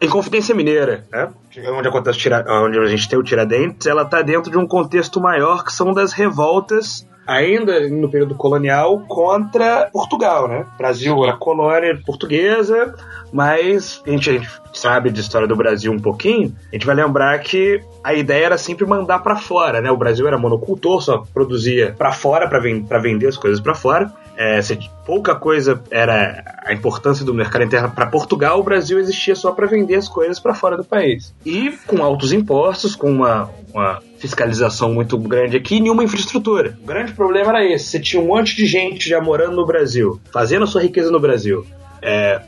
Em 0.00 0.08
Confidência 0.08 0.54
Mineira, 0.54 1.04
né, 1.12 1.28
onde, 1.68 1.86
acontece 1.86 2.18
onde 2.48 2.78
a 2.78 2.86
gente 2.86 3.06
tem 3.06 3.18
o 3.18 3.22
Tiradentes, 3.22 3.86
ela 3.86 4.02
está 4.02 4.22
dentro 4.22 4.50
de 4.50 4.56
um 4.56 4.66
contexto 4.66 5.20
maior 5.20 5.62
que 5.62 5.70
são 5.72 5.92
das 5.92 6.14
revoltas, 6.14 7.06
ainda 7.30 7.88
no 7.88 8.10
período 8.10 8.34
colonial, 8.34 9.04
contra 9.06 9.88
Portugal. 9.92 10.48
Né? 10.48 10.66
O 10.74 10.78
Brasil 10.78 11.24
era 11.24 11.36
colônia 11.36 11.96
portuguesa, 12.04 12.92
mas 13.32 14.02
a 14.04 14.10
gente, 14.10 14.30
a 14.30 14.32
gente 14.32 14.48
sabe 14.72 15.10
de 15.10 15.20
história 15.20 15.46
do 15.46 15.54
Brasil 15.54 15.92
um 15.92 15.98
pouquinho, 15.98 16.52
a 16.70 16.74
gente 16.74 16.84
vai 16.84 16.94
lembrar 16.94 17.38
que 17.38 17.80
a 18.02 18.12
ideia 18.14 18.46
era 18.46 18.58
sempre 18.58 18.84
mandar 18.84 19.20
para 19.20 19.36
fora. 19.36 19.80
Né? 19.80 19.92
O 19.92 19.96
Brasil 19.96 20.26
era 20.26 20.36
monocultor, 20.36 21.00
só 21.00 21.24
produzia 21.32 21.94
para 21.96 22.10
fora, 22.10 22.48
para 22.48 22.58
ven 22.58 22.84
vender 23.00 23.28
as 23.28 23.36
coisas 23.36 23.60
para 23.60 23.76
fora. 23.76 24.12
É, 24.40 24.62
se 24.62 24.78
pouca 25.04 25.34
coisa 25.34 25.82
era 25.90 26.42
a 26.64 26.72
importância 26.72 27.22
do 27.26 27.34
mercado 27.34 27.62
interno 27.62 27.90
para 27.90 28.06
Portugal, 28.06 28.58
o 28.58 28.62
Brasil 28.62 28.98
existia 28.98 29.36
só 29.36 29.52
para 29.52 29.66
vender 29.66 29.96
as 29.96 30.08
coisas 30.08 30.40
para 30.40 30.54
fora 30.54 30.78
do 30.78 30.84
país. 30.84 31.34
E 31.44 31.70
com 31.86 32.02
altos 32.02 32.32
impostos, 32.32 32.96
com 32.96 33.12
uma, 33.12 33.50
uma 33.70 34.00
fiscalização 34.16 34.94
muito 34.94 35.18
grande 35.18 35.58
aqui 35.58 35.76
e 35.76 35.80
nenhuma 35.80 36.02
infraestrutura. 36.04 36.74
O 36.82 36.86
grande 36.86 37.12
problema 37.12 37.50
era 37.50 37.66
esse: 37.66 37.84
você 37.84 38.00
tinha 38.00 38.22
um 38.22 38.28
monte 38.28 38.56
de 38.56 38.64
gente 38.64 39.06
já 39.06 39.20
morando 39.20 39.56
no 39.56 39.66
Brasil, 39.66 40.18
fazendo 40.32 40.64
a 40.64 40.66
sua 40.66 40.80
riqueza 40.80 41.10
no 41.10 41.20
Brasil. 41.20 41.66
É, 42.00 42.40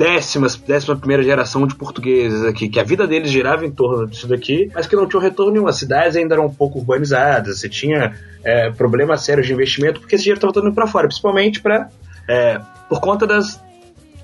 décimas, 0.00 0.56
décima 0.56 0.96
primeira 0.96 1.22
geração 1.22 1.66
de 1.66 1.74
portugueses 1.74 2.42
aqui, 2.42 2.70
que 2.70 2.80
a 2.80 2.82
vida 2.82 3.06
deles 3.06 3.30
girava 3.30 3.66
em 3.66 3.70
torno 3.70 4.06
disso 4.06 4.26
daqui, 4.26 4.70
mas 4.74 4.86
que 4.86 4.96
não 4.96 5.06
tinham 5.06 5.20
retorno 5.20 5.52
nenhum. 5.52 5.66
As 5.66 5.76
cidades 5.76 6.16
ainda 6.16 6.34
eram 6.34 6.46
um 6.46 6.54
pouco 6.54 6.78
urbanizadas, 6.78 7.60
você 7.60 7.68
tinha 7.68 8.16
é, 8.42 8.70
problemas 8.70 9.20
sérios 9.20 9.46
de 9.46 9.52
investimento, 9.52 10.00
porque 10.00 10.14
esse 10.14 10.24
dinheiro 10.24 10.38
estava 10.38 10.54
todo 10.54 10.66
indo 10.66 10.74
para 10.74 10.86
fora, 10.86 11.06
principalmente 11.06 11.60
pra, 11.60 11.90
é, 12.26 12.58
por 12.88 12.98
conta 12.98 13.26
das, 13.26 13.62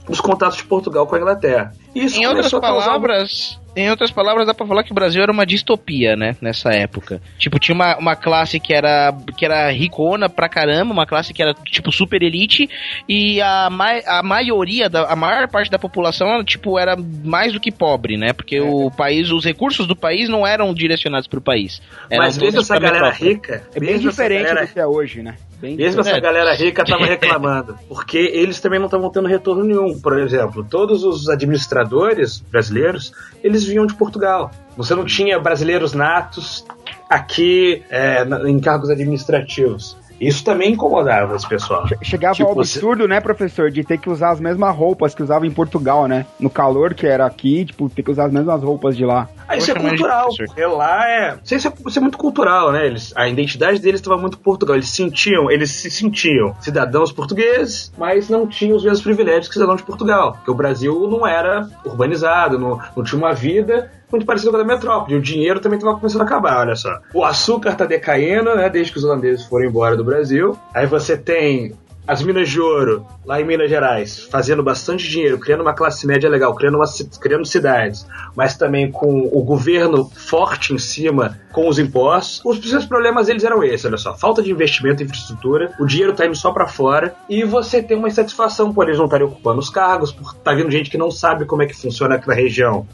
dos 0.09 0.19
contatos 0.19 0.57
de 0.57 0.65
Portugal 0.65 1.07
com 1.07 1.15
a 1.15 1.19
Inglaterra. 1.19 1.75
Isso 1.95 2.19
Em 2.19 2.27
outras 2.27 2.51
palavras, 2.51 3.61
em 3.77 3.91
outras 3.91 4.11
palavras, 4.11 4.47
dá 4.47 4.55
pra 4.55 4.67
falar 4.67 4.83
que 4.83 4.91
o 4.91 4.95
Brasil 4.95 5.23
era 5.23 5.31
uma 5.31 5.45
distopia, 5.45 6.17
né? 6.17 6.35
Nessa 6.41 6.71
época. 6.71 7.21
Tipo, 7.39 7.59
tinha 7.59 7.75
uma, 7.75 7.97
uma 7.99 8.17
classe 8.17 8.59
que 8.59 8.73
era, 8.73 9.15
que 9.37 9.45
era 9.45 9.71
ricona 9.71 10.29
pra 10.29 10.49
caramba, 10.49 10.93
uma 10.93 11.07
classe 11.07 11.35
que 11.35 11.43
era, 11.43 11.53
tipo, 11.53 11.93
super 11.93 12.23
elite, 12.23 12.69
e 13.07 13.41
a, 13.43 13.69
a 14.07 14.23
maioria, 14.23 14.89
da, 14.89 15.03
a 15.13 15.15
maior 15.15 15.47
parte 15.49 15.71
da 15.71 15.79
população, 15.79 16.43
tipo, 16.43 16.79
era 16.79 16.97
mais 16.97 17.53
do 17.53 17.61
que 17.61 17.71
pobre, 17.71 18.17
né? 18.17 18.33
Porque 18.33 18.61
o 18.61 18.91
país, 18.91 19.31
os 19.31 19.45
recursos 19.45 19.87
do 19.87 19.95
país 19.95 20.29
não 20.29 20.47
eram 20.47 20.73
direcionados 20.73 21.29
pro 21.29 21.41
país. 21.41 21.83
Mas 22.11 22.39
mesmo 22.39 22.61
essa 22.61 22.79
galera 22.79 23.11
metrópole. 23.11 23.31
rica, 23.35 23.63
É 23.75 23.81
bem 23.81 23.91
essa 23.91 24.09
diferente 24.09 24.45
galera 24.45 24.67
do 24.67 24.73
que 24.73 24.81
é 24.81 24.87
hoje, 24.87 25.23
né? 25.23 25.35
Bem 25.61 25.77
Mesmo 25.77 26.03
essa 26.03 26.21
galera 26.21 26.55
rica 26.55 26.85
tava 26.85 27.05
reclamando, 27.07 27.79
porque 27.89 28.19
eles 28.19 28.61
também 28.61 28.79
não 28.79 28.87
estavam 28.87 29.11
tendo 29.11 29.27
retorno 29.27 29.65
nenhum. 29.65 29.99
Por 29.99 30.19
exemplo, 30.19 30.65
todos 30.65 31.03
os 31.03 31.29
administradores 31.29 32.41
brasileiros, 32.41 33.13
eles 33.43 33.65
vinham 33.65 33.87
de 33.87 33.95
Portugal. 33.95 34.51
Você 34.77 34.95
não 34.95 35.05
tinha 35.05 35.39
brasileiros 35.39 35.93
natos 35.93 36.65
aqui 37.09 37.83
é, 37.89 38.23
em 38.47 38.59
cargos 38.61 38.91
administrativos. 38.91 39.97
Isso 40.21 40.45
também 40.45 40.73
incomodava 40.73 41.37
esse 41.37 41.49
pessoal. 41.49 41.87
Chegava 42.03 42.35
Tipo, 42.35 42.49
ao 42.49 42.55
você- 42.55 42.79
absurdo, 42.79 43.07
né, 43.09 43.21
professor, 43.21 43.71
de 43.71 43.85
ter 43.85 43.99
que 43.99 44.09
usar 44.09 44.31
as 44.31 44.41
mesmas 44.41 44.75
roupas 44.75 45.15
que 45.15 45.23
usava 45.23 45.47
em 45.47 45.51
Portugal, 45.51 46.07
né? 46.07 46.27
No 46.41 46.49
calor 46.51 46.95
que 46.95 47.07
era 47.07 47.27
aqui, 47.27 47.65
tipo, 47.67 47.89
ter 47.89 48.03
que 48.03 48.11
usar 48.11 48.27
as 48.27 48.33
mesmas 48.33 48.63
roupas 48.63 48.97
de 48.97 49.05
lá. 49.05 49.29
Ah, 49.49 49.57
isso 49.57 49.71
é 49.71 49.75
de 49.75 49.81
cultural, 49.81 50.25
professor. 50.29 50.47
porque 50.47 50.65
lá 50.67 51.09
é. 51.09 51.31
Não 51.33 51.41
sei 51.45 51.59
se 51.59 51.69
é, 51.69 51.73
isso 51.87 51.99
é 51.99 52.03
muito 52.03 52.19
cultural, 52.19 52.73
né? 52.73 52.87
Eles, 52.87 53.13
a 53.17 53.29
identidade 53.29 53.79
deles 53.81 54.01
estava 54.01 54.21
muito 54.21 54.39
Portugal. 54.39 54.75
Eles 54.77 54.89
sentiam, 54.89 55.51
eles 55.51 55.71
se 55.71 55.91
sentiam 55.91 56.55
cidadãos 56.61 57.13
portugueses, 57.13 57.93
mas 57.97 58.29
não 58.29 58.47
tinham 58.47 58.77
os 58.77 58.83
mesmos 58.85 59.03
privilégios 59.03 59.49
que 59.49 59.55
cidadãos 59.55 59.79
de 59.81 59.87
Portugal. 59.87 60.33
Porque 60.33 60.51
o 60.51 60.55
Brasil 60.55 61.07
não 61.09 61.27
era 61.27 61.69
urbanizado, 61.85 62.59
não, 62.59 62.79
não 62.97 63.05
tinha 63.05 63.19
uma 63.19 63.33
vida 63.33 63.91
muito 64.11 64.27
parecida 64.27 64.51
com 64.51 64.57
a 64.57 64.61
da 64.61 64.67
metrópole. 64.67 65.17
O 65.17 65.23
dinheiro 65.23 65.61
também 65.61 65.79
estava 65.79 65.97
começando 65.97 66.23
a 66.23 66.25
acabar, 66.25 66.61
olha 66.61 66.77
só. 66.77 67.01
O 67.13 67.25
açúcar 67.25 67.71
está 67.71 67.85
decaindo, 67.85 68.55
né? 68.55 68.69
Desde 68.69 68.93
que 68.93 68.99
os 68.99 69.05
holandeses 69.05 69.47
foram 69.47 69.67
embora 69.67 69.97
do 69.97 70.05
Brasil. 70.05 70.57
Aí 70.75 70.87
você 70.87 71.17
tem 71.17 71.75
as 72.07 72.23
minas 72.23 72.49
de 72.49 72.61
ouro, 72.61 73.05
lá 73.25 73.41
em 73.41 73.45
Minas 73.45 73.69
Gerais, 73.69 74.21
fazendo 74.31 74.63
bastante 74.63 75.09
dinheiro, 75.09 75.41
criando 75.41 75.63
uma 75.63 75.75
classe 75.75 76.07
média 76.07 76.31
legal, 76.31 76.55
criando, 76.55 76.77
uma, 76.77 76.85
criando 77.21 77.45
cidades, 77.45 78.07
mas 78.37 78.57
também 78.57 78.93
com 78.93 79.29
o 79.33 79.43
governo 79.43 80.09
forte 80.15 80.73
em 80.73 80.79
cima 80.79 81.37
com 81.51 81.69
os 81.69 81.81
impostos. 81.81 82.41
Os 82.45 82.59
principais 82.59 82.87
problemas 82.87 83.27
deles 83.27 83.43
eram 83.43 83.65
esses, 83.65 83.85
olha 83.85 83.97
só, 83.97 84.15
falta 84.15 84.41
de 84.41 84.53
investimento 84.53 85.03
em 85.03 85.07
infraestrutura, 85.07 85.73
o 85.81 85.85
dinheiro 85.85 86.13
tá 86.15 86.25
indo 86.25 86.37
só 86.37 86.53
para 86.53 86.69
fora, 86.69 87.13
e 87.29 87.43
você 87.43 87.83
tem 87.83 87.97
uma 87.97 88.09
insatisfação 88.09 88.73
por 88.73 88.85
eles 88.85 88.99
não 88.99 89.07
estarem 89.07 89.27
ocupando 89.27 89.59
os 89.59 89.69
cargos, 89.69 90.13
por 90.13 90.33
tá 90.35 90.55
vindo 90.55 90.71
gente 90.71 90.89
que 90.89 90.99
não 90.99 91.11
sabe 91.11 91.45
como 91.45 91.63
é 91.63 91.67
que 91.67 91.75
funciona 91.75 92.15
aqui 92.15 92.29
na 92.29 92.35
região 92.35 92.87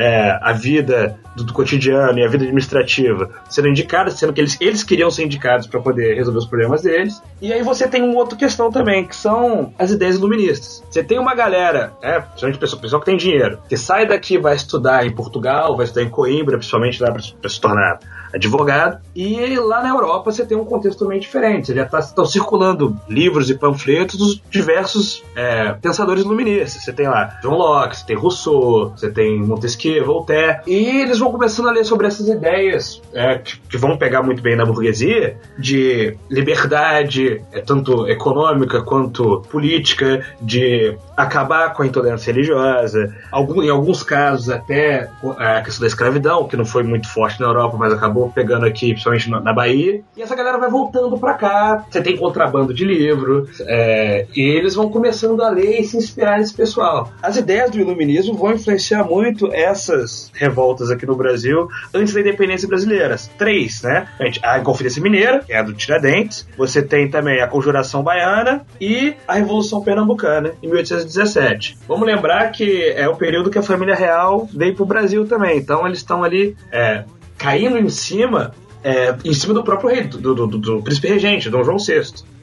é, 0.00 0.38
a 0.40 0.52
vida 0.52 1.18
do, 1.36 1.44
do 1.44 1.52
cotidiano 1.52 2.18
e 2.18 2.24
a 2.24 2.28
vida 2.28 2.44
administrativa 2.44 3.30
sendo 3.50 3.68
indicadas, 3.68 4.14
sendo 4.14 4.32
que 4.32 4.40
eles, 4.40 4.56
eles 4.60 4.82
queriam 4.82 5.10
ser 5.10 5.24
indicados 5.24 5.66
para 5.66 5.78
poder 5.78 6.14
resolver 6.14 6.38
os 6.38 6.46
problemas 6.46 6.82
deles. 6.82 7.22
E 7.40 7.52
aí 7.52 7.62
você 7.62 7.86
tem 7.86 8.02
uma 8.02 8.18
outra 8.18 8.36
questão 8.36 8.70
também, 8.72 9.06
que 9.06 9.14
são 9.14 9.74
as 9.78 9.90
ideias 9.90 10.16
iluministas. 10.16 10.82
Você 10.90 11.04
tem 11.04 11.18
uma 11.18 11.34
galera, 11.34 11.92
é, 12.02 12.18
principalmente 12.20 12.58
pessoal, 12.58 12.80
pessoal 12.80 13.00
que 13.00 13.06
tem 13.06 13.16
dinheiro, 13.16 13.60
que 13.68 13.76
sai 13.76 14.06
daqui 14.06 14.38
vai 14.38 14.56
estudar 14.56 15.06
em 15.06 15.14
Portugal, 15.14 15.76
vai 15.76 15.84
estudar 15.84 16.06
em 16.06 16.10
Coimbra, 16.10 16.56
principalmente 16.56 17.02
lá 17.02 17.12
para 17.12 17.48
se 17.48 17.60
tornar 17.60 17.98
advogado. 18.32 19.00
E 19.14 19.56
lá 19.56 19.82
na 19.82 19.90
Europa 19.90 20.30
você 20.30 20.44
tem 20.44 20.56
um 20.56 20.64
contexto 20.64 20.98
totalmente 20.98 21.22
diferente. 21.22 21.74
Já 21.74 21.84
tá, 21.84 21.98
estão 21.98 22.24
circulando 22.24 22.96
livros 23.08 23.50
e 23.50 23.54
panfletos 23.54 24.16
dos 24.16 24.42
diversos 24.50 25.22
é, 25.34 25.72
pensadores 25.74 26.24
iluministas. 26.24 26.82
Você 26.84 26.92
tem 26.92 27.08
lá 27.08 27.38
John 27.42 27.56
Locke, 27.56 27.96
você 27.96 28.06
tem 28.06 28.16
Rousseau, 28.16 28.90
você 28.90 29.10
tem 29.10 29.40
Montesquieu, 29.40 30.04
Voltaire. 30.04 30.60
E 30.66 31.00
eles 31.02 31.18
vão 31.18 31.30
começando 31.30 31.68
a 31.68 31.72
ler 31.72 31.84
sobre 31.84 32.06
essas 32.06 32.28
ideias 32.28 33.00
é, 33.12 33.38
que, 33.38 33.58
que 33.58 33.76
vão 33.76 33.96
pegar 33.96 34.22
muito 34.22 34.42
bem 34.42 34.56
na 34.56 34.64
burguesia 34.64 35.36
de 35.58 36.16
liberdade, 36.30 37.42
é, 37.52 37.60
tanto 37.60 38.08
econômica 38.08 38.82
quanto 38.82 39.40
política, 39.50 40.24
de 40.40 40.96
acabar 41.16 41.74
com 41.74 41.82
a 41.82 41.86
intolerância 41.86 42.32
religiosa, 42.32 43.14
algum, 43.30 43.62
em 43.62 43.70
alguns 43.70 44.02
casos 44.02 44.48
até 44.48 45.08
a 45.38 45.60
questão 45.62 45.82
da 45.82 45.86
escravidão, 45.86 46.46
que 46.46 46.56
não 46.56 46.64
foi 46.64 46.82
muito 46.82 47.08
forte 47.08 47.40
na 47.40 47.46
Europa, 47.46 47.76
mas 47.78 47.92
acabou 47.92 48.19
pegando 48.28 48.66
aqui, 48.66 48.90
principalmente 48.90 49.30
na, 49.30 49.40
na 49.40 49.52
Bahia. 49.52 50.02
E 50.16 50.22
essa 50.22 50.34
galera 50.34 50.58
vai 50.58 50.70
voltando 50.70 51.18
pra 51.18 51.34
cá. 51.34 51.84
Você 51.88 52.02
tem 52.02 52.16
contrabando 52.16 52.74
de 52.74 52.84
livro, 52.84 53.48
é, 53.62 54.26
e 54.34 54.40
eles 54.40 54.74
vão 54.74 54.90
começando 54.90 55.42
a 55.42 55.48
ler 55.48 55.80
e 55.80 55.84
se 55.84 55.96
inspirar 55.96 56.38
nesse 56.38 56.54
pessoal. 56.54 57.12
As 57.22 57.36
ideias 57.36 57.70
do 57.70 57.78
iluminismo 57.78 58.34
vão 58.34 58.52
influenciar 58.52 59.04
muito 59.04 59.48
diversas 59.70 60.30
revoltas 60.34 60.90
aqui 60.90 61.06
no 61.06 61.16
Brasil 61.16 61.68
antes 61.94 62.12
da 62.12 62.20
independência 62.20 62.66
brasileira. 62.66 63.16
Três, 63.38 63.82
né? 63.82 64.08
A 64.42 64.58
Inconfidência 64.58 65.02
Mineira, 65.02 65.40
que 65.40 65.52
é 65.52 65.58
a 65.58 65.62
do 65.62 65.72
Tiradentes. 65.72 66.46
Você 66.56 66.82
tem 66.82 67.08
também 67.08 67.40
a 67.40 67.46
Conjuração 67.46 68.02
Baiana 68.02 68.64
e 68.80 69.14
a 69.26 69.34
Revolução 69.34 69.82
Pernambucana, 69.82 70.52
em 70.62 70.68
1817. 70.68 71.78
Vamos 71.86 72.06
lembrar 72.06 72.50
que 72.50 72.90
é 72.90 73.08
o 73.08 73.16
período 73.16 73.50
que 73.50 73.58
a 73.58 73.62
família 73.62 73.94
real 73.94 74.48
veio 74.52 74.74
pro 74.74 74.84
Brasil 74.84 75.26
também. 75.26 75.58
Então 75.58 75.86
eles 75.86 75.98
estão 75.98 76.24
ali 76.24 76.56
é, 76.72 77.04
caindo 77.40 77.78
em 77.78 77.88
cima, 77.88 78.52
é, 78.84 79.16
em 79.24 79.32
cima 79.32 79.54
do 79.54 79.64
próprio 79.64 79.88
rei, 79.90 80.04
do, 80.04 80.18
do, 80.34 80.46
do- 80.46 80.58
do 80.58 80.82
príncipe 80.82 81.08
regente, 81.08 81.48
Dom 81.50 81.64
João 81.64 81.78
VI. 81.78 82.02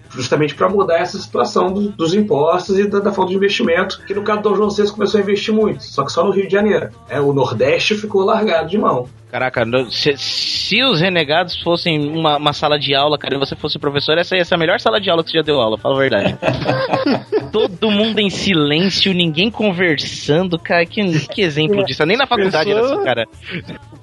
Justamente 0.09 0.55
para 0.55 0.69
mudar 0.69 0.99
essa 0.99 1.19
situação 1.19 1.71
do- 1.71 1.89
dos 1.91 2.13
impostos 2.13 2.79
e 2.79 2.87
da, 2.87 2.99
da 2.99 3.11
falta 3.11 3.29
de 3.31 3.35
investimento, 3.37 4.01
que 4.07 4.13
no 4.13 4.23
caso 4.23 4.41
do 4.41 4.49
Dom 4.49 4.55
João 4.55 4.69
VI 4.69 4.91
começou 4.91 5.19
a 5.19 5.21
investir 5.21 5.53
muito, 5.53 5.83
só 5.83 6.03
que 6.03 6.11
só 6.11 6.23
no 6.23 6.31
Rio 6.31 6.47
de 6.47 6.53
Janeiro. 6.53 6.89
É, 7.09 7.19
o 7.19 7.33
Nordeste 7.33 7.93
ficou 7.95 8.23
largado 8.23 8.69
de 8.69 8.77
mão. 8.77 9.07
Caraca, 9.29 9.65
se, 9.91 10.15
se 10.17 10.81
os 10.85 11.01
renegados 11.01 11.61
fossem 11.61 11.99
uma, 12.09 12.37
uma 12.37 12.53
sala 12.53 12.79
de 12.79 12.95
aula, 12.95 13.17
cara, 13.17 13.35
e 13.35 13.37
você 13.37 13.57
fosse 13.57 13.77
professor, 13.77 14.17
essa 14.17 14.37
ia 14.37 14.45
ser 14.45 14.55
a 14.55 14.57
melhor 14.57 14.79
sala 14.79 15.01
de 15.01 15.09
aula 15.09 15.21
que 15.21 15.29
você 15.31 15.37
já 15.39 15.43
deu 15.43 15.59
aula, 15.59 15.77
fala 15.77 15.95
a 15.95 15.99
verdade. 15.99 16.37
Todo 17.51 17.91
mundo 17.91 18.19
em 18.19 18.29
silêncio, 18.29 19.13
ninguém 19.13 19.51
conversando, 19.51 20.57
cara, 20.57 20.85
que, 20.85 21.27
que 21.27 21.41
exemplo 21.41 21.83
disso. 21.85 22.05
Nem 22.05 22.15
na 22.17 22.25
faculdade 22.25 22.71
era 22.71 22.79
assim, 22.81 23.03
cara. 23.03 23.25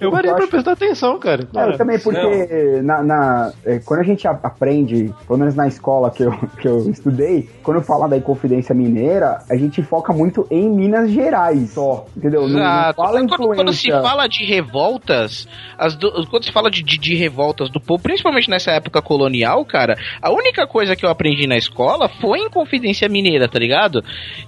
Eu 0.05 0.11
parei 0.12 0.33
pra 0.33 0.47
prestar 0.47 0.73
atenção, 0.73 1.19
cara. 1.19 1.47
É, 1.55 1.69
eu 1.69 1.77
também, 1.79 1.99
porque 1.99 2.81
na, 2.83 3.03
na- 3.03 3.53
é, 3.64 3.79
quando 3.81 4.01
a 4.01 4.05
gente 4.05 4.27
aprende, 4.27 5.12
pelo 5.27 5.38
menos 5.38 5.55
na 5.55 5.67
escola 5.67 6.11
que 6.11 6.23
eu, 6.23 6.33
que 6.61 6.69
eu 6.69 6.90
estudei, 6.90 7.49
quando 7.62 7.81
fala 7.83 8.09
da 8.09 8.17
Inconfidência 8.17 8.75
Mineira, 8.75 9.38
a 9.51 9.57
gente 9.57 9.83
foca 9.83 10.12
muito 10.12 10.47
em 10.51 10.69
Minas 10.69 11.11
Gerais 11.11 11.71
só, 11.71 12.07
entendeu? 12.17 12.43
Não- 12.43 12.55
Não, 12.55 12.61
Exato. 12.61 12.97
fala 13.03 13.19
Quando, 13.27 13.37
quando 13.55 13.73
se 13.73 13.88
influência. 13.88 14.09
fala 14.09 14.27
de 14.29 14.45
revoltas, 14.45 15.49
as 15.79 15.95
do- 15.97 16.27
quando 16.29 16.45
se 16.45 16.53
fala 16.53 16.71
de, 16.71 16.83
de, 16.83 16.99
de 16.99 17.14
revoltas 17.14 17.71
do 17.71 17.81
povo, 17.81 18.03
principalmente 18.03 18.49
nessa 18.51 18.71
época 18.73 19.01
colonial, 19.03 19.64
cara, 19.64 19.97
a 20.21 20.31
única 20.33 20.67
coisa 20.67 20.95
que 20.97 21.05
eu 21.05 21.11
aprendi 21.11 21.47
na 21.47 21.57
escola 21.57 22.09
foi 22.21 22.40
Inconfidência 22.40 23.09
Mineira, 23.09 23.49
tá 23.49 23.59
ligado? 23.59 24.03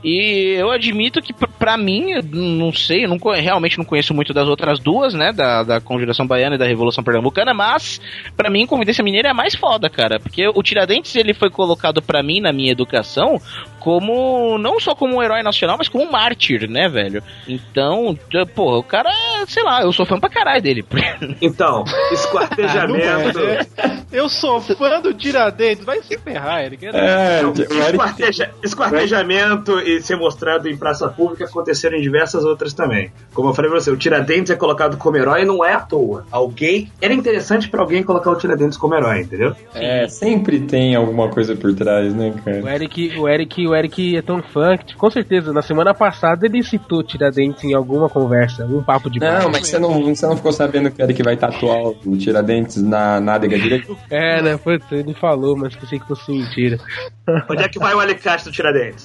E 0.05 0.55
eu 0.59 0.71
admito 0.71 1.21
que, 1.23 1.33
pra 1.33 1.77
mim, 1.77 2.12
eu 2.12 2.23
não 2.23 2.73
sei, 2.73 3.05
eu 3.05 3.09
não, 3.09 3.16
realmente 3.35 3.79
não 3.79 3.85
conheço 3.85 4.12
muito 4.14 4.33
das 4.35 4.49
outras 4.49 4.79
duas, 4.79 5.14
né? 5.14 5.33
Da, 5.33 5.45
da 5.62 5.80
Conjuração 5.80 6.26
Baiana 6.26 6.56
e 6.56 6.59
da 6.59 6.66
Revolução 6.66 7.02
Pernambucana, 7.04 7.52
mas 7.54 8.00
pra 8.37 8.50
mim, 8.50 8.62
Inconfidência 8.62 9.02
Mineira 9.04 9.28
é 9.28 9.30
a 9.30 9.35
mais 9.35 9.54
foda, 9.54 9.88
cara. 9.90 10.18
Porque 10.20 10.46
o 10.48 10.62
Tiradentes, 10.62 11.14
ele 11.16 11.35
foi 11.35 11.50
colocado 11.50 12.00
pra 12.02 12.22
mim, 12.22 12.40
na 12.40 12.52
minha 12.52 12.72
educação, 12.72 13.40
como, 13.80 14.59
não 14.59 14.80
só 14.80 14.94
como 14.94 15.16
um 15.16 15.22
herói 15.22 15.42
nacional, 15.42 15.76
mas 15.78 15.88
como 15.88 16.04
um 16.04 16.11
mártir, 16.11 16.68
né, 16.68 16.88
velho? 16.88 17.22
Então, 17.46 18.18
porra, 18.54 18.78
o 18.78 18.82
cara, 18.82 19.09
é, 19.11 19.46
sei 19.46 19.62
lá, 19.62 19.82
eu 19.82 19.92
sou 19.92 20.04
fã 20.04 20.18
pra 20.18 20.28
caralho 20.30 20.62
dele. 20.62 20.85
Então, 21.40 21.85
esquartejamento. 22.12 23.38
Eu 24.12 24.28
sou 24.28 24.61
fã 24.61 25.00
do 25.00 25.12
Tiradentes, 25.12 25.85
vai 25.85 26.00
se 26.02 26.16
ferrar, 26.18 26.64
Eric. 26.64 26.87
É, 26.87 27.42
esquarteja- 27.90 28.50
esquartejamento 28.62 29.78
e 29.80 30.00
ser 30.00 30.16
mostrado 30.16 30.68
em 30.68 30.76
praça 30.76 31.09
pública 31.09 31.44
aconteceram 31.44 31.96
em 31.98 32.00
diversas 32.00 32.44
outras 32.44 32.72
também. 32.72 33.11
Como 33.35 33.50
eu 33.50 33.54
falei 33.54 33.70
pra 33.70 33.80
você, 33.80 33.90
o 33.90 33.96
Tiradentes 33.96 34.50
é 34.50 34.56
colocado 34.56 34.96
como 34.96 35.16
herói 35.16 35.26
e 35.39 35.45
não 35.45 35.65
é 35.65 35.73
à 35.73 35.81
toa. 35.81 36.27
Alguém. 36.31 36.91
Era 37.01 37.15
interessante 37.15 37.69
pra 37.69 37.81
alguém 37.81 38.03
colocar 38.03 38.31
o 38.31 38.37
Tiradentes 38.37 38.77
como 38.77 38.95
herói, 38.95 39.21
entendeu? 39.23 39.55
É, 39.75 40.07
sempre 40.09 40.61
tem 40.61 40.95
alguma 40.95 41.29
coisa 41.29 41.57
por 41.57 41.75
trás, 41.75 42.15
né, 42.15 42.35
O 42.37 42.43
cara? 42.43 42.75
Eric, 42.75 43.19
o 43.19 43.29
Eric, 43.29 43.67
o 43.67 43.75
Eric 43.75 44.17
é 44.17 44.23
tão 44.23 44.43
fã 44.43 44.77
que, 44.77 44.95
com 44.97 45.11
certeza, 45.11 45.53
na 45.53 45.62
semana 45.62 45.95
passada 45.95 46.47
ele 46.47 46.62
citou 46.62 47.03
Tiradentes 47.03 47.65
em 47.65 47.75
alguma 47.75 48.09
conversa, 48.09 48.65
um 48.67 48.83
papo 48.83 49.11
de 49.11 49.19
Não, 49.21 49.27
bar. 49.45 49.49
mas 49.53 49.67
você 49.69 49.79
não, 49.79 50.03
você 50.15 50.27
não 50.27 50.37
ficou 50.37 50.53
sabendo 50.53 50.91
que 50.91 51.01
o 51.01 51.05
Eric 51.05 51.23
vai 51.23 51.37
tatuar 51.37 51.81
o 52.05 52.17
Tiradentes 52.17 52.83
na 52.83 53.21
nádega 53.21 53.59
direita? 53.59 53.93
É, 54.11 54.43
né? 54.43 54.57
Putz, 54.57 54.85
ele 54.93 55.15
falou, 55.15 55.57
mas 55.57 55.75
pensei 55.75 55.99
que 55.99 56.07
fosse 56.07 56.31
mentira. 56.31 56.79
Onde 57.51 57.62
é 57.65 57.69
que 57.69 57.79
vai 57.79 57.95
o 57.95 58.01
alicate 58.01 58.45
do 58.45 58.53
Tiradentes? 58.53 59.05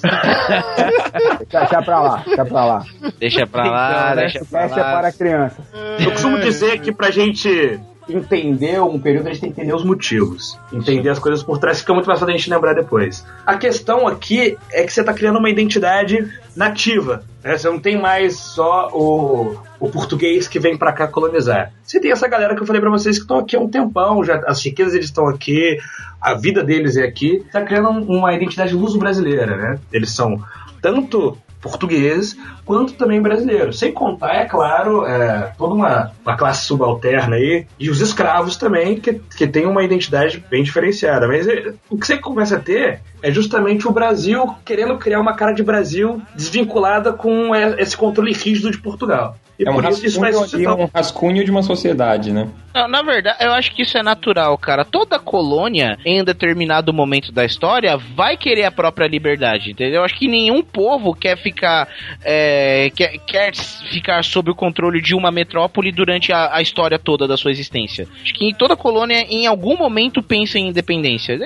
Deixa 1.50 1.82
pra 1.82 2.00
lá, 2.00 2.22
deixa 2.26 2.44
pra 2.44 2.64
lá. 2.64 2.82
Deixa 3.18 3.46
pra 3.46 3.64
lá, 3.64 3.90
Então, 4.04 4.16
né? 4.16 4.22
deixa 4.22 4.42
O 4.42 4.46
pra 4.46 4.62
é 4.62 4.66
lá. 4.68 4.76
para 5.00 5.12
crianças. 5.12 5.64
Eu 6.12 6.16
costumo 6.16 6.38
dizer 6.40 6.78
que 6.80 6.92
pra 6.92 7.10
gente 7.10 7.80
entender 8.08 8.80
um 8.82 8.98
período, 9.00 9.28
a 9.28 9.30
gente 9.32 9.40
tem 9.40 9.50
que 9.52 9.60
entender 9.60 9.74
os 9.74 9.84
motivos. 9.84 10.58
Entender 10.72 11.08
as 11.08 11.18
coisas 11.18 11.42
por 11.42 11.58
trás, 11.58 11.80
fica 11.80 11.94
muito 11.94 12.06
mais 12.06 12.20
fácil 12.20 12.34
a 12.34 12.36
gente 12.36 12.50
lembrar 12.50 12.74
depois. 12.74 13.24
A 13.46 13.56
questão 13.56 14.06
aqui 14.06 14.58
é 14.72 14.82
que 14.84 14.92
você 14.92 15.02
tá 15.02 15.14
criando 15.14 15.38
uma 15.38 15.48
identidade 15.48 16.28
nativa. 16.54 17.22
né? 17.42 17.56
Você 17.56 17.68
não 17.70 17.78
tem 17.78 17.98
mais 17.98 18.36
só 18.36 18.90
o, 18.92 19.56
o 19.80 19.88
português 19.88 20.46
que 20.46 20.58
vem 20.58 20.76
pra 20.76 20.92
cá 20.92 21.06
colonizar. 21.08 21.72
Você 21.82 21.98
tem 21.98 22.10
essa 22.12 22.28
galera 22.28 22.54
que 22.54 22.60
eu 22.62 22.66
falei 22.66 22.80
pra 22.82 22.90
vocês 22.90 23.16
que 23.16 23.22
estão 23.22 23.38
aqui 23.38 23.56
há 23.56 23.60
um 23.60 23.68
tempão, 23.70 24.22
já, 24.22 24.42
as 24.46 24.62
riquezas 24.62 24.92
eles 24.94 25.06
estão 25.06 25.26
aqui, 25.28 25.78
a 26.20 26.34
vida 26.34 26.62
deles 26.62 26.96
é 26.96 27.04
aqui. 27.04 27.42
Tá 27.50 27.62
criando 27.62 27.88
um- 27.88 28.18
uma 28.18 28.34
identidade 28.34 28.74
luso-brasileira, 28.74 29.56
né? 29.56 29.78
Eles 29.92 30.10
são 30.10 30.42
tanto 30.82 31.38
portugueses 31.62 32.36
quanto 32.66 32.94
também 32.94 33.22
brasileiros. 33.22 33.78
Sem 33.78 33.92
contar, 33.92 34.34
é 34.34 34.44
claro, 34.44 35.06
é, 35.06 35.54
toda 35.56 35.74
uma, 35.74 36.12
uma 36.24 36.36
classe 36.36 36.66
subalterna 36.66 37.36
aí, 37.36 37.66
e 37.78 37.90
os 37.90 38.00
escravos 38.00 38.56
também, 38.56 38.98
que, 38.98 39.20
que 39.36 39.46
tem 39.46 39.66
uma 39.66 39.82
identidade 39.82 40.42
bem 40.50 40.62
diferenciada. 40.62 41.26
Mas 41.26 41.46
é, 41.46 41.74
o 41.90 41.98
que 41.98 42.06
você 42.06 42.16
começa 42.16 42.56
a 42.56 42.60
ter 42.60 43.00
é 43.22 43.30
justamente 43.30 43.86
o 43.86 43.92
Brasil 43.92 44.54
querendo 44.64 44.96
criar 44.98 45.20
uma 45.20 45.34
cara 45.34 45.52
de 45.52 45.62
Brasil 45.62 46.20
desvinculada 46.34 47.12
com 47.12 47.54
é, 47.54 47.80
esse 47.80 47.96
controle 47.96 48.32
rígido 48.32 48.70
de 48.70 48.78
Portugal. 48.78 49.36
E 49.58 49.68
É 49.68 49.70
um 49.70 49.74
por 49.74 49.84
isso 49.84 50.04
isso 50.04 50.20
vai 50.20 50.30
rascunho, 50.30 50.48
suscitar 50.48 50.76
um 50.76 50.90
rascunho 50.92 51.44
de 51.44 51.50
uma 51.50 51.62
sociedade, 51.62 52.32
né? 52.32 52.48
Não, 52.74 52.88
na 52.88 53.02
verdade, 53.02 53.36
eu 53.44 53.52
acho 53.52 53.74
que 53.74 53.82
isso 53.82 53.98
é 53.98 54.02
natural, 54.02 54.56
cara. 54.56 54.84
Toda 54.84 55.18
colônia, 55.18 55.98
em 56.04 56.22
um 56.22 56.24
determinado 56.24 56.92
momento 56.92 57.30
da 57.30 57.44
história, 57.44 57.96
vai 57.96 58.36
querer 58.36 58.64
a 58.64 58.72
própria 58.72 59.06
liberdade, 59.06 59.70
entendeu? 59.70 59.96
Eu 59.96 60.04
acho 60.04 60.18
que 60.18 60.26
nenhum 60.26 60.62
povo 60.62 61.14
quer 61.14 61.36
ficar 61.36 61.86
é, 62.24 62.90
quer, 62.94 63.18
quer 63.18 63.54
ficar 63.92 64.24
sob 64.24 64.50
o 64.50 64.54
controle 64.54 65.02
de 65.02 65.14
uma 65.14 65.30
metrópole 65.30 65.92
durante 65.92 66.11
a, 66.32 66.56
a 66.56 66.60
história 66.60 66.98
toda 66.98 67.26
da 67.26 67.36
sua 67.36 67.50
existência. 67.52 68.06
Acho 68.22 68.34
que 68.34 68.52
toda 68.58 68.76
colônia, 68.76 69.24
em 69.30 69.46
algum 69.46 69.76
momento, 69.76 70.22
pensa 70.22 70.58
em 70.58 70.68
independência. 70.68 71.38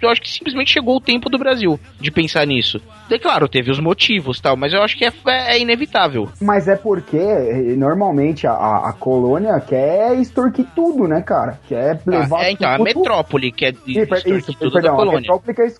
Eu 0.00 0.10
acho 0.10 0.20
que 0.20 0.30
simplesmente 0.30 0.70
chegou 0.72 0.96
o 0.96 1.00
tempo 1.00 1.28
do 1.30 1.38
Brasil 1.38 1.80
de 1.98 2.10
pensar 2.10 2.46
nisso. 2.46 2.80
E 3.10 3.18
claro, 3.18 3.48
teve 3.48 3.70
os 3.70 3.78
motivos 3.80 4.40
tal, 4.40 4.56
mas 4.56 4.72
eu 4.72 4.82
acho 4.82 4.96
que 4.96 5.04
é, 5.04 5.12
é 5.26 5.58
inevitável. 5.60 6.28
Mas 6.40 6.66
é 6.68 6.76
porque 6.76 7.16
eh, 7.18 7.74
normalmente 7.76 8.46
a, 8.46 8.52
a- 8.52 8.88
a 8.90 8.92
colônia 8.92 9.58
quer 9.60 10.14
extorquir 10.18 10.66
tudo, 10.74 11.06
né, 11.06 11.20
cara? 11.20 11.58
Quer 11.68 12.00
levar 12.06 12.40
Ah, 12.40 12.44
é, 12.44 12.52
então, 12.52 12.70
a 12.70 12.76
tudo. 12.78 12.84
metrópole 12.84 13.52
que 13.52 13.66
é 13.66 13.74
Ih, 13.86 13.94
per- 14.06 14.18
extorquir 14.18 14.36
Isso, 14.38 14.52
tudo 14.54 14.70
da 14.70 14.80
perdão, 14.80 14.94
a 14.94 14.96
colônia. 14.96 15.20
metrópole 15.20 15.54
quer 15.54 15.72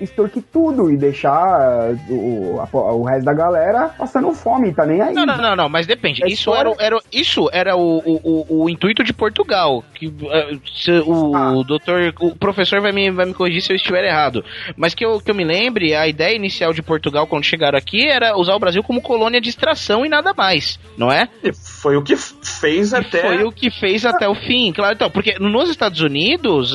extorquir 0.00 0.42
tudo 0.52 0.90
e 0.90 0.96
deixar 0.96 1.90
uh, 2.08 2.12
o, 2.12 2.60
a- 2.60 2.92
o 2.92 3.04
resto 3.04 3.24
da 3.24 3.32
galera 3.34 3.90
passando 3.96 4.32
fome, 4.32 4.72
tá 4.72 4.84
nem 4.84 5.00
aí. 5.00 5.14
Não, 5.14 5.24
não, 5.26 5.36
não, 5.36 5.54
não, 5.56 5.68
mas 5.68 5.86
depende. 5.86 6.24
É 6.24 6.28
Isso 6.28 6.52
era, 6.54 6.70
história- 6.70 6.86
era, 6.86 6.98
isso 7.12 7.48
era 7.52 7.76
o, 7.76 7.80
o, 7.98 8.20
o, 8.22 8.62
o 8.64 8.70
intuito 8.70 9.02
de 9.04 9.12
Portugal. 9.12 9.84
Que, 9.94 10.06
eh, 10.06 10.58
se 10.74 10.90
o, 11.04 11.34
Ah. 11.34 11.52
doutor, 11.66 12.12
o 12.20 12.36
professor 12.36 12.80
vai 12.80 12.92
me, 12.92 13.10
vai 13.10 13.26
me 13.26 13.34
corrigir 13.34 13.62
se 13.62 13.72
eu 13.72 13.76
estiver 13.76 14.04
errado. 14.04 14.44
Mas 14.76 14.94
que 14.94 15.04
eu, 15.04 15.20
que 15.20 15.30
eu 15.30 15.34
me 15.34 15.44
lembre, 15.44 15.94
a 15.94 16.06
ideia 16.08 16.34
inicial 16.34 16.72
de 16.72 16.82
Portugal 16.82 17.26
quando 17.26 17.44
chegaram 17.44 17.78
aqui 17.78 18.06
era 18.08 18.36
usar 18.36 18.54
o 18.54 18.58
Brasil 18.58 18.82
como 18.82 19.00
colônia 19.02 19.40
de 19.40 19.48
extração 19.48 20.04
e 20.04 20.08
nada 20.08 20.32
mais, 20.36 20.78
não 20.96 21.10
é? 21.10 21.28
E 21.42 21.52
Foi 21.52 21.96
o 21.96 22.02
que 22.02 22.14
fez 22.16 22.92
até. 22.94 23.20
Foi 23.22 23.44
o 23.44 23.52
que 23.52 23.70
fez 23.70 24.04
até 24.06 24.28
o 24.28 24.34
fim, 24.34 24.72
claro. 24.72 24.94
Então, 24.94 25.10
porque 25.10 25.38
nos 25.38 25.70
Estados 25.70 26.00
Unidos, 26.00 26.74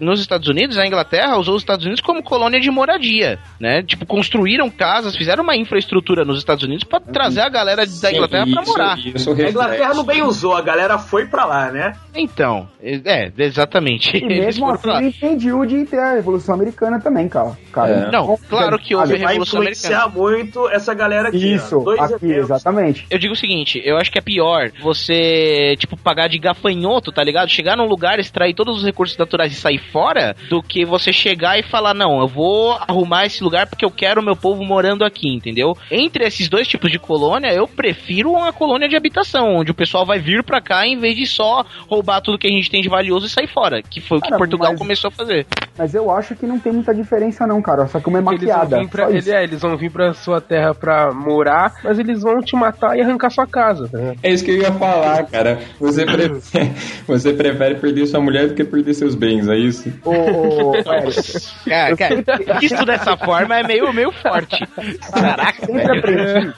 nos 0.00 0.20
Estados 0.20 0.48
Unidos, 0.48 0.78
a 0.78 0.86
Inglaterra 0.86 1.38
usou 1.38 1.54
os 1.56 1.62
Estados 1.62 1.84
Unidos 1.84 2.00
como 2.02 2.22
colônia 2.22 2.60
de 2.60 2.70
moradia, 2.70 3.38
né? 3.60 3.82
Tipo, 3.82 4.06
construíram 4.06 4.70
casas, 4.70 5.16
fizeram 5.16 5.42
uma 5.42 5.56
infraestrutura 5.56 6.24
nos 6.24 6.38
Estados 6.38 6.64
Unidos 6.64 6.84
pra 6.84 7.00
trazer 7.00 7.40
a 7.40 7.48
galera 7.48 7.84
da 7.86 8.12
Inglaterra 8.12 8.44
pra 8.46 8.62
isso- 8.62 8.70
morar. 8.72 8.98
Isso 8.98 9.30
A 9.30 9.34
reflete. 9.34 9.50
Inglaterra 9.50 9.94
não 9.94 10.03
bem 10.04 10.22
usou, 10.22 10.54
a 10.54 10.62
galera 10.62 10.98
foi 10.98 11.26
pra 11.26 11.44
lá, 11.44 11.70
né? 11.70 11.94
Então, 12.14 12.68
é, 12.82 13.30
exatamente. 13.38 14.16
E 14.16 14.24
mesmo 14.26 14.70
assim 14.70 15.06
impediu 15.08 15.64
de 15.66 15.84
ter 15.84 15.98
a 15.98 16.12
Revolução 16.14 16.54
Americana 16.54 17.00
também, 17.00 17.28
cara. 17.28 17.52
cara 17.72 17.92
É. 17.92 18.10
Não, 18.10 18.36
claro 18.48 18.78
que 18.78 18.94
houve 18.94 19.14
a 19.14 19.18
Vai 19.18 19.26
Revolução 19.34 19.60
influenciar 19.60 20.02
Americana. 20.04 20.22
muito 20.22 20.68
essa 20.70 20.94
galera 20.94 21.28
aqui. 21.28 21.36
ó. 21.52 21.56
Isso, 21.56 21.80
Dois 21.80 22.00
aqui, 22.00 22.14
exemplos. 22.26 22.44
exatamente. 22.44 23.06
Eu 23.10 23.18
digo 23.18 23.32
o 23.34 23.36
seguinte, 23.36 23.80
eu 23.84 23.96
acho 23.96 24.10
que 24.10 24.18
é 24.18 24.22
pior 24.22 24.70
você, 24.80 25.76
tipo, 25.78 25.96
pagar 25.96 26.28
de 26.28 26.38
gafanhoto, 26.38 27.12
tá 27.12 27.22
ligado? 27.22 27.48
Chegar 27.48 27.76
num 27.76 27.86
lugar, 27.86 28.18
extrair 28.18 28.54
todos 28.54 28.78
os 28.78 28.84
recursos 28.84 29.16
naturais 29.16 29.52
e 29.52 29.56
sair 29.56 29.78
fora, 29.78 30.34
do 30.48 30.62
que 30.62 30.84
você 30.84 31.12
chegar 31.12 31.58
e 31.58 31.62
falar, 31.62 31.94
não, 31.94 32.20
eu 32.20 32.28
vou 32.28 32.72
arrumar 32.72 33.26
esse 33.26 33.42
lugar 33.42 33.66
porque 33.66 33.84
eu 33.84 33.90
quero 33.90 34.20
o 34.20 34.24
meu 34.24 34.36
povo 34.36 34.64
morando 34.64 35.04
aqui, 35.04 35.28
entendeu? 35.28 35.76
Entre 35.90 36.24
esses 36.26 36.48
dois 36.48 36.66
tipos 36.66 36.90
de 36.90 36.98
colônia, 36.98 37.52
eu 37.52 37.68
prefiro 37.68 38.30
uma 38.32 38.52
colônia 38.52 38.88
de 38.88 38.96
habitação, 38.96 39.56
onde 39.56 39.70
o 39.70 39.74
pessoal 39.74 39.93
vai 40.02 40.18
vir 40.18 40.42
pra 40.42 40.62
cá 40.62 40.86
em 40.86 40.98
vez 40.98 41.14
de 41.14 41.26
só 41.26 41.62
roubar 41.86 42.22
tudo 42.22 42.38
que 42.38 42.46
a 42.46 42.50
gente 42.50 42.70
tem 42.70 42.80
de 42.80 42.88
valioso 42.88 43.26
e 43.26 43.28
sair 43.28 43.46
fora, 43.48 43.82
que 43.82 44.00
foi 44.00 44.16
o 44.16 44.20
que 44.22 44.28
Cara, 44.30 44.38
Portugal 44.38 44.70
mas- 44.70 44.78
começou 44.78 45.08
a 45.08 45.10
fazer. 45.10 45.46
Mas 45.76 45.92
eu 45.94 46.10
acho 46.10 46.34
que 46.36 46.46
não 46.46 46.58
tem 46.58 46.72
muita 46.72 46.94
diferença 46.94 47.46
não, 47.46 47.60
cara. 47.60 47.86
Só 47.88 47.98
que 48.00 48.08
uma 48.08 48.18
é 48.18 48.20
Eles 48.20 48.44
vão, 48.44 48.48
maquiada. 48.48 48.78
vir 48.78 48.88
pra, 48.88 49.10
ele, 49.10 49.30
é, 49.30 49.42
eles 49.42 49.60
vão 49.60 49.76
vir 49.76 49.90
pra 49.90 50.14
sua 50.14 50.40
terra 50.40 50.72
pra 50.72 51.12
morar, 51.12 51.74
mas 51.84 51.98
eles 51.98 52.22
vão 52.22 52.40
te 52.40 52.54
matar 52.56 52.96
e 52.96 53.02
arrancar 53.02 53.28
sua 53.30 53.46
casa, 53.46 53.90
ligado? 53.92 54.18
É 54.22 54.32
isso 54.32 54.44
que 54.44 54.52
eu 54.52 54.56
ia 54.58 54.72
falar, 54.72 55.24
cara. 55.26 55.58
Você 55.80 56.06
prefere, 56.06 56.72
você 57.06 57.32
prefere 57.32 57.74
perder 57.74 58.06
sua 58.06 58.20
mulher 58.20 58.46
do 58.48 58.54
que 58.54 58.62
perder 58.64 58.94
seus 58.94 59.14
bens, 59.16 59.48
é 59.48 59.56
isso? 59.56 59.92
Ô, 60.04 60.72
Cara, 61.68 61.90
Eu 61.90 61.96
cara, 61.96 62.24
isso 62.62 62.84
dessa 62.84 63.16
forma 63.16 63.58
é 63.58 63.62
meio, 63.64 63.92
meio 63.92 64.12
forte. 64.12 64.64
Caraca, 65.12 65.66
sempre 65.66 65.82
velho. 65.82 65.98
aprendi. 65.98 66.54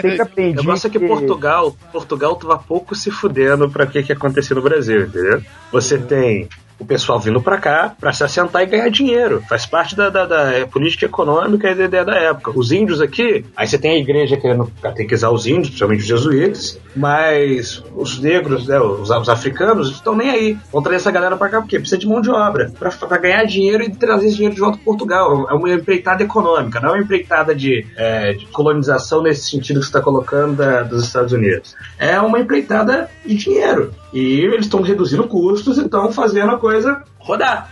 Sempre 0.00 0.22
aprendi. 0.22 0.58
O 0.58 0.62
negócio 0.62 0.86
é 0.86 0.90
que 0.90 1.00
Portugal, 1.00 1.76
Portugal 1.92 2.36
tava 2.36 2.55
pouco 2.58 2.94
se 2.94 3.10
fudendo 3.10 3.70
pra 3.70 3.86
que 3.86 4.02
que 4.02 4.12
acontecia 4.12 4.54
no 4.54 4.62
Brasil, 4.62 5.06
entendeu? 5.06 5.42
Você 5.72 5.98
tem 5.98 6.48
o 6.78 6.84
pessoal 6.84 7.18
vindo 7.18 7.40
pra 7.40 7.58
cá 7.58 7.94
pra 7.98 8.12
se 8.12 8.22
assentar 8.22 8.62
e 8.62 8.66
ganhar 8.66 8.88
dinheiro. 8.90 9.42
Faz 9.48 9.64
parte 9.66 9.96
da, 9.96 10.08
da- 10.10 10.26
da, 10.26 10.52
é, 10.52 10.64
política 10.66 11.06
econômica 11.06 11.70
e 11.70 11.74
da 11.74 11.84
ideia 11.84 12.04
da 12.04 12.14
época. 12.16 12.52
Os 12.54 12.70
índios 12.72 13.00
aqui, 13.00 13.44
aí 13.56 13.66
você 13.66 13.78
tem 13.78 13.92
a 13.92 13.98
igreja 13.98 14.36
querendo 14.36 14.70
catequizar 14.82 15.30
os 15.30 15.46
índios, 15.46 15.68
principalmente 15.68 16.00
os 16.00 16.06
jesuítas, 16.06 16.80
mas 16.94 17.82
os 17.94 18.18
negros, 18.20 18.66
né, 18.66 18.78
os, 18.80 19.08
os 19.10 19.28
africanos, 19.28 19.90
estão 19.90 20.14
nem 20.14 20.30
aí. 20.30 20.58
Vão 20.72 20.82
trazer 20.82 20.96
essa 20.96 21.10
galera 21.10 21.36
pra 21.36 21.48
cá 21.48 21.60
porque 21.60 21.78
precisa 21.78 21.98
de 21.98 22.06
mão 22.06 22.20
de 22.20 22.30
obra 22.30 22.70
pra 22.78 23.18
ganhar 23.18 23.44
dinheiro 23.44 23.82
e 23.82 23.90
trazer 23.94 24.26
esse 24.26 24.34
dinheiro 24.36 24.54
de 24.54 24.60
volta 24.60 24.76
para 24.76 24.84
Portugal. 24.84 25.46
É 25.50 25.54
uma 25.54 25.70
empreitada 25.72 26.22
econômica, 26.22 26.80
não 26.80 26.90
é 26.90 26.92
uma 26.92 27.02
empreitada 27.02 27.54
de, 27.54 27.86
é, 27.96 28.32
de 28.34 28.46
colonização 28.46 29.22
nesse 29.22 29.48
sentido 29.50 29.78
que 29.80 29.86
você 29.86 29.90
está 29.90 30.00
colocando 30.00 30.56
da- 30.56 30.82
dos 30.82 31.04
Estados 31.04 31.32
Unidos. 31.32 31.74
É 31.98 32.20
uma 32.20 32.38
empreitada 32.38 33.08
de 33.24 33.34
dinheiro. 33.34 33.92
E 34.12 34.40
eles 34.40 34.66
estão 34.66 34.80
reduzindo 34.82 35.24
custos 35.26 35.78
e 35.78 35.82
estão 35.82 36.10
fazendo 36.12 36.52
a 36.52 36.58
coisa 36.58 37.02
rodar. 37.18 37.70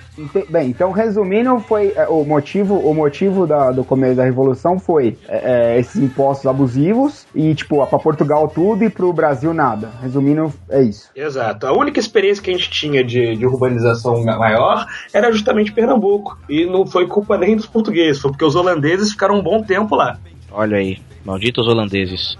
Bem, 0.48 0.68
então 0.68 0.90
resumindo, 0.92 1.58
foi 1.60 1.92
é, 1.96 2.06
o 2.08 2.24
motivo, 2.24 2.74
o 2.76 2.92
motivo 2.94 3.46
da- 3.46 3.70
do 3.70 3.84
começo 3.84 4.16
da 4.16 4.24
revolução 4.24 4.78
foi 4.78 5.16
é, 5.28 5.74
é, 5.74 5.78
esses 5.78 5.96
impostos 6.00 6.46
abusivos 6.46 7.26
e 7.34 7.54
tipo 7.54 7.84
para 7.86 7.98
Portugal 7.98 8.46
tudo 8.48 8.84
e 8.84 8.90
pro 8.90 9.12
Brasil 9.12 9.54
nada. 9.54 9.90
Resumindo, 10.02 10.52
é 10.68 10.82
isso. 10.82 11.08
Exato. 11.14 11.66
A 11.66 11.72
única 11.72 11.98
experiência 12.00 12.42
que 12.42 12.50
a 12.50 12.52
gente 12.52 12.70
tinha 12.70 13.02
de, 13.04 13.36
de 13.36 13.46
urbanização 13.46 14.22
maior 14.24 14.86
era 15.12 15.32
justamente 15.32 15.72
Pernambuco. 15.72 16.38
E 16.48 16.66
não 16.66 16.86
foi 16.86 17.06
culpa 17.06 17.36
nem 17.38 17.56
dos 17.56 17.66
portugueses, 17.66 18.20
foi 18.20 18.30
porque 18.32 18.44
os 18.44 18.54
holandeses 18.56 19.10
ficaram 19.12 19.36
um 19.36 19.42
bom 19.42 19.62
tempo 19.62 19.94
lá. 19.96 20.18
Olha 20.52 20.76
aí, 20.76 20.98
malditos 21.24 21.66
holandeses. 21.66 22.36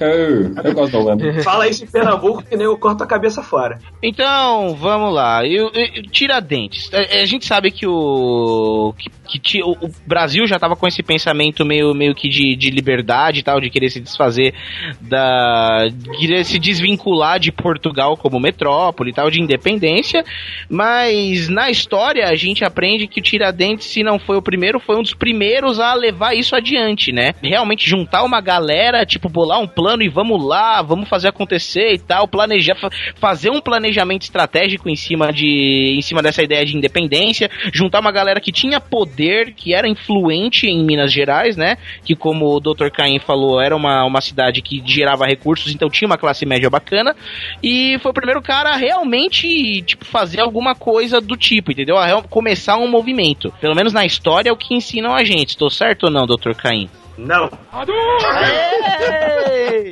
Eu, 0.00 0.54
eu 0.62 0.74
gosto 0.74 0.92
da 0.92 0.98
Holanda. 0.98 1.42
Fala 1.42 1.68
isso 1.68 1.84
em 1.84 1.86
Pernambuco 1.86 2.42
que 2.42 2.56
nem 2.56 2.66
eu 2.66 2.76
corto 2.78 3.02
a 3.02 3.06
cabeça 3.06 3.42
fora. 3.42 3.78
Então, 4.02 4.74
vamos 4.76 5.12
lá. 5.14 5.44
Eu, 5.46 5.70
eu- 5.74 6.02
Tiradentes. 6.10 6.90
A, 6.92 7.22
a 7.22 7.24
gente 7.24 7.46
sabe 7.46 7.70
que 7.70 7.86
o. 7.86 8.94
Que, 9.26 9.38
que 9.38 9.62
o, 9.62 9.70
o 9.72 9.90
Brasil 10.06 10.46
já 10.46 10.58
tava 10.58 10.76
com 10.76 10.86
esse 10.86 11.02
pensamento 11.02 11.64
meio, 11.64 11.94
meio 11.94 12.14
que 12.14 12.28
de, 12.28 12.54
de 12.56 12.70
liberdade 12.70 13.40
e 13.40 13.42
tal, 13.42 13.60
de 13.60 13.70
querer 13.70 13.88
se 13.90 13.98
desfazer 14.00 14.54
da. 15.00 15.86
de 15.88 16.18
querer 16.18 16.44
se 16.44 16.58
desvincular 16.58 17.38
de 17.40 17.50
Portugal 17.50 18.16
como 18.16 18.38
metrópole 18.38 19.10
e 19.10 19.14
tal, 19.14 19.30
de 19.30 19.40
independência. 19.40 20.24
Mas 20.68 21.48
na 21.48 21.70
história 21.70 22.26
a 22.28 22.34
gente 22.34 22.64
aprende 22.64 23.06
que 23.06 23.20
o 23.20 23.22
Tiradentes, 23.22 23.86
se 23.86 24.02
não 24.02 24.18
foi 24.18 24.36
o 24.36 24.42
primeiro, 24.42 24.78
foi 24.78 24.96
um 24.96 25.02
dos 25.02 25.14
primeiros 25.14 25.80
a 25.80 25.94
levar 25.94 26.34
isso 26.34 26.54
adiante, 26.54 27.12
né? 27.12 27.34
Realmente 27.42 27.88
juntar 27.88 28.22
uma 28.24 28.40
galera, 28.40 29.04
tipo, 29.06 29.28
bolar 29.28 29.60
um 29.60 29.63
plano 29.66 30.02
e 30.02 30.08
vamos 30.08 30.44
lá, 30.44 30.82
vamos 30.82 31.08
fazer 31.08 31.28
acontecer 31.28 31.92
e 31.94 31.98
tal, 31.98 32.26
planejar, 32.28 32.74
fa- 32.76 32.90
fazer 33.16 33.50
um 33.50 33.60
planejamento 33.60 34.22
estratégico 34.22 34.88
em 34.88 34.96
cima 34.96 35.32
de 35.32 35.94
em 35.96 36.02
cima 36.02 36.22
dessa 36.22 36.42
ideia 36.42 36.64
de 36.64 36.76
independência, 36.76 37.50
juntar 37.72 38.00
uma 38.00 38.12
galera 38.12 38.40
que 38.40 38.52
tinha 38.52 38.80
poder, 38.80 39.52
que 39.54 39.74
era 39.74 39.88
influente 39.88 40.66
em 40.66 40.84
Minas 40.84 41.12
Gerais, 41.12 41.56
né? 41.56 41.76
Que 42.04 42.14
como 42.14 42.46
o 42.46 42.60
Dr. 42.60 42.88
Caim 42.90 43.18
falou, 43.18 43.60
era 43.60 43.74
uma, 43.76 44.04
uma 44.04 44.20
cidade 44.20 44.62
que 44.62 44.82
gerava 44.84 45.26
recursos, 45.26 45.74
então 45.74 45.88
tinha 45.90 46.06
uma 46.08 46.18
classe 46.18 46.44
média 46.46 46.68
bacana, 46.70 47.14
e 47.62 47.98
foi 48.00 48.10
o 48.10 48.14
primeiro 48.14 48.42
cara 48.42 48.70
a 48.70 48.76
realmente, 48.76 49.82
tipo, 49.82 50.04
fazer 50.04 50.40
alguma 50.40 50.74
coisa 50.74 51.20
do 51.20 51.36
tipo, 51.36 51.72
entendeu? 51.72 51.96
A 51.98 52.22
começar 52.22 52.76
um 52.76 52.88
movimento. 52.88 53.52
Pelo 53.60 53.74
menos 53.74 53.92
na 53.92 54.04
história 54.04 54.48
é 54.50 54.52
o 54.52 54.56
que 54.56 54.74
ensinam 54.74 55.14
a 55.14 55.24
gente. 55.24 55.50
Estou 55.50 55.70
certo 55.70 56.04
ou 56.04 56.10
não, 56.10 56.26
Dr. 56.26 56.52
Caim? 56.56 56.88
Não. 57.16 57.48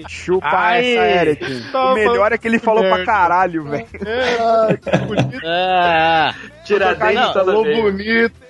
Chupa 0.08 0.46
Ai, 0.50 0.96
essa, 0.96 1.20
Eric. 1.28 1.70
tá 1.70 1.92
o 1.92 1.94
melhor 1.94 2.32
é 2.32 2.38
que 2.38 2.48
ele 2.48 2.58
falou 2.58 2.82
pra 2.82 2.96
merda. 2.96 3.04
caralho, 3.12 3.64
velho. 3.64 3.86
Ah, 5.44 6.34
Tiradentes 6.64 7.14
Não, 7.14 7.32
tá 7.32 7.38
no 7.40 7.46
Falou 7.46 7.64
meio. 7.64 7.82
bonito. 7.82 8.42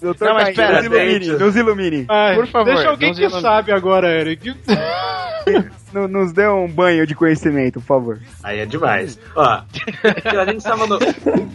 Doutor 0.00 0.28
Não, 0.28 0.34
mas 0.34 0.54
pera, 0.54 0.76
nos 0.76 0.84
ilumine, 0.84 1.26
nos 1.38 1.56
ilumine. 1.56 2.06
Ai, 2.08 2.34
Por 2.34 2.46
favor, 2.48 2.74
Deixa 2.74 2.88
alguém 2.90 3.14
que 3.14 3.28
se- 3.30 3.40
sabe 3.40 3.72
agora, 3.72 4.08
Eric. 4.10 4.54
No- 5.92 6.08
Nos 6.08 6.32
dê 6.32 6.46
um 6.48 6.68
banho 6.68 7.06
de 7.06 7.14
conhecimento, 7.14 7.80
por 7.80 7.86
favor. 7.86 8.18
Aí 8.42 8.60
é 8.60 8.66
demais. 8.66 9.18
Ó, 9.34 9.60
Tiradentes 10.22 10.64
estava 10.64 10.86
no, 10.86 10.98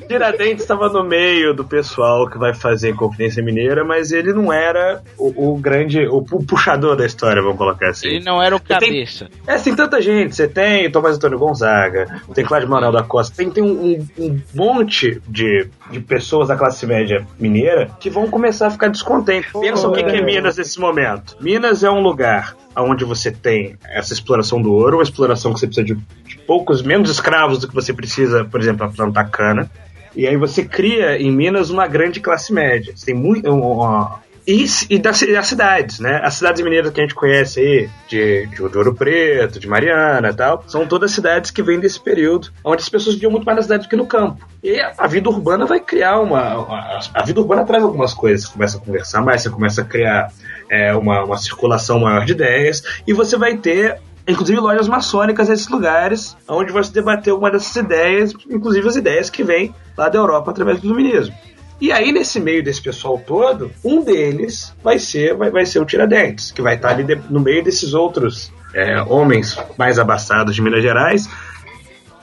Tiradentes 0.07 0.63
estava 0.63 0.89
no 0.89 1.03
meio 1.03 1.53
do 1.53 1.63
pessoal 1.63 2.29
que 2.29 2.37
vai 2.37 2.53
fazer 2.53 2.95
Confidência 2.95 3.43
Mineira, 3.43 3.83
mas 3.83 4.11
ele 4.11 4.33
não 4.33 4.51
era 4.51 5.01
o, 5.17 5.51
o 5.53 5.57
grande, 5.57 6.05
o, 6.07 6.21
pu- 6.21 6.43
puxador 6.45 6.95
da 6.95 7.05
história, 7.05 7.41
vamos 7.41 7.57
colocar 7.57 7.89
assim. 7.89 8.07
ele 8.07 8.23
não 8.23 8.41
era 8.41 8.55
o 8.55 8.59
tem- 8.59 8.79
cabeça. 8.79 9.29
É, 9.47 9.55
tem 9.57 9.75
tanta 9.75 10.01
gente. 10.01 10.35
Você 10.35 10.47
tem 10.47 10.89
Tomás 10.91 11.15
Antônio 11.17 11.37
Gonzaga, 11.39 12.21
tem 12.33 12.43
Cláudio 12.45 12.69
Manuel 12.69 12.91
da 12.91 13.03
Costa, 13.03 13.35
tem, 13.35 13.49
tem 13.49 13.63
um, 13.63 13.73
um- 13.73 14.07
um 14.25 14.41
monte 14.53 15.21
de, 15.27 15.67
de 15.91 15.99
pessoas 15.99 16.47
da 16.47 16.55
classe 16.55 16.85
média 16.85 17.25
mineira 17.39 17.89
que 17.99 18.09
vão 18.09 18.27
começar 18.29 18.67
a 18.67 18.71
ficar 18.71 18.87
descontentes. 18.89 19.51
Pensa 19.53 19.87
o 19.87 19.91
que, 19.93 20.03
que 20.03 20.15
é 20.17 20.21
Minas 20.21 20.57
nesse 20.57 20.79
momento. 20.79 21.35
Minas 21.39 21.83
é 21.83 21.89
um 21.89 22.01
lugar 22.01 22.55
onde 22.75 23.05
você 23.05 23.31
tem 23.31 23.75
essa 23.87 24.13
exploração 24.23 24.61
do 24.61 24.71
ouro, 24.73 24.97
uma 24.97 25.03
exploração 25.03 25.53
que 25.53 25.59
você 25.59 25.67
precisa 25.67 25.85
de, 25.85 25.95
de 26.27 26.37
poucos, 26.39 26.81
menos 26.81 27.09
escravos 27.09 27.59
do 27.59 27.67
que 27.67 27.75
você 27.75 27.93
precisa, 27.93 28.45
por 28.45 28.59
exemplo, 28.59 28.79
para 28.87 28.95
plantar 28.95 29.25
cana. 29.29 29.69
E 30.15 30.27
aí 30.27 30.37
você 30.37 30.63
cria 30.63 31.17
em 31.21 31.31
Minas 31.31 31.69
uma 31.69 31.87
grande 31.87 32.19
classe 32.19 32.53
média. 32.53 32.93
Você 32.95 33.07
tem 33.07 33.15
muito. 33.15 33.49
uma- 33.49 34.21
e, 34.45 34.65
e 34.89 34.99
das, 34.99 35.21
das 35.21 35.47
cidades, 35.47 35.99
né? 36.01 36.19
As 36.21 36.33
cidades 36.33 36.61
mineiras 36.61 36.91
que 36.91 36.99
a 36.99 37.03
gente 37.03 37.15
conhece 37.15 37.61
aí, 37.61 37.89
de, 38.09 38.45
de 38.47 38.61
Ouro 38.61 38.93
Preto, 38.93 39.57
de 39.57 39.69
Mariana 39.69 40.29
e 40.29 40.33
tal, 40.33 40.61
são 40.67 40.85
todas 40.85 41.11
cidades 41.11 41.49
que 41.49 41.63
vêm 41.63 41.79
desse 41.79 41.97
período, 41.97 42.49
onde 42.61 42.81
as 42.81 42.89
pessoas 42.89 43.15
viviam 43.15 43.31
muito 43.31 43.45
mais 43.45 43.55
na 43.55 43.61
cidade 43.63 43.83
do 43.83 43.89
que 43.89 43.95
no 43.95 44.05
campo. 44.05 44.45
E 44.61 44.77
a, 44.81 44.91
a 44.97 45.07
vida 45.07 45.29
urbana 45.29 45.65
vai 45.65 45.79
criar 45.79 46.19
uma. 46.19 46.57
uma- 46.57 46.99
a 47.13 47.23
vida 47.23 47.39
urbana 47.39 47.63
traz 47.63 47.81
algumas 47.83 48.13
coisas. 48.13 48.45
Você 48.45 48.51
começa 48.53 48.77
a 48.77 48.81
conversar 48.81 49.21
mais, 49.21 49.41
você 49.41 49.49
começa 49.49 49.81
a 49.81 49.85
criar 49.85 50.29
é, 50.69 50.93
uma, 50.93 51.23
uma 51.23 51.37
circulação 51.37 51.99
maior 51.99 52.25
de 52.25 52.33
ideias, 52.33 52.83
e 53.07 53.13
você 53.13 53.37
vai 53.37 53.55
ter 53.57 53.97
inclusive 54.27 54.59
lojas 54.59 54.87
maçônicas 54.87 55.49
nesses 55.49 55.67
lugares, 55.67 56.35
onde 56.47 56.71
você 56.71 56.91
debater 56.91 57.31
alguma 57.31 57.51
dessas 57.51 57.75
ideias, 57.75 58.33
inclusive 58.49 58.87
as 58.87 58.95
ideias 58.95 59.29
que 59.29 59.43
vêm 59.43 59.73
lá 59.97 60.09
da 60.09 60.17
Europa 60.17 60.51
através 60.51 60.79
do 60.79 60.87
iluminismo. 60.87 61.35
E 61.81 61.91
aí, 61.91 62.11
nesse 62.13 62.39
meio 62.39 62.63
desse 62.63 62.81
pessoal 62.81 63.17
todo, 63.25 63.69
um 63.83 64.01
deles 64.03 64.73
vai 64.83 64.97
ser, 64.99 65.35
vai, 65.35 65.49
vai 65.51 65.65
ser 65.65 65.79
o 65.79 65.85
Tiradentes, 65.85 66.51
que 66.51 66.61
vai 66.61 66.75
estar 66.75 66.89
ali 66.91 67.03
de- 67.03 67.19
no 67.29 67.39
meio 67.41 67.63
desses 67.63 67.93
outros 67.93 68.51
é, 68.73 69.01
homens 69.01 69.57
mais 69.77 69.99
abastados 69.99 70.55
de 70.55 70.61
Minas 70.61 70.81
Gerais, 70.81 71.27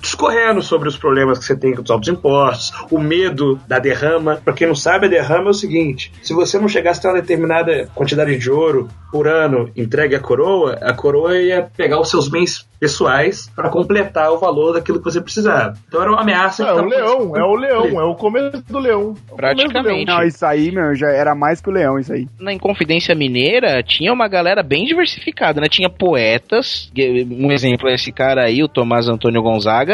discorrendo 0.00 0.62
sobre 0.62 0.88
os 0.88 0.96
problemas 0.96 1.38
que 1.38 1.44
você 1.44 1.56
tem 1.56 1.74
com 1.74 1.82
os 1.82 1.90
altos 1.90 2.08
impostos, 2.08 2.72
o 2.90 2.98
medo 2.98 3.60
da 3.66 3.78
derrama. 3.78 4.40
Pra 4.44 4.54
quem 4.54 4.66
não 4.66 4.74
sabe, 4.74 5.06
a 5.06 5.10
derrama 5.10 5.48
é 5.48 5.50
o 5.50 5.54
seguinte: 5.54 6.12
se 6.22 6.32
você 6.32 6.58
não 6.58 6.68
chegasse 6.68 7.00
a 7.00 7.02
ter 7.02 7.08
uma 7.08 7.20
determinada 7.20 7.88
quantidade 7.94 8.36
de 8.36 8.50
ouro 8.50 8.88
por 9.10 9.26
ano 9.26 9.70
entregue 9.76 10.14
à 10.14 10.20
coroa, 10.20 10.78
a 10.80 10.92
coroa 10.92 11.36
ia 11.36 11.68
pegar 11.76 12.00
os 12.00 12.10
seus 12.10 12.28
bens 12.28 12.68
pessoais 12.78 13.50
para 13.54 13.68
completar 13.68 14.32
o 14.32 14.38
valor 14.38 14.72
daquilo 14.72 14.98
que 14.98 15.04
você 15.04 15.20
precisava. 15.20 15.74
Então 15.86 16.00
era 16.00 16.10
uma 16.10 16.22
ameaça. 16.22 16.64
É 16.64 16.72
que 16.72 16.80
o 16.80 16.84
leão, 16.86 17.36
é 17.36 17.42
o 17.42 17.54
leão, 17.54 18.00
é 18.00 18.04
o 18.04 18.14
começo 18.14 18.62
do 18.66 18.78
leão. 18.78 19.00
É 19.00 19.02
o 19.02 19.04
começo 19.04 19.28
do 19.28 19.36
Praticamente. 19.36 20.06
Não, 20.06 20.22
isso 20.22 20.46
aí, 20.46 20.72
meu, 20.72 20.94
já 20.94 21.08
era 21.08 21.34
mais 21.34 21.60
que 21.60 21.68
o 21.68 21.72
leão, 21.72 21.98
isso 21.98 22.12
aí. 22.12 22.26
na 22.38 22.52
Inconfidência 22.52 23.14
Mineira 23.14 23.82
tinha 23.82 24.12
uma 24.12 24.28
galera 24.28 24.62
bem 24.62 24.84
diversificada, 24.84 25.60
né? 25.60 25.68
Tinha 25.68 25.90
poetas, 25.90 26.90
um 27.30 27.52
exemplo 27.52 27.88
é 27.88 27.94
esse 27.94 28.10
cara 28.10 28.44
aí, 28.44 28.62
o 28.62 28.68
Tomás 28.68 29.08
Antônio 29.08 29.42
Gonzaga, 29.42 29.89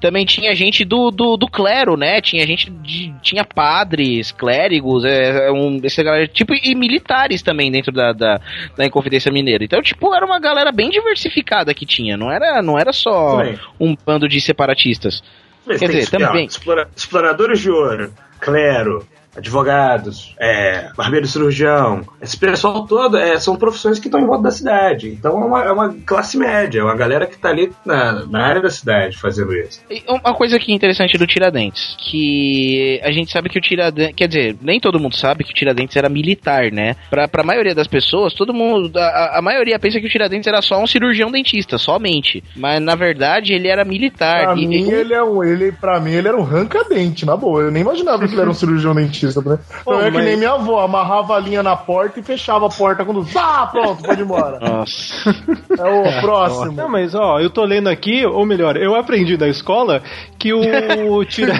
também 0.00 0.24
tinha 0.26 0.54
gente 0.54 0.84
do, 0.84 1.10
do, 1.10 1.36
do 1.36 1.48
clero, 1.48 1.96
né? 1.96 2.20
Tinha 2.20 2.46
gente 2.46 2.70
de. 2.70 3.12
Tinha 3.22 3.44
padres, 3.44 4.30
clérigos, 4.32 5.04
é, 5.04 5.48
é 5.48 5.50
um, 5.52 5.80
essa 5.82 6.02
galera, 6.02 6.28
tipo, 6.28 6.52
e 6.54 6.74
militares 6.74 7.42
também 7.42 7.70
dentro 7.72 7.90
da, 7.92 8.12
da, 8.12 8.40
da 8.76 8.84
Inconfidência 8.86 9.32
Mineira. 9.32 9.64
Então, 9.64 9.80
tipo, 9.82 10.14
era 10.14 10.24
uma 10.26 10.38
galera 10.38 10.70
bem 10.70 10.90
diversificada 10.90 11.72
que 11.74 11.86
tinha. 11.86 12.16
Não 12.16 12.30
era, 12.30 12.62
não 12.62 12.78
era 12.78 12.92
só 12.92 13.38
Também. 13.38 13.58
um 13.80 13.96
bando 14.06 14.28
de 14.28 14.40
separatistas. 14.40 15.22
Mas 15.66 15.78
Quer 15.78 15.88
dizer, 15.88 16.10
que- 16.10 16.16
ó, 16.22 16.26
também. 16.28 16.46
explora- 16.46 16.88
exploradores 16.96 17.60
de 17.60 17.70
ouro, 17.70 18.12
clero, 18.40 19.06
advogados, 19.36 20.34
é, 20.40 20.90
barbeiro 20.96 21.26
cirurgião, 21.26 22.02
esse 22.20 22.36
pessoal 22.36 22.86
todo 22.86 23.16
é, 23.16 23.38
são 23.38 23.56
profissões 23.56 23.98
que 23.98 24.08
estão 24.08 24.20
em 24.20 24.26
volta 24.26 24.44
da 24.44 24.50
cidade. 24.50 25.08
Então 25.08 25.32
é 25.40 25.44
uma, 25.44 25.64
é 25.64 25.72
uma 25.72 25.94
classe 26.06 26.36
média, 26.36 26.80
é 26.80 26.82
uma 26.84 26.96
galera 26.96 27.26
que 27.26 27.34
está 27.34 27.48
ali 27.50 27.72
na, 27.84 28.26
na 28.26 28.44
área 28.46 28.62
da 28.62 28.70
cidade 28.70 29.16
fazendo 29.18 29.54
isso. 29.54 29.80
E 29.90 30.02
Uma 30.08 30.34
coisa 30.34 30.58
que 30.58 30.72
é 30.72 30.74
interessante 30.74 31.16
do 31.18 31.26
Tiradentes, 31.26 31.96
que 31.98 33.00
a 33.02 33.10
gente 33.10 33.30
sabe 33.30 33.48
que 33.48 33.58
o 33.58 33.62
Tiradentes, 33.62 34.14
quer 34.16 34.28
dizer, 34.28 34.56
nem 34.60 34.80
todo 34.80 34.98
mundo 35.00 35.16
sabe 35.16 35.44
que 35.44 35.50
o 35.52 35.54
Tiradentes 35.54 35.96
era 35.96 36.08
militar, 36.08 36.70
né? 36.72 36.96
Pra, 37.08 37.28
pra 37.28 37.42
maioria 37.42 37.74
das 37.74 37.86
pessoas, 37.86 38.34
todo 38.34 38.52
mundo, 38.54 38.96
a, 38.98 39.38
a 39.38 39.42
maioria 39.42 39.78
pensa 39.78 40.00
que 40.00 40.06
o 40.06 40.10
Tiradentes 40.10 40.46
era 40.46 40.62
só 40.62 40.80
um 40.82 40.86
cirurgião 40.86 41.30
dentista, 41.30 41.78
somente. 41.78 42.42
Mas 42.56 42.80
na 42.80 42.94
verdade 42.94 43.52
ele 43.52 43.68
era 43.68 43.84
militar. 43.84 44.44
Pra 44.44 44.56
E- 44.56 44.66
mim, 44.66 44.88
e- 44.88 44.90
ele 44.92 45.14
é 45.14 45.22
um. 45.22 45.42
Ele, 45.42 45.72
pra 45.72 45.98
mim, 46.00 46.12
ele 46.12 46.28
era 46.28 46.36
um 46.36 46.42
ranca-dente, 46.42 47.24
na 47.24 47.36
boa. 47.36 47.62
Eu 47.62 47.70
nem 47.70 47.82
imaginava 47.82 48.26
que 48.26 48.34
ele 48.34 48.40
era 48.40 48.50
um 48.50 48.54
cirurgião 48.54 48.94
dentista, 48.94 49.19
né? 49.26 49.58
Pô, 49.84 49.92
Não 49.92 50.00
é 50.00 50.10
que 50.10 50.16
mas- 50.16 50.24
nem 50.24 50.36
minha 50.36 50.52
avó, 50.52 50.80
amarrava 50.84 51.36
a 51.36 51.40
linha 51.40 51.62
na 51.62 51.76
porta 51.76 52.20
e 52.20 52.22
fechava 52.22 52.66
a 52.66 52.70
porta 52.70 53.04
quando. 53.04 53.26
Ah, 53.36 53.68
pronto, 53.70 54.02
pode 54.02 54.20
ir 54.20 54.24
embora. 54.24 54.58
Nossa. 54.60 55.30
É 55.78 55.84
o 55.84 56.02
próximo. 56.20 56.72
Não, 56.72 56.88
mas 56.88 57.14
ó, 57.14 57.38
eu 57.40 57.50
tô 57.50 57.64
lendo 57.64 57.88
aqui, 57.88 58.24
ou 58.26 58.44
melhor, 58.46 58.76
eu 58.76 58.94
aprendi 58.94 59.36
na 59.36 59.48
escola 59.48 60.02
que 60.38 60.52
o 60.52 60.60
tira... 61.26 61.54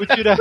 o 0.00 0.06
tira... 0.06 0.36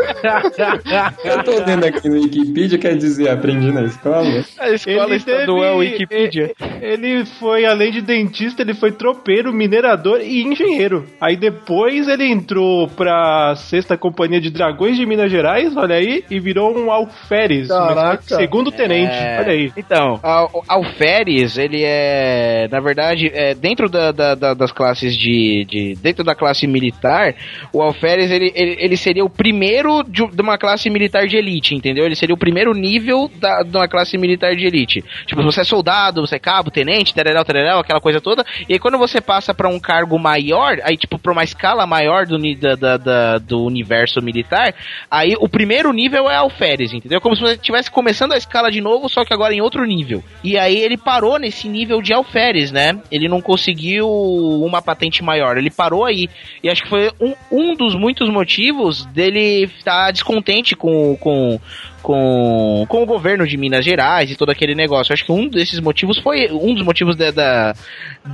Eu 1.24 1.44
tô 1.44 1.52
lendo 1.66 1.86
aqui 1.86 2.08
no 2.10 2.16
Wikipedia, 2.16 2.78
quer 2.78 2.96
dizer, 2.98 3.30
aprendi 3.30 3.72
na 3.72 3.84
escola. 3.84 4.44
A 4.60 4.70
escola 4.72 5.16
estadual 5.16 5.78
Wikipedia. 5.78 6.52
Ele 6.82 7.26
foi, 7.26 7.66
além 7.66 7.92
de 7.92 8.02
dentista, 8.02 8.62
ele 8.62 8.74
foi 8.74 8.92
tropeiro, 8.92 9.52
minerador 9.54 10.20
e 10.22 10.42
engenheiro. 10.44 11.06
Aí 11.20 11.36
depois 11.36 12.08
ele 12.08 12.26
entrou 12.26 12.88
pra 12.88 13.56
sexta 13.56 13.98
companhia 13.98 14.40
de 14.42 14.50
dragões 14.50 14.98
de 14.98 15.06
Minas 15.06 15.32
Gerais, 15.32 15.76
olha 15.76 15.89
aí, 15.94 16.24
e 16.30 16.40
virou 16.40 16.78
um 16.78 16.92
alferes, 16.92 17.68
Caraca. 17.68 18.22
segundo 18.24 18.72
tenente, 18.72 19.14
É, 19.14 19.38
olha 19.40 19.52
aí. 19.54 19.72
Então, 19.78 20.20
al- 20.22 20.64
alferes, 20.68 21.58
ele 21.58 21.84
é, 21.84 22.68
na 22.72 22.80
verdade, 22.80 23.32
é, 23.34 23.54
dentro 23.54 23.90
da, 23.90 24.12
da- 24.12 24.36
da- 24.36 24.54
das 24.54 24.72
classes 24.72 25.16
de, 25.16 25.66
de- 25.70 25.96
dentro 26.02 26.24
da 26.24 26.36
classe 26.36 26.68
militar, 26.68 27.34
o 27.72 27.82
alferes, 27.82 28.30
ele, 28.32 28.52
ele, 28.56 28.76
ele 28.80 28.98
seria 28.98 29.24
o 29.24 29.30
primeiro 29.30 30.04
de, 30.04 30.26
de 30.28 30.42
uma 30.42 30.58
classe 30.58 30.90
militar 30.90 31.28
de 31.28 31.38
elite, 31.38 31.76
entendeu? 31.76 32.06
Ele 32.06 32.16
seria 32.16 32.36
o 32.36 32.38
primeiro 32.38 32.74
nível 32.74 33.30
da, 33.40 33.64
de 33.64 33.76
uma 33.76 33.88
classe 33.88 34.18
militar 34.18 34.56
de 34.56 34.66
elite. 34.66 35.04
Tipo, 35.26 35.42
você 35.44 35.62
é 35.62 35.64
soldado, 35.64 36.22
você 36.26 36.36
é 36.36 36.40
cabo, 36.40 36.72
tenente, 36.72 37.14
tereréu, 37.14 37.46
tereréu, 37.46 37.78
aquela 37.80 38.02
coisa 38.02 38.20
toda, 38.20 38.44
e 38.68 38.74
aí 38.74 38.80
quando 38.80 38.98
você 38.98 39.22
passa 39.22 39.54
pra 39.54 39.70
um 39.70 39.80
cargo 39.80 40.18
maior, 40.20 40.78
aí 40.84 40.98
tipo, 40.98 41.18
pra 41.18 41.32
uma 41.32 41.44
escala 41.44 41.86
maior 41.86 42.26
do, 42.26 42.38
da- 42.76 42.98
da- 42.98 43.38
do 43.38 43.64
universo 43.64 44.22
militar, 44.22 44.74
aí 45.10 45.36
o 45.40 45.48
primeiro 45.48 45.79
nível 45.92 46.30
é 46.30 46.36
alferes, 46.36 46.92
entendeu? 46.94 47.20
Como 47.22 47.36
se 47.36 47.42
você 47.42 47.54
estivesse 47.54 47.90
começando 47.90 48.34
a 48.34 48.38
escala 48.38 48.70
de 48.70 48.82
novo, 48.82 49.08
só 49.10 49.24
que 49.24 49.34
agora 49.34 49.54
em 49.54 49.62
outro 49.62 49.86
nível. 49.86 50.24
E 50.44 50.58
aí 50.58 50.76
ele 50.78 50.98
parou 50.98 51.40
nesse 51.40 51.68
nível 51.70 52.02
de 52.02 52.14
alferes, 52.14 52.72
né? 52.72 53.00
Ele 53.12 53.28
não 53.28 53.42
conseguiu 53.42 54.08
uma 54.10 54.82
patente 54.82 55.24
maior, 55.24 55.58
ele 55.58 55.72
parou 55.72 56.06
aí. 56.06 56.30
E 56.64 56.70
acho 56.70 56.84
que 56.84 56.90
foi 56.90 57.10
um, 57.20 57.34
um 57.52 57.76
dos 57.76 57.96
muitos 57.96 58.30
motivos 58.30 59.06
dele 59.08 59.64
estar 59.78 60.12
descontente 60.12 60.76
com, 60.76 61.16
com, 61.18 61.60
com, 62.02 62.86
com 62.88 63.04
o 63.04 63.06
governo 63.06 63.48
de 63.48 63.58
Minas 63.58 63.86
Gerais 63.86 64.30
e 64.32 64.36
todo 64.36 64.50
aquele 64.50 64.76
negócio. 64.76 65.14
Acho 65.14 65.26
que 65.26 65.32
um 65.32 65.48
desses 65.48 65.80
motivos 65.80 66.18
foi 66.20 66.50
um 66.52 66.74
dos 66.74 66.84
motivos 66.84 67.16
da, 67.16 67.32
da- 67.32 67.74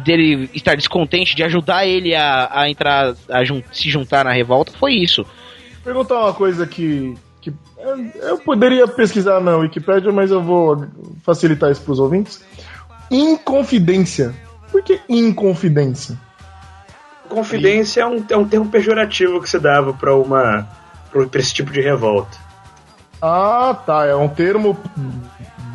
dele 0.03 0.49
estar 0.53 0.75
descontente 0.75 1.35
de 1.35 1.43
ajudar 1.43 1.85
ele 1.85 2.15
a, 2.15 2.49
a 2.51 2.69
entrar, 2.69 3.13
a 3.29 3.43
jun- 3.43 3.63
se 3.71 3.89
juntar 3.89 4.25
na 4.25 4.31
revolta 4.31 4.71
foi 4.79 4.93
isso. 4.93 5.25
Perguntar 5.83 6.19
uma 6.19 6.33
coisa 6.33 6.65
que. 6.65 7.13
Eu 8.15 8.37
poderia 8.39 8.87
pesquisar 8.87 9.39
na 9.39 9.57
Wikipédia, 9.57 10.11
mas 10.11 10.31
eu 10.31 10.41
vou 10.41 10.85
facilitar 11.23 11.71
isso 11.71 11.81
pros 11.81 11.99
ouvintes. 11.99 12.43
Inconfidência. 13.09 14.33
Por 14.71 14.81
que 14.81 14.99
inconfidência? 15.07 16.17
Confidência 17.29 18.01
é 18.01 18.05
um, 18.05 18.23
é 18.29 18.37
um 18.37 18.47
termo 18.47 18.67
pejorativo 18.67 19.41
que 19.41 19.49
se 19.49 19.59
dava 19.59 19.93
para 19.93 20.15
uma 20.15 20.67
pra 21.11 21.25
pra 21.25 21.39
esse 21.39 21.53
tipo 21.53 21.71
de 21.71 21.81
revolta. 21.81 22.37
Ah, 23.21 23.75
tá. 23.85 24.05
É 24.05 24.15
um 24.15 24.27
termo 24.27 24.77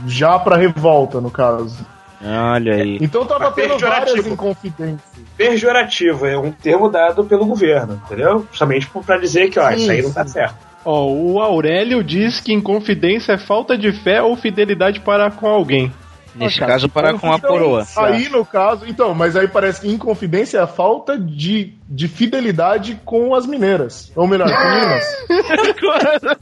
já 0.07 0.39
pra 0.39 0.57
revolta, 0.57 1.21
no 1.21 1.31
caso. 1.31 1.85
Olha 2.23 2.75
aí. 2.75 2.99
Então 3.01 3.25
tava 3.25 3.47
Mas 3.47 3.55
tendo 3.55 3.79
várias 3.79 4.11
pejorativo. 4.11 4.29
inconfidências. 4.35 5.11
Pejorativo 5.37 6.27
é 6.27 6.39
um 6.39 6.53
termo 6.53 6.89
dado 6.91 7.25
pelo 7.25 7.47
governo, 7.47 8.01
entendeu? 8.05 8.47
Justamente 8.51 8.87
para 9.07 9.19
dizer 9.19 9.49
que, 9.49 9.59
ó, 9.59 9.71
isso 9.71 9.91
aí 9.91 10.03
não 10.03 10.13
tá 10.13 10.27
certo. 10.27 10.70
Ó, 10.85 11.07
o 11.12 11.41
Aurélio 11.41 12.03
diz 12.03 12.41
que 12.41 12.53
inconfidência 12.53 13.33
é 13.33 13.39
falta 13.39 13.76
de 13.76 13.93
fé 13.93 14.22
ou 14.22 14.37
fidelidade 14.37 15.01
para 15.01 15.31
com 15.31 15.47
alguém. 15.47 15.93
Nesse 16.35 16.61
caso, 16.61 16.89
para 16.89 17.18
com 17.18 17.33
a 17.33 17.37
então, 17.37 17.51
coroa. 17.51 17.87
Aí, 17.97 18.28
no 18.28 18.45
caso, 18.45 18.87
então, 18.87 19.14
mas 19.14 19.37
aí 19.37 19.49
parece 19.49 19.81
que 19.81 19.89
inconfidência 19.89 20.59
é 20.59 20.61
a 20.62 20.66
falta 20.66 21.18
de, 21.18 21.74
de 21.93 22.07
fidelidade 22.07 23.01
com 23.05 23.34
as 23.34 23.47
mineiras. 23.47 24.12
Ou 24.14 24.26
melhor, 24.26 24.47
com 24.49 24.55
Minas. 24.55 25.05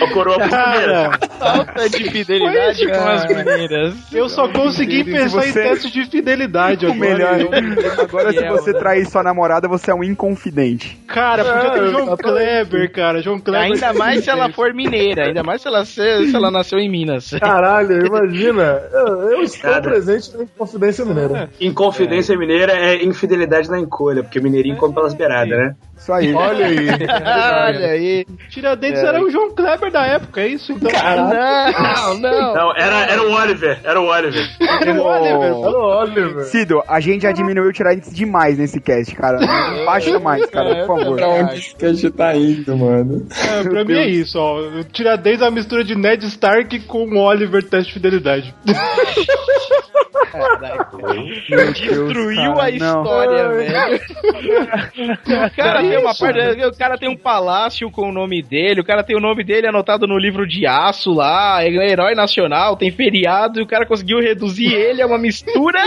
A 0.00 0.12
coroa 0.12 0.38
portuguesa. 0.38 1.10
Falta 1.38 1.88
de 1.90 2.10
fidelidade 2.10 2.86
com 2.88 3.08
as 3.08 3.26
mineiras. 3.26 3.94
Eu 4.12 4.28
só 4.28 4.48
consegui 4.48 5.04
Se 5.04 5.12
pensar 5.12 5.46
em 5.46 5.50
você- 5.52 5.62
teste 5.62 5.90
de 5.92 6.04
fidelidade 6.10 6.86
O 6.86 6.92
agora. 6.92 7.10
melhor. 7.10 7.40
Eu- 7.40 7.50
Agora, 8.02 8.32
se 8.32 8.48
você 8.48 8.72
trair 8.72 9.06
sua 9.06 9.22
namorada, 9.22 9.68
você 9.68 9.90
é 9.90 9.94
um 9.94 10.02
inconfidente. 10.02 10.98
Cara, 11.06 11.44
podia 11.44 11.70
ter 11.72 11.78
É, 11.78 11.82
o 11.82 11.90
João. 11.90 12.16
Kleber, 12.16 12.92
cara. 12.92 13.22
João 13.22 13.38
Kleber. 13.38 13.62
Ainda 13.72 13.92
mais 13.92 14.24
se 14.24 14.30
ela 14.30 14.50
for 14.52 14.72
mineira, 14.74 15.26
ainda 15.26 15.42
mais 15.42 15.60
se 15.62 15.68
ela, 15.68 15.84
se, 15.84 16.26
se 16.26 16.34
ela 16.34 16.50
nasceu 16.50 16.78
em 16.78 16.88
Minas. 16.90 17.30
Caralho, 17.40 18.06
imagina. 18.06 18.80
Eu, 18.92 19.06
eu 19.32 19.42
estou 19.42 19.70
Cara. 19.70 19.82
presente 19.82 20.36
na 20.36 20.44
Inconfidência 20.44 21.04
Mineira. 21.04 21.50
Inconfidência 21.60 22.36
mineira 22.36 22.72
é 22.72 23.04
infidelidade 23.04 23.70
na 23.70 23.78
encolha, 23.78 24.22
porque 24.30 24.40
mineirinho 24.40 24.76
come 24.76 24.94
pelas 24.94 25.12
beiradas, 25.12 25.58
né? 25.58 25.74
Isso 25.98 26.12
aí. 26.12 26.32
Olha 26.32 26.66
aí. 26.66 26.88
Olha 26.88 27.86
aí. 27.88 28.26
Tiradentes 28.48 29.02
É. 29.02 29.06
era 29.06 29.20
o 29.20 29.28
João 29.28 29.52
Kleber 29.54 29.90
da 29.90 30.06
época, 30.06 30.40
é 30.40 30.46
isso? 30.46 30.72
Então. 30.72 30.88
Não, 30.90 32.18
não. 32.20 32.54
Não, 32.54 32.72
era, 32.76 33.02
era 33.10 33.22
o 33.22 33.32
Oliver, 33.32 33.78
era 33.82 34.00
o 34.00 34.06
Oliver. 34.06 34.48
Era 34.60 34.92
o 34.94 35.04
Oliver. 35.04 35.52
Olha 35.56 35.76
o 35.76 36.00
Oliver. 36.00 36.44
Cido, 36.44 36.80
a 36.88 37.00
gente 37.00 37.22
já 37.22 37.32
diminuiu 37.32 37.68
o 37.68 37.72
Tiradentes 37.72 38.14
demais 38.14 38.56
nesse 38.56 38.80
cast, 38.80 39.14
cara. 39.16 39.38
Baixa 39.84 40.18
mais, 40.20 40.46
cara, 40.46 40.86
por 40.86 40.98
favor. 40.98 41.16
Pra 41.16 41.28
onde 41.28 41.58
esse 41.58 41.74
cast 41.76 42.10
tá 42.12 42.34
indo, 42.36 42.76
mano? 42.76 43.26
É, 43.50 43.62
pra 43.64 43.84
mim 43.84 43.94
é 43.94 44.06
isso, 44.08 44.38
ó. 44.38 44.60
O 44.60 44.84
Tiradentes 44.84 45.42
é 45.42 45.46
a 45.46 45.50
mistura 45.50 45.82
de 45.84 45.96
Ned 45.96 46.24
Stark 46.26 46.80
com 46.86 47.04
o 47.04 47.18
Oliver 47.18 47.62
teste 47.62 47.88
de 47.88 47.94
fidelidade. 47.94 48.54
Destruiu 51.72 52.60
a 52.60 52.70
não. 52.70 52.76
história, 52.76 53.48
velho. 53.48 54.00
O 55.50 55.56
cara, 55.56 55.80
tem 55.80 55.98
uma 55.98 56.14
parte, 56.14 56.64
o 56.64 56.78
cara 56.78 56.98
tem 56.98 57.08
um 57.08 57.16
palácio 57.16 57.90
com 57.90 58.08
o 58.08 58.12
nome 58.12 58.42
dele, 58.42 58.80
o 58.80 58.84
cara 58.84 59.02
tem 59.02 59.16
o 59.16 59.20
nome 59.20 59.44
dele 59.44 59.66
anotado 59.66 60.06
no 60.06 60.18
livro 60.18 60.46
de 60.46 60.66
aço 60.66 61.12
lá, 61.12 61.62
é 61.62 61.68
herói 61.68 62.14
nacional, 62.14 62.76
tem 62.76 62.90
feriado, 62.90 63.60
e 63.60 63.62
o 63.62 63.66
cara 63.66 63.86
conseguiu 63.86 64.18
reduzir 64.20 64.72
ele 64.72 65.02
a 65.02 65.06
uma 65.06 65.18
mistura 65.18 65.80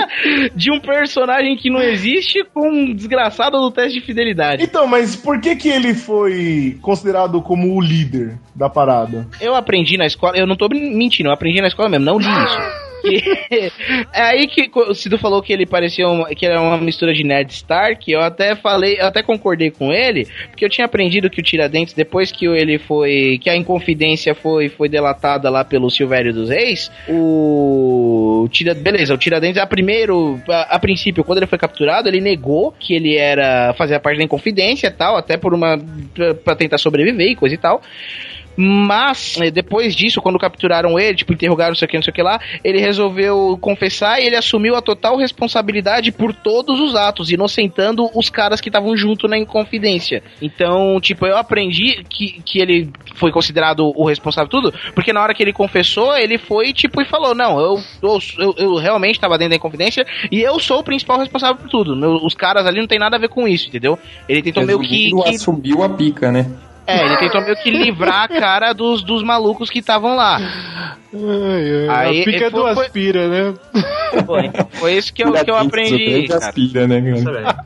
de 0.56 0.72
um 0.72 0.80
personagem 0.80 1.56
que 1.56 1.70
não 1.70 1.82
existe 1.82 2.44
com 2.54 2.68
um 2.68 2.94
desgraçado 2.94 3.60
do 3.60 3.72
teste 3.72 4.00
de 4.00 4.06
fidelidade. 4.06 4.64
Então, 4.64 4.88
mas 4.88 5.16
por 5.16 5.39
que 5.39 5.56
que 5.56 5.70
ele 5.70 5.94
foi 5.94 6.78
considerado 6.82 7.41
como 7.41 7.76
o 7.76 7.82
líder 7.82 8.38
da 8.56 8.70
parada? 8.70 9.28
Eu 9.39 9.56
aprendi 9.56 9.98
na 9.98 10.06
escola, 10.06 10.38
eu 10.38 10.48
não 10.48 10.56
tô 10.56 10.68
mentindo, 10.70 11.30
eu 11.30 11.34
aprendi 11.34 11.62
na 11.62 11.68
escola 11.68 11.89
mesmo, 11.89 12.06
não 12.06 12.18
li 12.18 12.26
isso. 12.26 12.83
E 13.04 13.22
é 14.14 14.22
aí 14.22 14.47
que 14.47 14.70
o 14.74 14.93
Cido 14.93 15.18
falou 15.18 15.41
que 15.41 15.51
ele 15.51 15.66
parecia 15.66 16.08
uma, 16.08 16.28
que 16.30 16.45
era 16.45 16.62
uma 16.62 16.78
mistura 16.78 17.14
de 17.14 17.24
Ned 17.24 17.51
Stark. 17.51 18.10
Eu 18.12 18.22
até 18.22 18.56
falei, 18.56 18.97
eu 18.99 19.06
até 19.06 19.22
concordei 19.22 19.70
com 19.70 19.91
ele, 19.91 20.28
porque 20.49 20.64
eu 20.66 20.70
tinha 20.70 20.86
aprendido 20.86 21.30
que 21.30 21.39
o 21.39 21.43
Tiradentes, 21.43 21.93
depois 21.93 22.32
que 22.32 22.45
ele 22.45 22.78
foi. 22.80 23.39
que 23.41 23.49
a 23.49 23.56
Inconfidência 23.56 24.34
foi, 24.34 24.70
foi 24.70 24.88
delatada 24.88 25.49
lá 25.49 25.64
pelo 25.64 25.89
Silvério 25.89 26.34
dos 26.34 26.49
Reis, 26.49 26.91
o. 27.10 28.47
Tira, 28.51 28.74
beleza, 28.74 29.14
o 29.14 29.18
Tiradentes, 29.18 29.62
a 29.62 29.68
primeiro, 29.68 30.39
a, 30.49 30.76
a 30.76 30.80
princípio, 30.80 31.24
quando 31.24 31.39
ele 31.39 31.47
foi 31.47 31.58
capturado, 31.58 32.08
ele 32.08 32.22
negou 32.22 32.74
que 32.80 32.93
ele 32.93 33.18
era. 33.18 33.74
fazia 33.74 33.99
parte 33.99 34.18
da 34.18 34.24
Inconfidência 34.24 34.89
tal, 34.91 35.18
até 35.18 35.38
por 35.38 35.54
uma. 35.54 35.78
pra, 36.14 36.34
pra 36.34 36.56
tentar 36.56 36.78
sobreviver 36.78 37.28
e 37.28 37.36
coisa 37.36 37.56
e 37.56 37.58
tal. 37.58 37.82
Mas, 38.56 39.38
eh, 39.41 39.51
depois 39.51 39.95
disso, 39.95 40.22
quando 40.22 40.38
capturaram 40.39 40.99
ele, 40.99 41.18
tipo, 41.18 41.34
interrogaram 41.34 41.72
não 41.72 41.76
sei 41.76 41.86
o 41.86 41.89
que, 41.89 41.97
não 41.97 42.04
sei 42.04 42.12
o 42.12 42.14
que 42.14 42.22
lá, 42.22 42.39
ele 42.64 42.80
resolveu 42.80 43.58
confessar 43.60 44.20
e 44.22 44.26
ele 44.26 44.36
assumiu 44.36 44.76
a 44.76 44.82
total 44.82 45.18
responsabilidade 45.18 46.12
por 46.12 46.34
todos 46.34 46.80
os 46.80 46.95
atos, 46.95 47.32
inocentando 47.32 48.10
os 48.14 48.30
caras 48.30 48.62
que 48.62 48.70
estavam 48.70 48.95
junto 48.95 49.28
na 49.28 49.38
Inconfidência. 49.38 50.24
Então, 50.41 50.99
tipo, 51.01 51.26
eu 51.26 51.38
aprendi 51.38 52.04
que, 52.10 52.41
que 52.45 52.60
ele 52.60 52.89
foi 53.16 53.32
considerado 53.32 53.91
o 53.95 54.06
responsável 54.06 54.49
por 54.49 54.62
tudo, 54.62 54.74
porque 54.93 55.14
na 55.14 55.22
hora 55.22 55.34
que 55.34 55.41
ele 55.43 55.54
confessou, 55.54 56.16
ele 56.16 56.38
foi, 56.38 56.74
tipo, 56.74 57.01
e 57.01 57.06
falou, 57.06 57.34
não, 57.36 57.60
eu, 57.60 57.80
eu, 58.01 58.20
eu, 58.39 58.56
eu 58.58 58.76
realmente 58.76 59.16
estava 59.16 59.38
dentro 59.38 59.51
da 59.51 59.56
Inconfidência 59.56 60.06
e 60.32 60.41
eu 60.41 60.60
sou 60.60 60.80
o 60.80 60.84
principal 60.84 61.20
responsável 61.20 61.56
por 61.58 61.70
tudo. 61.70 61.95
Meu- 61.95 62.24
os 62.24 62.34
caras 62.36 62.66
ali 62.66 62.80
não 62.80 62.88
tem 62.88 62.99
nada 62.99 63.16
a 63.16 63.20
ver 63.20 63.30
com 63.30 63.47
isso, 63.47 63.68
entendeu? 63.68 63.97
Ele 64.28 64.41
tentou 64.41 64.64
meio 64.66 64.80
que... 64.80 65.10
Que- 65.24 65.36
assumiu 65.36 65.84
a 65.84 65.89
pica, 65.89 66.32
né? 66.32 66.47
É, 66.86 67.06
ele 67.06 67.18
tentou 67.18 67.42
meio 67.42 67.56
que 67.56 67.72
livrar 67.72 68.24
a 68.24 68.28
cara 68.28 68.74
dos, 68.74 69.04
dos 69.04 69.24
malucos 69.24 69.70
que 69.70 69.80
estavam 69.80 70.16
lá. 70.16 70.98
Ai, 71.14 71.88
ai, 71.89 72.07
Aí, 72.07 72.22
a 72.22 72.26
pica 72.26 72.45
é 72.45 72.49
do 72.49 72.66
aspira, 72.66 73.28
né? 73.28 73.53
Foi, 74.26 74.51
foi 74.72 74.93
isso 74.93 75.14
que 75.14 75.24
eu, 75.24 75.32
que 75.32 75.49
eu 75.49 75.55
aprendi, 75.55 76.28
cara. 76.28 76.47
Aspira, 76.47 76.88
né? 76.88 77.01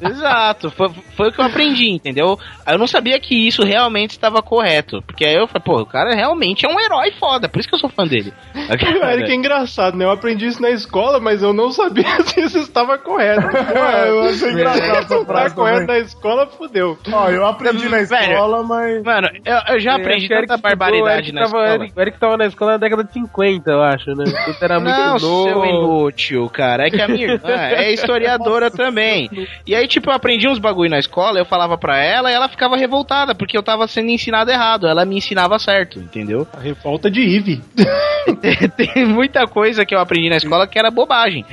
Exato, 0.02 0.72
foi, 0.72 0.90
foi 1.16 1.30
o 1.30 1.32
que 1.32 1.40
eu 1.40 1.46
aprendi, 1.46 1.90
entendeu? 1.90 2.38
Aí 2.66 2.76
Eu 2.76 2.80
não 2.80 2.88
sabia 2.88 3.20
que 3.20 3.48
isso 3.48 3.64
realmente 3.64 4.12
estava 4.12 4.42
correto. 4.42 5.02
Porque 5.02 5.26
aí 5.26 5.36
eu 5.36 5.48
falei, 5.48 5.64
pô, 5.64 5.82
o 5.82 5.86
cara 5.86 6.14
realmente 6.14 6.66
é 6.66 6.70
um 6.70 6.80
herói 6.80 7.12
foda, 7.20 7.48
por 7.48 7.60
isso 7.60 7.70
que 7.70 7.76
eu 7.76 7.80
sou 7.80 7.90
fã 7.90 8.06
dele. 8.06 8.34
Cara, 8.78 9.24
que 9.24 9.32
é 9.32 9.36
engraçado, 9.36 9.98
né? 9.98 10.06
Eu 10.06 10.12
aprendi 10.12 10.46
isso 10.46 10.62
na 10.62 10.70
escola, 10.70 11.20
mas 11.20 11.42
eu 11.42 11.54
não 11.54 11.72
sabia 11.72 12.04
se 12.26 12.42
isso 12.42 12.60
estava 12.60 12.98
correto. 12.98 13.48
É, 13.56 14.10
eu 14.10 14.22
achei 14.24 14.52
engraçado 14.52 14.98
essa 14.98 15.26
tá 15.26 15.50
correto 15.52 15.88
na 15.88 16.00
escola, 16.00 16.48
fudeu. 16.48 16.98
Ó, 17.12 17.30
eu 17.30 17.46
aprendi 17.46 17.88
na 17.90 18.02
escola, 18.02 18.64
mas. 18.64 19.04
Mano, 19.04 19.30
eu, 19.46 19.76
eu 19.76 19.80
já 19.80 19.96
aprendi 19.96 20.28
tanta 20.28 20.58
barbaridade 20.58 21.32
na 21.32 21.42
tava, 21.42 21.58
escola. 21.58 21.76
Eric, 21.76 21.94
o 21.98 22.02
Eric 22.02 22.20
tava 22.20 22.38
na 22.38 22.46
escola 22.46 22.72
na 22.74 22.78
década 22.78 23.04
de 23.04 23.14
50, 23.14 23.37
eu 23.66 23.82
acho, 23.84 24.12
né? 24.16 24.24
Ele 24.26 24.58
era 24.62 24.80
muito 24.80 24.96
Não, 24.98 25.14
novo. 25.20 25.44
seu 25.44 25.66
inútil, 25.66 26.50
cara. 26.50 26.88
É 26.88 26.90
que 26.90 27.02
a 27.02 27.08
minha 27.08 27.34
irmã 27.34 27.50
é 27.54 27.92
historiadora 27.94 28.72
também. 28.72 29.30
E 29.66 29.76
aí, 29.76 29.88
tipo, 29.88 30.10
eu 30.10 30.14
aprendi 30.16 30.48
uns 30.48 30.60
bagulho 30.60 30.90
na 30.90 31.00
escola, 31.00 31.40
eu 31.40 31.46
falava 31.46 31.78
pra 31.78 31.98
ela 32.04 32.32
e 32.32 32.34
ela 32.34 32.50
ficava 32.50 32.76
revoltada, 32.76 33.36
porque 33.36 33.58
eu 33.58 33.64
tava 33.64 33.88
sendo 33.88 34.10
ensinado 34.10 34.50
errado. 34.52 34.88
Ela 34.88 35.06
me 35.06 35.18
ensinava 35.18 35.60
certo, 35.60 36.00
entendeu? 36.00 36.48
A 36.58 36.60
revolta 36.60 37.10
de 37.12 37.22
Eve. 37.22 37.62
Tem 38.76 39.06
muita 39.06 39.46
coisa 39.48 39.86
que 39.86 39.94
eu 39.96 40.00
aprendi 40.00 40.30
na 40.30 40.38
escola 40.38 40.68
que 40.68 40.78
era 40.78 40.92
bobagem. 40.92 41.46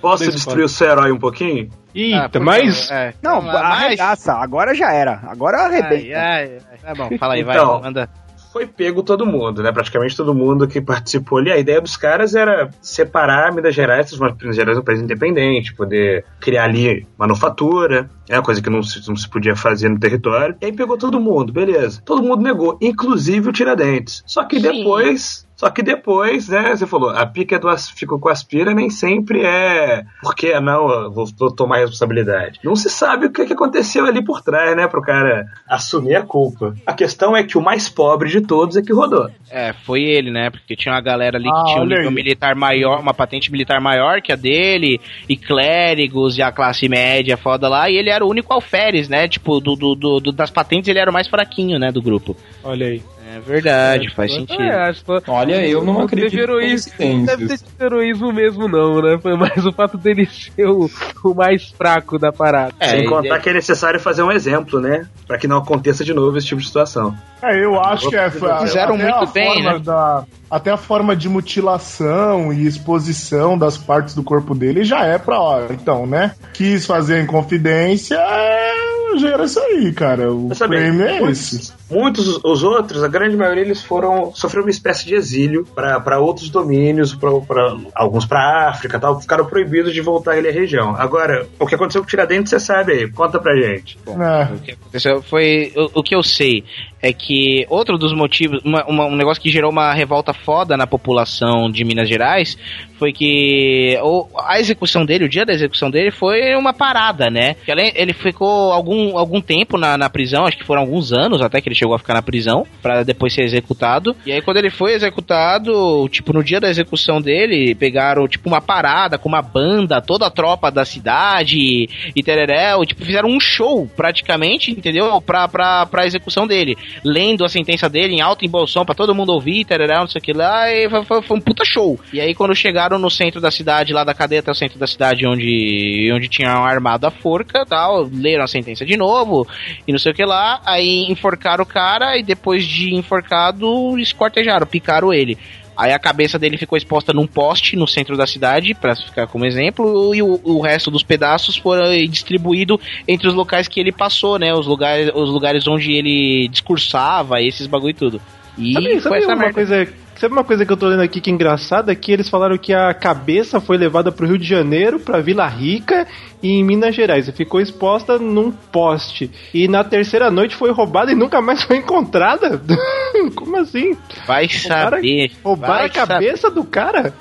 Posso 0.00 0.30
destruir 0.30 0.64
o 0.64 0.68
seu 0.68 0.88
herói 0.90 1.10
um 1.12 1.18
pouquinho? 1.18 1.68
Eita, 1.94 2.28
por 2.28 2.42
mas. 2.42 2.90
é. 2.90 3.14
Não, 3.22 3.40
Mas- 3.40 3.54
arregaça. 3.54 4.32
Agora 4.34 4.74
já 4.74 4.92
era. 4.92 5.20
Agora 5.28 5.58
arrebenta. 5.58 5.94
Ai, 5.94 6.12
ai, 6.12 6.58
ai. 6.70 6.78
Tá 6.82 6.94
bom, 6.94 7.16
fala 7.16 7.34
aí, 7.34 7.42
vai, 7.42 7.56
Então, 7.56 7.80
manda. 7.80 8.08
Foi 8.54 8.68
pego 8.68 9.02
todo 9.02 9.26
mundo, 9.26 9.64
né? 9.64 9.72
Praticamente 9.72 10.16
todo 10.16 10.32
mundo 10.32 10.68
que 10.68 10.80
participou 10.80 11.38
ali. 11.38 11.50
A 11.50 11.58
ideia 11.58 11.80
dos 11.80 11.96
caras 11.96 12.36
era 12.36 12.70
separar 12.80 13.52
Minas 13.52 13.74
Gerais, 13.74 14.16
Minas 14.40 14.54
Gerais 14.54 14.78
um 14.78 14.82
país 14.82 15.00
independente, 15.00 15.74
poder 15.74 16.24
criar 16.38 16.62
ali 16.62 17.04
manufatura, 17.18 18.08
é 18.28 18.36
uma 18.36 18.44
coisa 18.44 18.62
que 18.62 18.70
não 18.70 18.80
se, 18.80 19.06
não 19.08 19.16
se 19.16 19.28
podia 19.28 19.56
fazer 19.56 19.88
no 19.88 19.98
território. 19.98 20.54
E 20.60 20.66
aí 20.66 20.72
pegou 20.72 20.96
todo 20.96 21.18
mundo, 21.18 21.52
beleza. 21.52 22.00
Todo 22.04 22.22
mundo 22.22 22.44
negou, 22.44 22.78
inclusive 22.80 23.48
o 23.48 23.52
Tiradentes. 23.52 24.22
Só 24.24 24.44
que 24.44 24.60
Sim. 24.60 24.70
depois. 24.70 25.43
Só 25.56 25.70
que 25.70 25.82
depois, 25.82 26.48
né, 26.48 26.74
você 26.74 26.86
falou, 26.86 27.10
a 27.10 27.24
pica 27.26 27.58
do 27.58 27.68
as- 27.68 27.88
ficou 27.90 28.18
com 28.18 28.28
a 28.28 28.32
aspira 28.32 28.74
nem 28.74 28.90
sempre 28.90 29.42
é 29.44 30.02
porque 30.22 30.58
não, 30.60 30.90
eu 30.90 31.10
vou, 31.12 31.26
vou 31.38 31.50
tomar 31.54 31.78
responsabilidade. 31.78 32.58
Não 32.64 32.74
se 32.74 32.90
sabe 32.90 33.26
o 33.26 33.30
que, 33.32 33.46
que 33.46 33.52
aconteceu 33.52 34.04
ali 34.04 34.22
por 34.22 34.42
trás, 34.42 34.76
né, 34.76 34.88
pro 34.88 35.00
cara 35.02 35.46
assumir 35.68 36.16
a 36.16 36.22
culpa. 36.22 36.74
A 36.86 36.92
questão 36.92 37.36
é 37.36 37.44
que 37.44 37.56
o 37.56 37.62
mais 37.62 37.88
pobre 37.88 38.28
de 38.30 38.40
todos 38.40 38.76
é 38.76 38.82
que 38.82 38.92
rodou. 38.92 39.28
É, 39.50 39.72
foi 39.72 40.02
ele, 40.02 40.30
né? 40.30 40.50
Porque 40.50 40.74
tinha 40.74 40.92
uma 40.92 41.00
galera 41.00 41.36
ali 41.38 41.44
que 41.44 41.56
Ah, 41.56 41.64
tinha 41.66 41.82
um 41.82 41.86
nível 41.86 42.10
militar 42.10 42.54
maior, 42.56 43.00
uma 43.00 43.14
patente 43.14 43.50
militar 43.52 43.80
maior 43.80 44.20
que 44.20 44.32
a 44.32 44.36
dele, 44.36 45.00
e 45.28 45.36
clérigos 45.36 46.36
e 46.36 46.42
a 46.42 46.50
classe 46.52 46.88
média 46.88 47.36
foda 47.36 47.68
lá, 47.68 47.88
e 47.88 47.96
ele 47.96 48.10
era 48.10 48.24
o 48.24 48.28
único 48.28 48.52
alferes, 48.52 49.08
né? 49.08 49.28
Tipo, 49.28 49.60
do, 49.60 49.76
do, 49.76 49.94
do- 49.94 50.20
do- 50.20 50.32
das 50.32 50.50
patentes 50.50 50.88
ele 50.88 50.98
era 50.98 51.10
o 51.10 51.14
mais 51.14 51.28
fraquinho, 51.28 51.78
né, 51.78 51.92
do 51.92 52.02
grupo. 52.02 52.36
Olha 52.62 52.86
aí. 52.86 53.02
É 53.34 53.40
verdade, 53.40 54.14
faz 54.14 54.32
sentido. 54.32 54.62
É, 54.62 54.88
acho 54.90 55.04
que 55.04 55.30
Olha, 55.30 55.66
eu 55.66 55.84
não 55.84 55.94
Não 55.94 56.00
acredito 56.02 56.38
heroísmo. 56.38 56.92
Deve 57.26 57.48
ter 57.48 57.58
tido 57.58 57.82
heroísmo 57.82 58.32
mesmo, 58.32 58.68
não, 58.68 59.00
né? 59.02 59.18
Foi 59.20 59.36
mais 59.36 59.64
o 59.66 59.72
fato 59.72 59.96
dele 59.98 60.26
ser 60.26 60.66
o, 60.66 60.88
o 61.24 61.34
mais 61.34 61.70
fraco 61.70 62.18
da 62.18 62.32
parada. 62.32 62.72
É, 62.78 62.88
Sem 62.90 63.06
contar 63.08 63.40
que 63.40 63.50
é 63.50 63.54
necessário 63.54 63.98
fazer 63.98 64.22
um 64.22 64.30
exemplo, 64.30 64.80
né? 64.80 65.06
Pra 65.26 65.38
que 65.38 65.48
não 65.48 65.58
aconteça 65.58 66.04
de 66.04 66.14
novo 66.14 66.36
esse 66.38 66.46
tipo 66.46 66.60
de 66.60 66.66
situação. 66.66 67.14
É, 67.42 67.62
eu 67.64 67.78
acho 67.80 68.08
que 68.08 68.16
é. 68.16 68.30
Fizeram 68.30 68.94
até 68.94 69.02
muito 69.02 69.14
a 69.16 69.26
bem, 69.26 69.54
forma 69.54 69.72
né? 69.72 69.78
da- 69.80 70.24
até 70.50 70.70
a 70.70 70.76
forma 70.76 71.16
de 71.16 71.28
mutilação 71.28 72.52
e 72.52 72.66
exposição 72.66 73.58
das 73.58 73.76
partes 73.76 74.14
do 74.14 74.22
corpo 74.22 74.54
dele 74.54 74.84
já 74.84 75.04
é 75.04 75.18
pra 75.18 75.40
hora. 75.40 75.72
Então, 75.74 76.06
né? 76.06 76.32
Quis 76.52 76.86
fazer 76.86 77.20
em 77.20 77.26
confidência, 77.26 78.14
é, 78.16 79.16
já 79.18 79.30
era 79.30 79.44
isso 79.44 79.58
aí, 79.60 79.92
cara. 79.92 80.32
O 80.32 80.48
Mas 80.48 80.58
sabe, 80.58 80.76
prêmio 80.76 81.04
é 81.06 81.22
esse. 81.30 81.72
Muitos 81.94 82.40
os 82.44 82.62
outros, 82.62 83.02
a 83.04 83.08
grande 83.08 83.36
maioria, 83.36 83.62
eles 83.62 83.82
foram 83.82 84.32
sofreram 84.34 84.66
uma 84.66 84.70
espécie 84.70 85.06
de 85.06 85.14
exílio 85.14 85.64
para 85.74 86.18
outros 86.18 86.50
domínios, 86.50 87.14
pra, 87.14 87.30
pra- 87.40 87.76
alguns 87.94 88.26
para 88.26 88.68
África, 88.68 88.98
tal, 88.98 89.20
ficaram 89.20 89.46
proibidos 89.46 89.94
de 89.94 90.00
voltar 90.00 90.32
ali 90.32 90.48
à 90.48 90.52
região. 90.52 90.96
Agora, 90.96 91.46
o 91.58 91.66
que 91.66 91.74
aconteceu 91.74 92.02
com 92.02 92.06
o 92.06 92.10
Tiradentes, 92.10 92.50
você 92.50 92.58
sabe 92.58 92.92
aí? 92.92 93.10
Conta 93.10 93.38
pra 93.38 93.54
gente. 93.56 93.96
É. 94.06 94.54
O 94.54 94.58
que 94.58 94.72
aconteceu 94.72 95.22
foi. 95.22 95.72
O, 95.76 96.00
o 96.00 96.02
que 96.02 96.14
eu 96.14 96.22
sei 96.22 96.64
é 97.06 97.12
que 97.12 97.66
outro 97.68 97.98
dos 97.98 98.12
motivos. 98.14 98.60
uma- 98.64 98.84
uma- 98.86 99.04
um 99.06 99.14
negócio 99.16 99.42
que 99.42 99.50
gerou 99.50 99.70
uma 99.70 99.92
revolta 99.92 100.32
foda 100.32 100.76
na 100.76 100.86
população 100.86 101.70
de 101.70 101.84
Minas 101.84 102.08
Gerais 102.08 102.56
foi 102.98 103.12
que 103.12 103.98
o- 104.02 104.26
a 104.46 104.58
execução 104.58 105.04
dele, 105.04 105.24
o 105.24 105.28
dia 105.28 105.44
da 105.44 105.52
execução 105.52 105.90
dele, 105.90 106.10
foi 106.10 106.54
uma 106.54 106.72
parada, 106.72 107.28
né? 107.28 107.56
Além- 107.68 107.92
ele 107.94 108.12
ficou 108.12 108.72
algum, 108.72 109.18
algum 109.18 109.40
tempo 109.40 109.76
na, 109.76 109.98
na 109.98 110.08
prisão, 110.08 110.46
acho 110.46 110.56
que 110.56 110.64
foram 110.64 110.80
alguns 110.82 111.12
anos 111.12 111.42
até 111.42 111.60
que 111.60 111.68
ele 111.68 111.74
chegou 111.74 111.94
a 111.94 111.98
ficar 111.98 112.14
na 112.14 112.22
prisão, 112.22 112.66
pra 112.82 113.02
depois 113.02 113.34
ser 113.34 113.42
executado. 113.42 114.16
E 114.24 114.32
aí, 114.32 114.40
quando 114.40 114.56
ele 114.56 114.70
foi 114.70 114.92
executado, 114.94 116.08
tipo, 116.08 116.32
no 116.32 116.42
dia 116.42 116.60
da 116.60 116.70
execução 116.70 117.20
dele, 117.20 117.74
pegaram, 117.74 118.26
tipo, 118.26 118.48
uma 118.48 118.60
parada 118.60 119.18
com 119.18 119.28
uma 119.28 119.42
banda, 119.42 120.00
toda 120.00 120.26
a 120.26 120.30
tropa 120.30 120.70
da 120.70 120.84
cidade 120.84 121.88
e 122.14 122.22
tereréu, 122.22 122.84
tipo, 122.86 123.04
fizeram 123.04 123.28
um 123.28 123.40
show, 123.40 123.86
praticamente, 123.96 124.70
entendeu? 124.70 125.20
Pra, 125.20 125.46
pra, 125.48 125.86
pra 125.86 126.06
execução 126.06 126.46
dele. 126.46 126.76
Lendo 127.02 127.44
a 127.44 127.48
sentença 127.48 127.88
dele 127.88 128.14
em 128.14 128.20
alto 128.20 128.44
em 128.44 128.48
bom 128.48 128.64
pra 128.84 128.94
todo 128.94 129.14
mundo 129.14 129.32
ouvir, 129.32 129.64
tereréu, 129.64 130.00
não 130.00 130.06
sei 130.08 130.18
o 130.20 130.22
que 130.22 130.32
lá, 130.32 130.70
e 130.72 130.88
foi, 130.88 131.04
foi- 131.04 131.22
foi 131.22 131.36
um 131.36 131.40
puta 131.40 131.64
show. 131.64 131.98
E 132.12 132.20
aí, 132.20 132.34
quando 132.34 132.54
chegaram 132.54 132.98
no 132.98 133.10
centro 133.10 133.40
da 133.40 133.50
cidade, 133.50 133.92
lá 133.92 134.04
da 134.04 134.14
cadeia 134.14 134.40
até 134.40 134.50
o 134.50 134.54
centro 134.54 134.78
da 134.78 134.86
cidade, 134.86 135.26
onde, 135.26 136.10
onde 136.14 136.28
tinham 136.28 136.64
armado 136.64 137.06
a 137.06 137.10
forca 137.10 137.64
tal, 137.66 138.08
leram 138.12 138.44
a 138.44 138.48
sentença 138.48 138.84
de 138.84 138.96
novo, 138.96 139.46
e 139.86 139.92
não 139.92 139.98
sei 139.98 140.12
o 140.12 140.14
que 140.14 140.24
lá, 140.24 140.60
aí 140.64 141.04
enforcaram 141.10 141.62
o 141.64 141.66
cara, 141.66 142.16
e 142.18 142.22
depois 142.22 142.64
de 142.64 142.94
enforcado, 142.94 143.98
escortejaram, 143.98 144.66
picaram 144.66 145.12
ele. 145.12 145.38
Aí 145.76 145.92
a 145.92 145.98
cabeça 145.98 146.38
dele 146.38 146.56
ficou 146.56 146.76
exposta 146.76 147.12
num 147.12 147.26
poste 147.26 147.76
no 147.76 147.86
centro 147.86 148.16
da 148.16 148.26
cidade, 148.26 148.74
pra 148.74 148.94
ficar 148.94 149.26
como 149.26 149.44
exemplo, 149.44 150.14
e 150.14 150.22
o, 150.22 150.40
o 150.44 150.60
resto 150.60 150.90
dos 150.90 151.02
pedaços 151.02 151.56
foram 151.56 151.90
distribuído 152.06 152.80
entre 153.08 153.26
os 153.28 153.34
locais 153.34 153.66
que 153.68 153.80
ele 153.80 153.92
passou, 153.92 154.38
né? 154.38 154.54
Os 154.54 154.66
lugares, 154.66 155.10
os 155.14 155.30
lugares 155.30 155.66
onde 155.66 155.92
ele 155.92 156.48
discursava, 156.48 157.42
esses 157.42 157.66
bagulho 157.66 157.90
e 157.90 157.94
tudo. 157.94 158.20
E 158.56 158.72
Sabe, 158.72 159.00
sabe 159.00 159.24
uma 159.24 159.36
merda. 159.36 159.54
coisa. 159.54 160.03
Sabe 160.16 160.32
uma 160.32 160.44
coisa 160.44 160.64
que 160.64 160.72
eu 160.72 160.76
tô 160.76 160.86
lendo 160.86 161.02
aqui 161.02 161.20
que 161.20 161.30
é 161.30 161.32
engraçada? 161.32 161.94
Que 161.94 162.12
eles 162.12 162.28
falaram 162.28 162.56
que 162.56 162.72
a 162.72 162.94
cabeça 162.94 163.60
foi 163.60 163.76
levada 163.76 164.12
pro 164.12 164.26
Rio 164.26 164.38
de 164.38 164.46
Janeiro, 164.46 165.00
pra 165.00 165.20
Vila 165.20 165.46
Rica 165.46 166.06
e 166.42 166.52
em 166.52 166.64
Minas 166.64 166.94
Gerais. 166.94 167.26
E 167.28 167.32
ficou 167.32 167.60
exposta 167.60 168.18
num 168.18 168.50
poste. 168.50 169.30
E 169.52 169.66
na 169.66 169.82
terceira 169.82 170.30
noite 170.30 170.54
foi 170.54 170.70
roubada 170.70 171.10
e 171.10 171.14
nunca 171.14 171.40
mais 171.40 171.62
foi 171.66 171.78
encontrada? 171.78 172.62
Como 173.34 173.56
assim? 173.56 173.96
Vai 174.26 174.48
saber. 174.48 175.32
Roubaram 175.42 175.74
vai 175.74 175.86
a 175.86 175.88
cabeça 175.90 176.50
do 176.50 176.64
cara? 176.64 177.12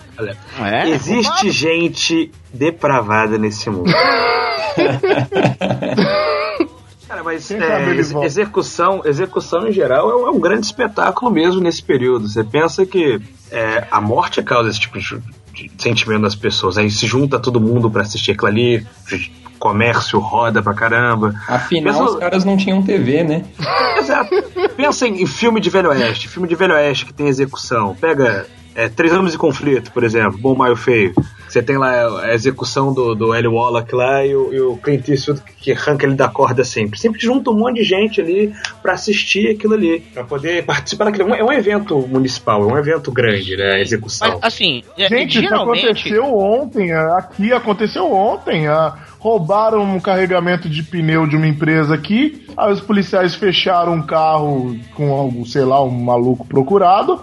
É, 0.61 0.89
existe 0.89 1.49
gente 1.49 2.31
depravada 2.53 3.37
nesse 3.37 3.69
mundo. 3.69 3.91
Cara, 7.13 7.23
mas 7.23 7.51
é, 7.51 8.25
execução, 8.25 9.01
execução 9.05 9.67
em 9.67 9.71
geral 9.71 10.09
é 10.09 10.15
um, 10.15 10.27
é 10.27 10.31
um 10.31 10.39
grande 10.39 10.65
espetáculo 10.65 11.31
mesmo 11.31 11.61
nesse 11.61 11.83
período. 11.83 12.27
Você 12.27 12.43
pensa 12.43 12.85
que 12.87 13.21
é, 13.51 13.85
a 13.91 14.01
morte 14.01 14.41
causa 14.41 14.69
esse 14.69 14.79
tipo 14.79 14.97
de, 14.97 15.21
de 15.53 15.71
sentimento 15.77 16.23
das 16.23 16.33
pessoas. 16.35 16.75
Aí 16.77 16.89
se 16.89 17.05
junta 17.05 17.39
todo 17.39 17.61
mundo 17.61 17.89
pra 17.91 18.01
assistir 18.01 18.31
aquilo 18.31 18.47
ali, 18.47 18.87
comércio 19.59 20.17
roda 20.19 20.61
pra 20.63 20.73
caramba. 20.73 21.35
Afinal, 21.47 21.93
Pensa- 21.93 22.11
os 22.13 22.19
caras 22.19 22.43
não 22.43 22.57
tinham 22.57 22.81
TV, 22.81 23.23
né? 23.23 23.45
Exato. 23.99 24.31
Pensa 24.75 25.07
em, 25.07 25.21
em 25.21 25.27
filme 25.27 25.61
de 25.61 25.69
Velho 25.69 25.89
Oeste, 25.89 26.27
filme 26.27 26.47
de 26.47 26.55
Velho 26.55 26.73
Oeste 26.73 27.05
que 27.05 27.13
tem 27.13 27.27
execução. 27.27 27.95
Pega 27.95 28.47
é, 28.75 28.89
Três 28.89 29.13
Homens 29.13 29.31
de 29.33 29.37
Conflito, 29.37 29.91
por 29.91 30.03
exemplo, 30.03 30.37
Bom, 30.37 30.55
Maio 30.55 30.75
Feio. 30.75 31.13
Você 31.47 31.61
tem 31.61 31.77
lá 31.77 32.23
a 32.23 32.33
execução 32.33 32.91
do, 32.91 33.13
do 33.13 33.35
Eli 33.35 33.47
Wallach 33.47 33.93
lá 33.93 34.25
e 34.25 34.35
o, 34.35 34.51
e 34.51 34.59
o 34.59 34.75
Clint 34.77 35.07
Eastwood 35.07 35.39
que 35.57 35.71
arranca 35.71 36.03
ele 36.05 36.15
da 36.15 36.27
corda 36.27 36.63
sempre. 36.63 36.97
Sempre 36.99 37.21
junta 37.21 37.51
um 37.51 37.53
monte 37.53 37.75
de 37.75 37.83
gente 37.83 38.19
ali 38.19 38.51
pra 38.81 38.93
assistir 38.93 39.49
aquilo 39.49 39.75
ali, 39.75 39.99
pra 40.13 40.23
poder 40.23 40.65
participar 40.65 41.05
daquilo. 41.05 41.31
É 41.35 41.43
um 41.43 41.51
evento 41.53 41.95
municipal, 42.07 42.67
é 42.67 42.73
um 42.73 42.77
evento 42.77 43.11
grande, 43.11 43.55
né? 43.55 43.73
A 43.73 43.79
execução. 43.79 44.27
Mas, 44.29 44.39
assim, 44.41 44.83
é- 44.97 45.07
Gente, 45.07 45.37
isso 45.37 45.41
geralmente. 45.41 45.85
aconteceu 45.85 46.37
ontem, 46.37 46.91
é, 46.91 46.97
aqui 47.17 47.53
aconteceu 47.53 48.11
ontem. 48.11 48.67
ah, 48.67 48.95
roubaram 49.23 49.81
um 49.81 50.01
carregamento 50.01 50.67
de 50.67 50.83
pneu 50.83 51.25
de 51.25 51.37
uma 51.37 51.47
empresa 51.47 51.95
aqui. 51.95 52.45
Aí 52.57 52.73
os 52.73 52.81
policiais 52.81 53.33
fecharam 53.33 53.93
um 53.93 54.01
carro 54.01 54.77
com 54.93 55.13
algo, 55.13 55.45
sei 55.45 55.63
lá, 55.63 55.81
um 55.81 55.89
maluco 55.89 56.45
procurado. 56.45 57.21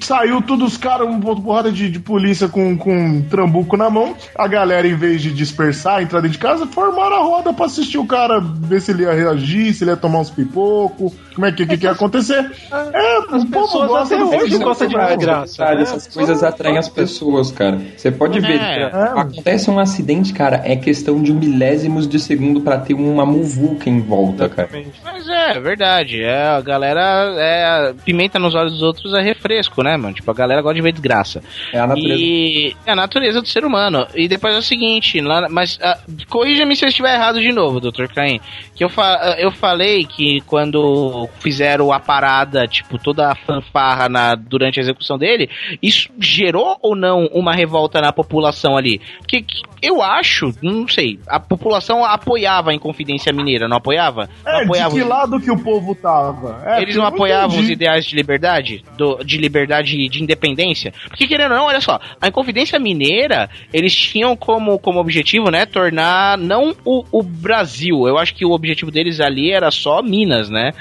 Saiu 0.00 0.42
todos 0.42 0.72
os 0.72 0.76
caras, 0.76 1.06
uma 1.06 1.40
porrada 1.40 1.70
de, 1.70 1.88
de 1.88 2.00
polícia 2.00 2.48
com, 2.48 2.76
com 2.76 2.92
um 2.92 3.22
trambuco 3.22 3.76
na 3.76 3.88
mão. 3.88 4.16
A 4.36 4.48
galera, 4.48 4.88
em 4.88 4.96
vez 4.96 5.22
de 5.22 5.32
dispersar, 5.32 6.02
entrar 6.02 6.20
dentro 6.20 6.36
de 6.36 6.42
casa, 6.42 6.66
formaram 6.66 7.16
a 7.16 7.22
roda 7.22 7.52
pra 7.52 7.66
assistir 7.66 7.98
o 7.98 8.06
cara, 8.06 8.40
ver 8.40 8.80
se 8.80 8.90
ele 8.90 9.04
ia 9.04 9.12
reagir, 9.12 9.72
se 9.72 9.84
ele 9.84 9.92
ia 9.92 9.96
tomar 9.96 10.18
uns 10.18 10.30
pipocos, 10.30 11.12
como 11.32 11.46
é 11.46 11.52
que, 11.52 11.64
que, 11.64 11.78
que 11.78 11.86
ia 11.86 11.92
acontecer. 11.92 12.50
É, 12.72 13.18
o 13.20 13.46
povo 13.46 13.46
pessoas 13.46 13.88
gosta 13.88 14.14
até 14.16 14.24
hoje 14.24 14.48
filme, 14.48 14.64
gostam 14.64 14.88
de 14.88 14.96
né? 14.96 15.06
desgraça. 15.16 15.54
Sabe, 15.54 15.82
essas 15.82 16.08
coisas 16.08 16.42
atraem 16.42 16.76
as 16.76 16.88
pessoas, 16.88 17.52
cara. 17.52 17.80
Você 17.96 18.10
pode 18.10 18.40
ver, 18.40 18.60
É. 18.60 18.84
acontece 18.84 19.70
um 19.70 19.78
acidente, 19.78 20.32
cara, 20.32 20.60
é 20.64 20.74
questão 20.74 21.22
de 21.22 21.35
milésimos 21.36 22.08
de 22.08 22.18
segundo 22.18 22.60
pra 22.60 22.78
ter 22.78 22.94
uma 22.94 23.24
muvuca 23.24 23.88
em 23.88 24.00
volta, 24.00 24.48
cara. 24.48 24.68
Mas 25.04 25.28
é, 25.28 25.52
é 25.56 25.60
verdade. 25.60 26.22
É, 26.22 26.42
a 26.48 26.60
galera 26.60 27.34
é 27.38 27.94
pimenta 28.04 28.38
nos 28.38 28.54
olhos 28.54 28.72
dos 28.72 28.82
outros 28.82 29.14
é 29.14 29.20
refresco, 29.20 29.82
né, 29.82 29.96
mano? 29.96 30.14
Tipo, 30.14 30.30
a 30.30 30.34
galera 30.34 30.62
gosta 30.62 30.74
de 30.74 30.82
ver 30.82 30.92
desgraça. 30.92 31.42
É 31.72 31.78
a 31.78 31.86
natureza. 31.86 32.14
E 32.18 32.76
é 32.86 32.92
a 32.92 32.96
natureza 32.96 33.40
do 33.40 33.48
ser 33.48 33.64
humano. 33.64 34.06
E 34.14 34.26
depois 34.28 34.54
é 34.54 34.58
o 34.58 34.62
seguinte, 34.62 35.20
lá, 35.20 35.48
mas 35.50 35.78
ah, 35.82 35.98
corrija-me 36.28 36.74
se 36.74 36.84
eu 36.84 36.88
estiver 36.88 37.14
errado 37.14 37.40
de 37.40 37.52
novo, 37.52 37.80
Dr. 37.80 38.06
Caim. 38.14 38.40
Que 38.74 38.84
eu, 38.84 38.88
fa 38.88 39.18
ah, 39.20 39.36
eu 39.38 39.50
falei 39.52 40.04
que 40.04 40.40
quando 40.42 41.28
fizeram 41.40 41.92
a 41.92 42.00
parada, 42.00 42.66
tipo, 42.66 42.98
toda 42.98 43.30
a 43.30 43.34
fanfarra 43.34 44.08
na, 44.08 44.34
durante 44.34 44.78
a 44.78 44.82
execução 44.82 45.18
dele, 45.18 45.48
isso 45.82 46.08
gerou 46.18 46.76
ou 46.82 46.94
não 46.96 47.26
uma 47.32 47.54
revolta 47.54 48.00
na 48.00 48.12
população 48.12 48.76
ali? 48.76 49.00
Porque 49.18 49.42
que- 49.42 49.62
eu 49.82 50.02
acho, 50.02 50.52
não 50.62 50.88
sei, 50.88 51.18
a 51.28 51.40
população 51.40 52.04
apoiava 52.04 52.70
a 52.70 52.74
Inconfidência 52.74 53.32
Mineira, 53.32 53.68
não 53.68 53.76
apoiava? 53.76 54.28
Não 54.44 54.52
É, 54.52 54.56
de 54.58 54.64
apoiava 54.64 54.94
que 54.94 55.02
os- 55.02 55.08
lado 55.08 55.40
que 55.40 55.50
o 55.50 55.58
povo 55.58 55.94
tava? 55.94 56.62
É, 56.64 56.82
eles 56.82 56.96
não 56.96 57.04
apoiavam 57.06 57.48
os 57.48 57.54
entendi. 57.56 57.72
ideais 57.72 58.04
de 58.06 58.14
liberdade? 58.16 58.84
Do- 58.96 59.22
de 59.24 59.38
liberdade 59.38 59.96
e 59.98 60.08
de 60.08 60.22
independência? 60.22 60.92
Porque, 61.08 61.26
querendo 61.26 61.52
ou 61.52 61.56
não, 61.58 61.66
olha 61.66 61.80
só, 61.80 61.98
a 62.20 62.28
Inconfidência 62.28 62.78
Mineira, 62.78 63.48
eles 63.72 63.94
tinham 63.94 64.36
como, 64.36 64.78
como 64.78 65.00
objetivo, 65.00 65.50
né, 65.50 65.66
tornar 65.66 66.38
não 66.38 66.74
o, 66.84 67.04
o 67.10 67.22
Brasil. 67.22 68.06
Eu 68.06 68.18
acho 68.18 68.34
que 68.34 68.44
o 68.44 68.52
objetivo 68.52 68.90
deles 68.90 69.20
ali 69.20 69.50
era 69.52 69.70
só 69.70 70.02
Minas, 70.02 70.48
né? 70.50 70.72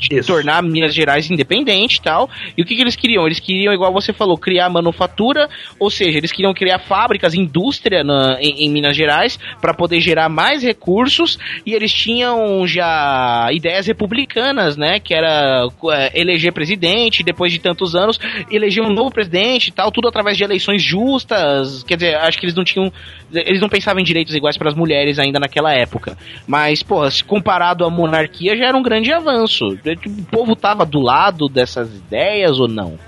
De 0.00 0.22
tornar 0.22 0.62
Minas 0.62 0.94
Gerais 0.94 1.30
independente 1.30 1.96
e 1.96 2.02
tal. 2.02 2.28
E 2.56 2.62
o 2.62 2.64
que, 2.64 2.74
que 2.74 2.80
eles 2.80 2.96
queriam? 2.96 3.26
Eles 3.26 3.38
queriam, 3.40 3.72
igual 3.72 3.92
você 3.92 4.12
falou, 4.12 4.36
criar 4.38 4.68
manufatura, 4.70 5.48
ou 5.78 5.90
seja, 5.90 6.18
eles 6.18 6.32
queriam 6.32 6.54
criar 6.54 6.78
fábricas, 6.78 7.34
indústria 7.34 8.02
na- 8.02 8.38
em, 8.40 8.64
em 8.66 8.70
Minas 8.70 8.96
Gerais 8.96 9.38
para 9.60 9.74
poder 9.74 10.00
gerar 10.00 10.28
mais 10.28 10.62
recursos. 10.62 11.38
E 11.66 11.74
eles 11.74 11.92
tinham 11.92 12.66
já 12.66 13.48
ideias 13.52 13.86
republicanas, 13.86 14.76
né? 14.76 14.98
Que 15.00 15.14
era 15.14 15.66
é, 15.92 16.20
eleger 16.20 16.52
presidente, 16.52 17.22
depois 17.22 17.52
de 17.52 17.58
tantos 17.58 17.94
anos, 17.94 18.18
eleger 18.50 18.82
um 18.82 18.92
novo 18.92 19.10
presidente 19.10 19.68
e 19.68 19.72
tal, 19.72 19.90
tudo 19.92 20.08
através 20.08 20.36
de 20.36 20.44
eleições 20.44 20.82
justas. 20.82 21.82
Quer 21.84 21.96
dizer, 21.96 22.14
acho 22.16 22.38
que 22.38 22.46
eles 22.46 22.54
não 22.54 22.64
tinham. 22.64 22.92
Eles 23.32 23.60
não 23.60 23.68
pensavam 23.68 24.00
em 24.00 24.04
direitos 24.04 24.34
iguais 24.34 24.56
para 24.56 24.68
as 24.68 24.74
mulheres 24.74 25.18
ainda 25.18 25.38
naquela 25.38 25.72
época. 25.72 26.16
Mas, 26.46 26.82
porra, 26.82 27.10
se 27.10 27.22
comparado 27.22 27.84
à 27.84 27.90
monarquia, 27.90 28.56
já 28.56 28.66
era 28.66 28.76
um 28.76 28.82
grande 28.82 29.12
avanço. 29.12 29.78
O 29.94 30.24
povo 30.24 30.56
tava 30.56 30.84
do 30.84 31.00
lado 31.00 31.48
dessas 31.48 31.88
ideias 31.94 32.58
ou 32.58 32.68
não? 32.68 32.98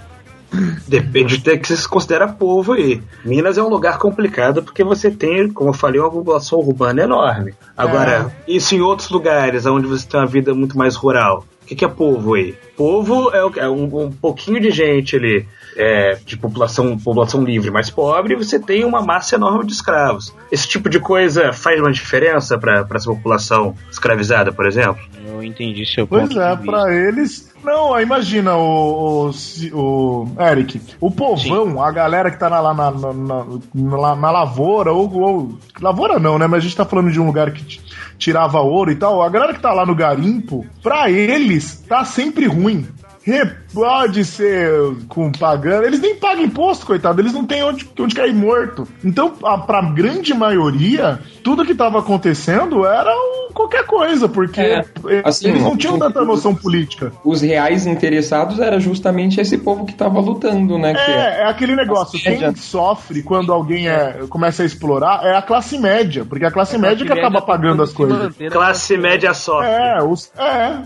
Depende 0.86 1.38
de 1.38 1.44
ter 1.44 1.58
que 1.58 1.74
se 1.74 1.88
considera 1.88 2.28
povo 2.28 2.74
aí. 2.74 3.02
Minas 3.24 3.56
é 3.56 3.62
um 3.62 3.68
lugar 3.68 3.98
complicado 3.98 4.62
porque 4.62 4.84
você 4.84 5.10
tem, 5.10 5.50
como 5.50 5.70
eu 5.70 5.74
falei, 5.74 6.00
uma 6.00 6.10
população 6.10 6.58
urbana 6.58 7.02
enorme. 7.02 7.54
Agora, 7.76 8.30
isso 8.46 8.74
em 8.74 8.80
outros 8.80 9.08
lugares, 9.08 9.64
onde 9.64 9.86
você 9.86 10.06
tem 10.06 10.20
uma 10.20 10.26
vida 10.26 10.52
muito 10.54 10.76
mais 10.76 10.94
rural. 10.94 11.46
O 11.62 11.66
que, 11.66 11.74
que 11.76 11.84
é 11.84 11.88
povo 11.88 12.34
aí? 12.34 12.54
Povo 12.76 13.30
é, 13.32 13.44
o- 13.44 13.52
é 13.56 13.68
um, 13.68 13.84
um 14.06 14.10
pouquinho 14.12 14.60
de 14.60 14.70
gente 14.70 15.16
ali, 15.16 15.46
é, 15.76 16.18
de 16.24 16.36
população, 16.36 16.98
população 16.98 17.42
livre 17.44 17.70
mais 17.70 17.88
pobre, 17.88 18.34
e 18.34 18.36
você 18.36 18.58
tem 18.58 18.84
uma 18.84 19.00
massa 19.00 19.36
enorme 19.36 19.64
de 19.64 19.72
escravos. 19.72 20.34
Esse 20.50 20.68
tipo 20.68 20.88
de 20.90 20.98
coisa 20.98 21.52
faz 21.52 21.80
uma 21.80 21.92
diferença 21.92 22.58
para 22.58 22.84
essa 22.94 23.10
população 23.10 23.74
escravizada, 23.90 24.52
por 24.52 24.66
exemplo? 24.66 25.00
Eu 25.26 25.42
entendi 25.42 25.86
seu 25.86 26.06
Pois 26.06 26.28
ponto 26.28 26.40
é, 26.40 26.56
de 26.56 26.62
pra 26.66 26.92
eles. 26.94 27.51
Não, 27.62 28.00
imagina 28.00 28.56
o, 28.56 29.30
o, 29.30 29.30
o 29.72 30.26
Eric, 30.42 30.80
o 31.00 31.10
povão, 31.10 31.80
a 31.82 31.90
galera 31.92 32.30
que 32.30 32.38
tá 32.38 32.50
na, 32.50 32.60
lá 32.60 32.74
na, 32.74 32.90
na, 32.90 33.12
na, 33.74 34.16
na- 34.16 34.30
lavoura, 34.30 34.92
ou, 34.92 35.12
ou- 35.12 35.58
Lavoura 35.80 36.18
não, 36.18 36.38
né? 36.38 36.46
Mas 36.46 36.58
a 36.58 36.62
gente 36.62 36.76
tá 36.76 36.84
falando 36.84 37.10
de 37.12 37.20
um 37.20 37.26
lugar 37.26 37.50
que 37.52 37.80
tirava 38.18 38.60
ouro 38.60 38.90
e 38.90 38.96
tal. 38.96 39.22
A 39.22 39.28
galera 39.28 39.54
que 39.54 39.60
tá 39.60 39.72
lá 39.72 39.86
no 39.86 39.94
garimpo, 39.94 40.66
pra 40.82 41.10
eles, 41.10 41.84
tá 41.88 42.04
sempre 42.04 42.46
ruim. 42.46 42.86
Pode 43.72 44.24
ser 44.24 44.68
com 45.08 45.30
pagando. 45.30 45.84
Eles 45.86 46.00
nem 46.00 46.16
pagam 46.16 46.42
imposto, 46.42 46.84
coitado. 46.84 47.20
Eles 47.20 47.32
não 47.32 47.44
têm 47.46 47.62
onde, 47.62 47.88
onde 48.00 48.14
cair 48.16 48.34
morto. 48.34 48.86
Então, 49.04 49.32
a, 49.44 49.56
pra 49.58 49.80
grande 49.80 50.34
maioria, 50.34 51.20
tudo 51.44 51.64
que 51.64 51.72
tava 51.74 52.00
acontecendo 52.00 52.84
era 52.84 53.12
um- 53.14 53.41
qualquer 53.52 53.86
coisa, 53.86 54.28
porque 54.28 54.60
É, 54.60 54.84
assim, 55.24 55.48
eles 55.48 55.62
não 55.62 55.76
tinham 55.76 55.98
tanta 55.98 56.24
noção 56.24 56.54
política. 56.54 57.12
Os 57.24 57.40
reais 57.40 57.86
interessados 57.86 58.58
era 58.58 58.78
justamente 58.80 59.40
esse 59.40 59.58
povo 59.58 59.84
que 59.84 59.94
tava 59.94 60.20
lutando, 60.20 60.78
né? 60.78 60.94
que 60.94 61.10
É, 61.10 61.40
é 61.40 61.46
aquele 61.46 61.76
negócio. 61.76 62.18
Média. 62.24 62.52
Quem 62.52 62.56
sofre 62.56 63.22
quando 63.22 63.52
alguém 63.52 63.88
é, 63.88 64.24
começa 64.28 64.62
a 64.62 64.66
explorar 64.66 65.24
é 65.24 65.36
a 65.36 65.42
classe 65.42 65.78
média, 65.78 66.24
porque 66.24 66.44
é 66.44 66.48
a 66.48 66.50
classe 66.50 66.76
média 66.78 67.04
que 67.04 67.12
acaba 67.12 67.42
pagando 67.42 67.82
as 67.82 67.92
coisas. 67.92 68.34
Classe 68.50 68.96
média 68.96 69.34
sofre. 69.34 69.68
É, 69.68 70.02
os, 70.02 70.30
é. 70.36 70.78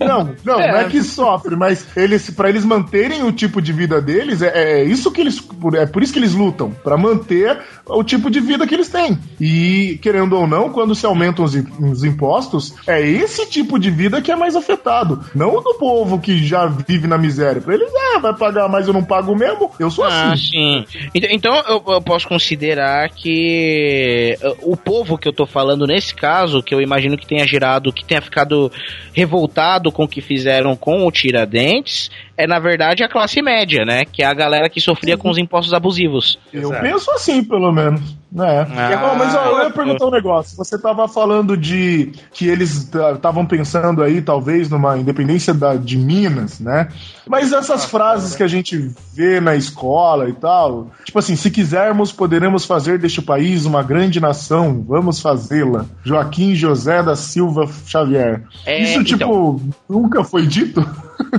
Não, 0.00 0.24
não, 0.44 0.58
não 0.58 0.60
é 0.60 0.84
que 0.84 1.02
sofre, 1.02 1.54
mas 1.54 1.86
eles, 1.94 2.30
para 2.30 2.48
eles 2.48 2.64
manterem 2.64 3.22
o 3.22 3.30
tipo 3.30 3.60
de 3.60 3.70
vida 3.70 4.00
deles, 4.00 4.40
é, 4.40 4.80
é 4.80 4.84
isso 4.84 5.10
que 5.12 5.20
eles, 5.20 5.46
é 5.74 5.84
por 5.84 6.02
isso 6.02 6.12
que 6.12 6.18
eles 6.18 6.32
lutam, 6.32 6.70
Pra 6.70 6.96
manter 6.96 7.58
o 7.86 8.02
tipo 8.02 8.30
de 8.30 8.40
vida 8.40 8.66
que 8.66 8.74
eles 8.74 8.88
têm. 8.88 9.18
E 9.40 9.98
querendo 10.02 10.36
ou 10.36 10.46
não, 10.46 10.70
quando 10.70 10.94
se 10.94 11.04
aumentam 11.04 11.44
os, 11.44 11.54
im- 11.80 11.90
os 11.90 12.04
impostos, 12.04 12.74
é 12.86 13.00
esse 13.00 13.48
tipo 13.48 13.78
de 13.78 13.90
vida 13.90 14.20
que 14.20 14.30
é 14.30 14.36
mais 14.36 14.54
afetado, 14.56 15.24
não 15.34 15.56
o 15.56 15.60
do 15.60 15.74
povo 15.74 16.18
que 16.20 16.38
já 16.44 16.66
vive 16.66 17.06
na 17.06 17.18
miséria. 17.18 17.60
Pra 17.60 17.74
eles, 17.74 17.90
ah, 18.14 18.18
vai 18.18 18.34
pagar, 18.36 18.68
mas 18.68 18.86
eu 18.86 18.92
não 18.92 19.04
pago 19.04 19.34
mesmo. 19.34 19.70
Eu 19.78 19.90
sou 19.90 20.04
Ah, 20.04 20.32
assim. 20.32 20.84
sim. 20.84 21.10
Então, 21.14 21.54
eu, 21.68 21.82
eu 21.94 22.02
posso 22.02 22.26
considerar 22.28 23.08
que 23.10 24.36
uh, 24.42 24.72
o 24.72 24.76
povo 24.76 25.16
que 25.18 25.28
eu 25.28 25.32
tô 25.32 25.46
falando 25.46 25.86
nesse 25.86 26.14
caso, 26.14 26.62
que 26.62 26.74
eu 26.74 26.80
imagino 26.80 27.16
que 27.16 27.26
tenha 27.26 27.46
gerado, 27.46 27.92
que 27.92 28.04
tenha 28.04 28.20
ficado 28.20 28.70
revoltado 29.12 29.90
com 29.92 30.04
o 30.04 30.08
que 30.08 30.20
fizeram 30.20 30.74
com 30.76 31.06
o 31.06 31.10
Tiradentes, 31.12 32.10
é 32.42 32.46
na 32.46 32.58
verdade 32.58 33.02
a 33.02 33.08
classe 33.08 33.40
média, 33.42 33.84
né? 33.84 34.04
Que 34.04 34.22
é 34.22 34.26
a 34.26 34.34
galera 34.34 34.68
que 34.68 34.80
sofria 34.80 35.16
com 35.16 35.28
os 35.30 35.38
impostos 35.38 35.74
abusivos. 35.74 36.38
Eu 36.52 36.70
penso 36.70 37.10
assim, 37.12 37.42
pelo 37.44 37.70
menos. 37.72 38.00
É. 38.32 38.60
Ah, 38.60 39.14
mas 39.18 39.34
ó, 39.34 39.44
eu 39.44 39.58
ia 39.58 39.64
eu- 39.64 39.70
perguntar 39.72 40.06
um 40.06 40.10
negócio. 40.10 40.56
Você 40.56 40.78
tava 40.80 41.08
falando 41.08 41.56
de 41.56 42.12
que 42.32 42.46
eles 42.46 42.88
estavam 43.14 43.44
pensando 43.44 44.04
aí, 44.04 44.22
talvez, 44.22 44.70
numa 44.70 44.96
independência 44.96 45.52
da, 45.52 45.74
de 45.74 45.98
Minas, 45.98 46.60
né? 46.60 46.88
Mas 47.26 47.52
essas 47.52 47.84
frases 47.84 48.36
que 48.36 48.42
a 48.44 48.46
gente 48.46 48.92
vê 49.12 49.40
na 49.40 49.56
escola 49.56 50.28
e 50.28 50.32
tal, 50.32 50.90
tipo 51.04 51.18
assim, 51.18 51.34
se 51.34 51.50
quisermos, 51.50 52.12
poderemos 52.12 52.64
fazer 52.64 52.98
deste 53.00 53.20
país 53.20 53.64
uma 53.66 53.82
grande 53.82 54.20
nação, 54.20 54.84
vamos 54.86 55.20
fazê-la. 55.20 55.86
Joaquim 56.04 56.54
José 56.54 57.02
da 57.02 57.16
Silva 57.16 57.68
Xavier. 57.86 58.44
É, 58.64 58.80
Isso, 58.80 59.02
tipo, 59.02 59.24
então. 59.24 59.60
nunca 59.88 60.22
foi 60.22 60.46
dito? 60.46 60.84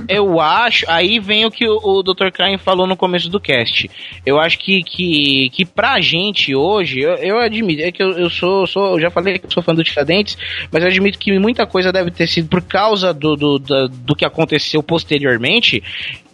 Eu 0.08 0.40
acho. 0.40 0.84
Aí 0.94 1.18
vem 1.18 1.44
o 1.44 1.50
que 1.50 1.66
o, 1.68 1.78
o 1.82 2.02
Dr. 2.02 2.30
Klein 2.32 2.58
falou 2.58 2.86
no 2.86 2.96
começo 2.96 3.28
do 3.28 3.40
cast. 3.40 3.90
Eu 4.26 4.38
acho 4.38 4.58
que, 4.58 4.82
que, 4.82 5.50
que 5.50 5.64
pra 5.64 6.00
gente 6.00 6.54
hoje, 6.54 7.00
eu, 7.00 7.14
eu 7.14 7.38
admito, 7.38 7.82
é 7.82 7.90
que 7.92 8.02
eu, 8.02 8.10
eu 8.18 8.28
sou, 8.30 8.66
sou. 8.66 8.92
Eu 8.94 9.00
já 9.00 9.10
falei 9.10 9.38
que 9.38 9.52
sou 9.52 9.62
fã 9.62 9.74
do 9.74 9.82
Tiradentes, 9.84 10.36
mas 10.70 10.82
eu 10.82 10.88
admito 10.88 11.18
que 11.18 11.38
muita 11.38 11.66
coisa 11.66 11.92
deve 11.92 12.10
ter 12.10 12.26
sido 12.26 12.48
por 12.48 12.62
causa 12.62 13.12
do, 13.14 13.36
do, 13.36 13.58
da- 13.58 13.86
do 13.86 14.14
que 14.14 14.24
aconteceu 14.24 14.82
posteriormente. 14.82 15.82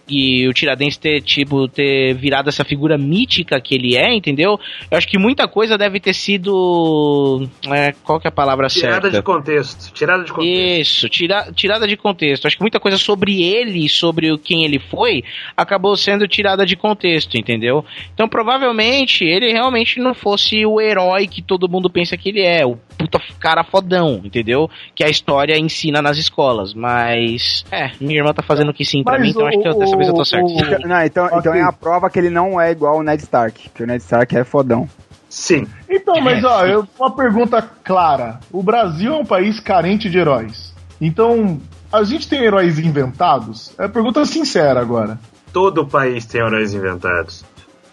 E 0.09 0.49
o 0.49 0.53
Tiradentes 0.53 0.97
ter, 0.97 1.21
tipo, 1.23 1.69
ter 1.69 2.15
virado 2.15 2.49
essa 2.49 2.65
figura 2.65 2.97
mítica 2.97 3.61
que 3.61 3.75
ele 3.75 3.97
é, 3.97 4.15
entendeu? 4.15 4.59
Eu 4.91 4.99
acho 4.99 5.07
que 5.07 5.19
muita 5.19 5.47
coisa 5.47 5.77
deve 5.77 6.01
ter 6.01 6.15
sido. 6.15 7.49
É, 7.67 7.93
qual 8.05 8.19
que 8.21 8.27
é 8.27 8.31
a 8.31 8.33
palavra 8.33 8.69
Tirada 8.69 9.03
certa? 9.03 9.11
de 9.11 9.23
contexto. 9.23 9.93
Tirada 9.93 10.25
de 10.25 10.33
contexto. 10.33 10.81
Isso, 10.81 11.09
tira, 11.09 11.53
tirada 11.55 11.87
de 11.87 11.97
contexto. 11.97 12.47
Acho 12.47 12.57
que 12.57 12.63
muita 12.63 12.81
coisa 12.81 12.97
sobre 12.97 13.43
ele, 13.43 13.89
sobre 13.89 14.37
quem 14.39 14.65
ele 14.65 14.79
foi, 14.79 15.23
acabou 15.57 15.97
sendo 15.97 16.27
tirada 16.27 16.65
de 16.65 16.77
contexto, 16.77 17.37
entendeu? 17.37 17.85
Então 18.15 18.29
provavelmente 18.29 19.25
ele 19.25 19.53
realmente 19.53 20.01
não 20.01 20.15
fosse 20.15 20.65
o 20.65 20.81
herói 20.81 21.27
que 21.27 21.43
todo 21.43 21.69
mundo 21.69 21.91
pensa 21.91 22.17
que 22.17 22.29
ele 22.29 22.43
é, 22.43 22.65
o 22.65 22.79
puta 22.99 23.21
cara 23.39 23.63
fodão, 23.65 24.21
entendeu? 24.25 24.69
Que 24.95 25.05
a 25.05 25.09
história 25.09 25.57
ensina 25.59 26.03
nas 26.03 26.19
escolas. 26.19 26.75
Mas, 26.75 27.65
é, 27.71 27.93
minha 28.01 28.19
irmã 28.19 28.33
tá 28.35 28.43
fazendo 28.43 28.75
que 28.75 28.85
sim 28.85 29.03
pra 29.05 29.15
Mas 29.15 29.23
mim, 29.23 29.31
então 29.31 29.43
o- 29.45 29.47
acho 29.47 29.59
que 29.61 29.69
eu- 29.69 29.79
dessa 29.79 29.97
vez 29.97 30.09
eu 30.09 30.15
tô 30.15 30.25
certo. 30.25 30.47
o- 30.47 30.89
Não, 30.89 31.03
então, 31.05 31.27
então 31.33 31.55
é 31.55 31.63
a 31.63 31.73
prova 31.73 32.11
que 32.11 32.19
ele 32.19 32.31
não 32.31 32.61
é 32.61 32.71
igual 32.73 32.99
o 32.99 33.03
Ned 33.03 33.23
Stark, 33.23 33.69
porque 33.71 33.83
o 33.85 33.87
Ned 33.87 34.03
Stark 34.03 34.37
é 34.37 34.45
fodão. 34.45 34.89
Sim. 35.29 35.67
Então, 35.89 36.21
mas 36.23 36.43
ó, 36.43 36.65
eu, 36.67 36.87
uma 36.99 37.15
pergunta 37.15 37.63
clara. 37.85 38.41
O 38.51 38.63
Brasil 38.63 39.13
é 39.15 39.17
um 39.17 39.25
país 39.27 39.61
carente 39.61 40.09
de 40.09 40.19
heróis. 40.19 40.75
Então, 41.01 41.61
a 41.93 42.03
gente 42.03 42.27
tem 42.29 42.43
heróis 42.43 42.79
inventados? 42.79 43.73
É 43.79 43.87
pergunta 43.87 44.25
sincera 44.25 44.81
agora. 44.81 45.19
Todo 45.53 45.87
país 45.87 46.25
tem 46.27 46.41
heróis 46.41 46.73
inventados. 46.75 47.45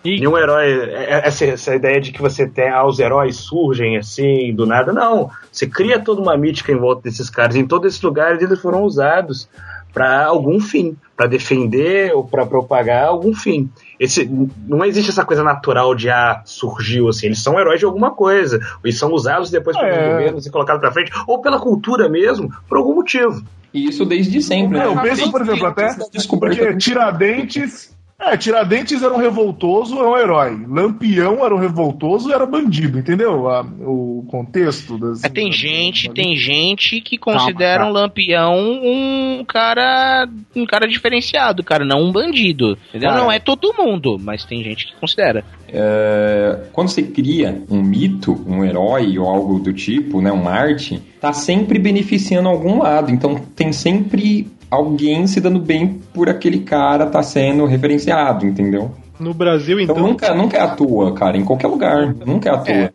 Nenhum 0.05 0.37
herói. 0.37 0.65
é- 0.65 1.03
é- 1.13 1.27
Essa, 1.27 1.45
essa 1.45 1.75
ideia 1.75 1.99
de 1.99 2.11
que 2.11 2.21
você 2.21 2.47
tem. 2.47 2.69
Ah, 2.69 2.85
os 2.85 2.99
heróis 2.99 3.35
surgem 3.37 3.97
assim, 3.97 4.53
do 4.53 4.65
nada. 4.65 4.93
Não. 4.93 5.29
Você 5.51 5.67
cria 5.67 5.99
toda 5.99 6.21
uma 6.21 6.37
mítica 6.37 6.71
em 6.71 6.77
volta 6.77 7.03
desses 7.03 7.29
caras. 7.29 7.55
Em 7.55 7.65
todos 7.65 7.87
esses 7.91 8.01
lugares 8.01 8.41
eles 8.41 8.59
foram 8.59 8.83
usados 8.83 9.49
para 9.93 10.25
algum 10.25 10.59
fim. 10.59 10.95
para 11.15 11.27
defender 11.27 12.13
ou 12.13 12.25
para 12.27 12.45
propagar 12.45 13.05
algum 13.05 13.33
fim. 13.33 13.69
Esse, 13.97 14.29
não 14.67 14.83
existe 14.83 15.09
essa 15.11 15.23
coisa 15.23 15.41
natural 15.41 15.95
de 15.95 16.09
ah, 16.09 16.41
surgiu 16.43 17.07
assim. 17.07 17.27
Eles 17.27 17.41
são 17.41 17.57
heróis 17.57 17.79
de 17.79 17.85
alguma 17.85 18.11
coisa. 18.11 18.59
Eles 18.83 18.99
são 18.99 19.13
usados 19.13 19.49
depois 19.49 19.77
pelos 19.77 19.95
É. 19.95 20.09
governos 20.11 20.45
e 20.45 20.51
colocados 20.51 20.81
pra 20.81 20.91
frente. 20.91 21.13
Ou 21.25 21.39
pela 21.41 21.57
cultura 21.57 22.09
mesmo, 22.09 22.53
por 22.67 22.77
algum 22.77 22.95
motivo. 22.95 23.41
E 23.73 23.87
isso 23.87 24.05
desde 24.05 24.41
sempre. 24.41 24.77
É, 24.77 24.83
eu 24.85 24.95
né? 24.95 25.03
penso, 25.03 25.31
por 25.31 25.39
exemplo, 25.41 25.67
até 25.67 25.87
porque 26.37 26.75
Tiradentes. 26.75 27.94
É, 28.17 28.37
Tiradentes 28.37 29.03
era 29.03 29.13
um 29.13 29.17
revoltoso, 29.17 29.97
é 29.99 30.07
um 30.07 30.17
herói. 30.17 30.65
Lampião 30.67 31.45
era 31.45 31.53
um 31.53 31.59
revoltoso, 31.59 32.31
era 32.31 32.45
bandido, 32.45 32.97
entendeu? 32.97 33.49
A- 33.49 33.61
o 33.61 34.25
contexto 34.29 34.97
das. 34.97 35.23
É, 35.23 35.29
tem 35.29 35.51
gente, 35.51 36.09
tem 36.11 36.35
gente 36.35 37.01
que 37.01 37.17
considera 37.17 37.79
Calma, 37.83 37.91
um 37.91 37.93
lampião 37.93 38.55
um 38.83 39.43
cara, 39.45 40.27
um 40.55 40.65
cara 40.65 40.87
diferenciado, 40.87 41.61
cara, 41.63 41.83
não 41.85 42.03
um 42.03 42.11
bandido. 42.11 42.77
Entendeu? 42.89 43.09
Cara. 43.09 43.21
Não 43.21 43.31
é 43.31 43.37
todo 43.37 43.73
mundo, 43.77 44.17
mas 44.19 44.45
tem 44.45 44.63
gente 44.63 44.87
que 44.87 44.95
considera. 44.95 45.43
É, 45.67 46.67
quando 46.71 46.87
você 46.87 47.03
cria 47.03 47.63
um 47.69 47.81
mito, 47.81 48.31
um 48.47 48.63
herói 48.63 49.19
ou 49.19 49.27
algo 49.27 49.59
do 49.59 49.73
tipo, 49.73 50.21
né, 50.21 50.31
um 50.31 50.47
arte, 50.47 51.01
tá 51.25 51.33
sempre 51.33 51.79
beneficiando 51.79 52.47
algum 52.47 52.79
lado. 52.83 53.11
Então 53.11 53.35
tem 53.55 53.73
sempre 53.73 54.47
alguém 54.69 55.25
se 55.25 55.41
dando 55.41 55.59
bem 55.59 55.99
por 56.13 56.29
aquele 56.29 56.59
cara 56.59 57.07
tá 57.07 57.23
sendo 57.23 57.65
referenciado, 57.65 58.45
entendeu? 58.45 58.91
No 59.19 59.33
Brasil, 59.33 59.79
Então 59.79 59.95
então. 59.95 60.07
nunca, 60.07 60.35
nunca 60.35 60.57
é 60.57 60.61
à 60.61 60.67
toa, 60.67 61.13
cara, 61.13 61.35
em 61.37 61.43
qualquer 61.43 61.67
lugar, 61.67 62.13
nunca 62.25 62.49
é 62.49 62.51
à 62.51 62.57
toa. 62.57 62.65
Querendo- 62.65 62.91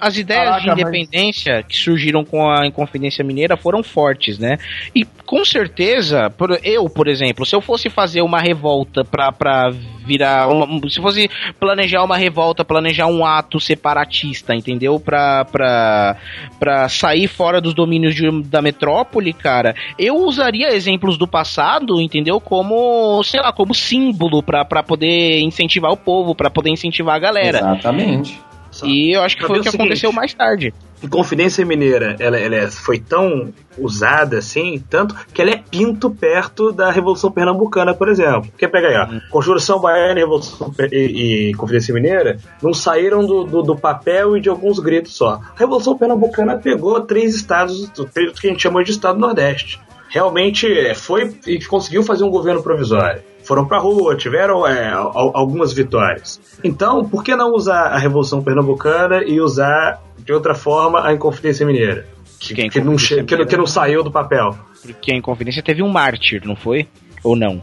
As 0.00 0.16
ideias 0.16 0.44
Caraca, 0.44 0.60
de 0.60 0.68
mas- 0.68 0.78
independência 0.80 1.62
que 1.62 1.76
surgiram 1.76 2.24
com 2.24 2.50
a 2.50 2.66
Inconfidência 2.66 3.24
Mineira 3.24 3.56
foram 3.56 3.82
fortes, 3.82 4.38
né? 4.38 4.58
E 4.94 5.04
com 5.24 5.44
certeza, 5.44 6.30
por- 6.30 6.58
eu, 6.62 6.88
por 6.88 7.06
exemplo, 7.08 7.44
se 7.46 7.54
eu 7.54 7.60
fosse 7.60 7.88
fazer 7.90 8.22
uma 8.22 8.40
revolta 8.40 9.04
pra, 9.04 9.30
pra 9.32 9.70
virar. 10.04 10.48
uma- 10.48 10.88
se 10.88 11.00
fosse 11.02 11.28
planejar 11.60 12.02
uma 12.02 12.16
revolta, 12.16 12.64
planejar 12.64 13.06
um 13.06 13.24
ato 13.26 13.60
separatista, 13.60 14.54
entendeu? 14.54 14.98
Pra, 14.98 15.44
pra, 15.44 16.16
pra 16.58 16.88
sair 16.88 17.26
fora 17.28 17.60
dos 17.60 17.74
domínios 17.74 18.14
de- 18.14 18.42
da 18.44 18.62
metrópole, 18.62 19.32
cara, 19.34 19.74
eu 19.98 20.16
usaria 20.16 20.74
exemplos 20.74 21.18
do 21.18 21.28
passado, 21.28 22.00
entendeu? 22.00 22.40
Como, 22.40 23.22
sei 23.22 23.40
lá, 23.40 23.52
como 23.52 23.74
símbolo 23.74 24.42
pra, 24.42 24.64
pra 24.64 24.82
poder 24.82 25.40
incentivar 25.40 25.92
o 25.92 25.96
povo, 25.96 26.34
pra 26.34 26.48
poder 26.50 26.70
incentivar 26.70 27.16
a 27.16 27.18
galera. 27.18 27.58
Exatamente. 27.58 28.40
E 28.86 29.16
eu 29.16 29.22
acho 29.22 29.36
que 29.36 29.40
Pra 29.40 29.48
foi 29.48 29.58
o 29.58 29.62
que 29.62 29.68
o 29.68 29.72
seguinte, 29.72 29.86
aconteceu 29.86 30.12
mais 30.12 30.32
tarde. 30.34 30.72
Inconfidência 31.02 31.64
Mineira, 31.64 32.16
ela, 32.18 32.36
ela 32.38 32.56
é- 32.56 32.70
foi 32.70 32.98
tão 32.98 33.52
usada 33.78 34.38
assim, 34.38 34.82
tanto 34.90 35.14
que 35.32 35.40
ela 35.40 35.52
é 35.52 35.56
pinto 35.56 36.10
perto 36.10 36.72
da 36.72 36.90
Revolução 36.90 37.30
Pernambucana, 37.30 37.94
por 37.94 38.08
exemplo. 38.08 38.50
Porque 38.50 38.66
pega 38.66 38.88
aí, 38.88 38.96
ó, 38.96 39.30
Conjuração 39.30 39.80
Baiana 39.80 40.18
Revolução 40.18 40.74
e, 40.90 41.50
e 41.50 41.54
Confidência 41.54 41.94
Mineira 41.94 42.38
não 42.60 42.74
saíram 42.74 43.24
do, 43.24 43.44
do, 43.44 43.62
do 43.62 43.76
papel 43.76 44.36
e 44.36 44.40
de 44.40 44.48
alguns 44.48 44.80
gritos 44.80 45.14
só. 45.16 45.40
A 45.54 45.58
Revolução 45.58 45.96
Pernambucana 45.96 46.58
pegou 46.58 47.00
três 47.02 47.34
estados, 47.36 47.88
três 48.12 48.32
que 48.38 48.48
a 48.48 48.50
gente 48.50 48.62
chama 48.62 48.82
de 48.82 48.90
Estado 48.90 49.18
Nordeste. 49.18 49.80
Realmente 50.08 50.66
é, 50.66 50.94
foi 50.94 51.36
e 51.46 51.62
conseguiu 51.66 52.02
fazer 52.02 52.24
um 52.24 52.30
governo 52.30 52.62
provisório. 52.62 53.22
Foram 53.48 53.64
pra 53.66 53.78
rua, 53.78 54.14
tiveram 54.14 54.66
é, 54.66 54.90
al- 54.90 55.32
algumas 55.34 55.72
vitórias. 55.72 56.38
Então, 56.62 57.08
por 57.08 57.24
que 57.24 57.34
não 57.34 57.54
usar 57.54 57.84
a 57.86 57.96
Revolução 57.96 58.42
Pernambucana 58.42 59.24
e 59.24 59.40
usar 59.40 60.02
de 60.18 60.34
outra 60.34 60.54
forma 60.54 61.02
a 61.06 61.14
Inconfidência 61.14 61.64
Mineira? 61.64 62.06
Que, 62.38 62.54
Que 62.54 62.66
a 62.66 62.68
que 62.68 62.80
não, 62.82 62.98
che- 62.98 63.24
que, 63.24 63.46
que 63.46 63.56
não 63.56 63.66
saiu 63.66 64.04
do 64.04 64.12
papel. 64.12 64.54
Porque 64.82 65.10
a 65.12 65.16
Inconfidência 65.16 65.62
teve 65.62 65.82
um 65.82 65.88
mártir, 65.88 66.42
não 66.44 66.54
foi? 66.54 66.86
Ou 67.24 67.34
não? 67.34 67.62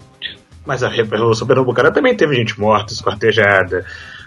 Mas 0.66 0.82
a 0.82 0.90
Re- 0.90 1.04
Revolução 1.04 1.46
Pernambucana 1.48 1.92
também 1.92 2.16
teve 2.16 2.34
gente 2.36 2.60
morta, 2.60 2.92
esquartejada. 2.92 3.86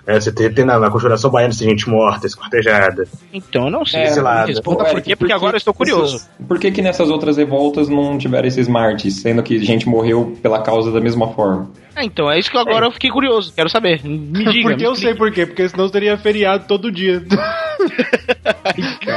É, 0.08 0.18
você 0.18 0.32
tem, 0.32 0.50
tem 0.50 0.64
na, 0.64 0.78
na 0.78 0.90
Conjuração 0.90 1.30
Baiana 1.30 1.52
tem 1.54 1.68
gente 1.68 1.86
morta, 1.86 2.26
esquartejada. 2.26 3.06
Então 3.30 3.66
eu 3.66 3.70
não 3.70 3.84
sei. 3.84 4.04
É. 4.04 4.44
Responda 4.46 4.86
por 4.86 5.02
quê, 5.02 5.14
porque 5.14 5.34
agora 5.34 5.54
eu 5.54 5.58
estou 5.58 5.74
curioso. 5.74 6.16
essas- 6.16 6.30
por 6.48 6.58
que 6.58 6.70
que 6.70 6.80
nessas 6.80 7.10
outras 7.10 7.36
revoltas 7.36 7.90
não 7.90 8.16
tiveram 8.16 8.48
esses 8.48 8.66
mártires, 8.66 9.20
sendo 9.20 9.42
que 9.42 9.62
gente 9.62 9.86
morreu 9.86 10.34
pela 10.42 10.62
causa 10.62 10.90
da 10.90 10.98
mesma 10.98 11.28
forma? 11.34 11.68
Ah, 11.94 12.04
então 12.04 12.30
é 12.30 12.38
isso 12.38 12.50
que 12.50 12.56
agora 12.56 12.86
eu 12.86 12.90
fiquei 12.92 13.10
curioso. 13.10 13.52
Quero 13.54 13.68
saber. 13.68 14.02
Me 14.02 14.44
diga. 14.50 14.70
Porque 14.70 14.76
me 14.76 14.84
eu 14.84 14.92
explique. 14.92 14.96
sei 15.00 15.14
por 15.14 15.30
quê, 15.30 15.44
porque 15.44 15.68
senão 15.68 15.90
teria 15.90 16.16
feriado 16.16 16.64
todo 16.66 16.90
dia. 16.90 17.22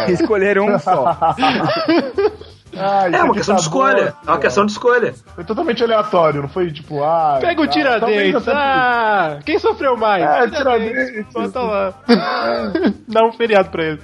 Escolheram 0.09 0.65
um 0.75 0.79
só. 0.79 1.15
Ah, 2.77 3.09
É 3.11 3.23
uma 3.23 3.33
questão 3.33 3.55
tá 3.55 3.59
de 3.59 3.67
escolha. 3.67 4.15
É 4.25 4.29
uma 4.29 4.39
questão 4.39 4.65
de 4.65 4.71
escolha. 4.71 5.13
Foi 5.35 5.43
totalmente 5.43 5.83
aleatório, 5.83 6.41
não 6.41 6.49
foi 6.49 6.71
tipo, 6.71 7.03
ah. 7.03 7.37
Pega 7.41 7.61
o 7.61 7.63
ah, 7.63 7.67
Tiradentes. 7.67 8.47
Ah, 8.47 9.39
quem 9.45 9.59
sofreu 9.59 9.97
mais? 9.97 10.23
É, 10.23 10.49
Tiradentes. 10.49 11.25
Bota 11.33 11.61
lá. 11.61 11.93
Dá 13.07 13.25
um 13.25 13.33
feriado 13.33 13.69
pra 13.69 13.83
ele. 13.83 13.99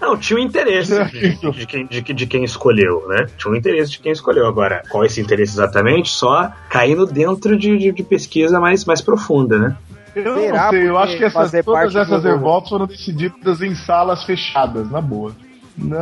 Não, 0.00 0.16
tinha 0.16 0.38
um 0.38 0.42
interesse 0.42 1.02
de, 1.04 1.36
de 1.52 1.66
quem, 1.66 1.86
de, 1.86 2.00
de 2.00 2.26
quem 2.26 2.44
escolheu, 2.44 3.06
né? 3.08 3.26
Tinha 3.36 3.52
um 3.52 3.56
interesse 3.56 3.92
de 3.92 4.00
quem 4.00 4.12
escolheu. 4.12 4.46
Agora, 4.46 4.82
qual 4.90 5.02
é 5.02 5.06
esse 5.06 5.20
interesse 5.20 5.52
exatamente? 5.52 6.10
Só 6.10 6.50
caindo 6.68 7.06
dentro 7.06 7.56
de, 7.56 7.76
de, 7.76 7.92
de 7.92 8.02
pesquisa 8.02 8.60
mais, 8.60 8.84
mais 8.84 9.00
profunda, 9.00 9.58
né? 9.58 9.76
Eu 10.14 10.34
Será 10.34 10.64
não 10.64 10.70
sei, 10.70 10.88
eu 10.88 10.98
acho 10.98 11.16
que 11.16 11.24
essas, 11.24 11.52
todas 11.64 11.94
essas 11.94 12.24
revoltas 12.24 12.68
foram 12.68 12.86
decididas 12.86 13.62
em 13.62 13.74
salas 13.76 14.24
fechadas, 14.24 14.90
na 14.90 15.00
boa. 15.00 15.32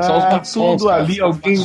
São 0.02 0.18
os 0.18 0.24
Ah, 0.24 0.30
maçons, 0.36 0.82
tudo 0.82 0.88
cara, 0.88 1.02
ali, 1.02 1.12
os 1.14 1.20
alguém, 1.20 1.56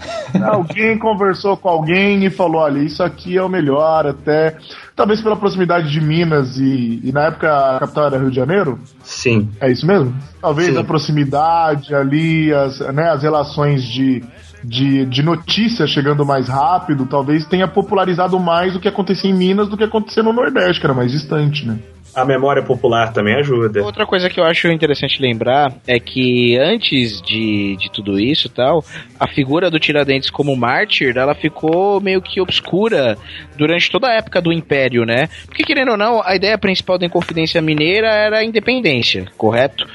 alguém 0.42 0.98
conversou 0.98 1.56
com 1.56 1.68
alguém 1.68 2.24
e 2.24 2.30
falou: 2.30 2.62
olha, 2.62 2.78
isso 2.78 3.02
aqui 3.02 3.36
é 3.36 3.42
o 3.42 3.48
melhor, 3.48 4.06
até. 4.06 4.56
Talvez 4.96 5.20
pela 5.20 5.36
proximidade 5.36 5.90
de 5.90 6.00
Minas 6.00 6.58
e, 6.58 7.00
e 7.04 7.12
na 7.12 7.26
época 7.26 7.76
a 7.76 7.78
capital 7.78 8.06
era 8.06 8.18
Rio 8.18 8.30
de 8.30 8.36
Janeiro? 8.36 8.78
Sim. 9.02 9.48
É 9.60 9.70
isso 9.70 9.86
mesmo? 9.86 10.12
Talvez 10.40 10.68
Sim. 10.74 10.78
a 10.78 10.82
proximidade 10.84 11.94
ali, 11.94 12.52
as, 12.52 12.80
né, 12.80 13.08
as 13.10 13.22
relações 13.22 13.84
de, 13.84 14.24
de, 14.64 15.06
de 15.06 15.22
notícias 15.22 15.88
chegando 15.90 16.26
mais 16.26 16.48
rápido, 16.48 17.06
talvez 17.06 17.46
tenha 17.46 17.68
popularizado 17.68 18.40
mais 18.40 18.74
o 18.74 18.80
que 18.80 18.88
acontecia 18.88 19.30
em 19.30 19.34
Minas 19.34 19.68
do 19.68 19.76
que 19.76 19.84
acontecia 19.84 20.22
no 20.22 20.32
Nordeste, 20.32 20.80
que 20.80 20.86
era 20.86 20.94
mais 20.94 21.12
distante, 21.12 21.64
né? 21.66 21.78
A 22.14 22.24
memória 22.24 22.62
popular 22.62 23.12
também 23.12 23.34
ajuda. 23.34 23.82
Outra 23.82 24.06
coisa 24.06 24.28
que 24.28 24.40
eu 24.40 24.44
acho 24.44 24.68
interessante 24.68 25.20
lembrar 25.20 25.72
é 25.86 26.00
que 26.00 26.56
antes 26.58 27.20
de, 27.22 27.76
de 27.76 27.90
tudo 27.90 28.18
isso 28.18 28.48
tal, 28.48 28.84
a 29.18 29.28
figura 29.28 29.70
do 29.70 29.78
Tiradentes 29.78 30.30
como 30.30 30.56
mártir, 30.56 31.16
ela 31.16 31.34
ficou 31.34 32.00
meio 32.00 32.20
que 32.20 32.40
obscura 32.40 33.16
durante 33.56 33.90
toda 33.90 34.08
a 34.08 34.14
época 34.14 34.40
do 34.40 34.52
Império, 34.52 35.04
né? 35.04 35.28
Porque 35.46 35.62
querendo 35.62 35.92
ou 35.92 35.96
não, 35.96 36.22
a 36.24 36.34
ideia 36.34 36.58
principal 36.58 36.98
da 36.98 37.06
Inconfidência 37.06 37.62
Mineira 37.62 38.08
era 38.08 38.38
a 38.38 38.44
independência, 38.44 39.26
correto? 39.36 39.86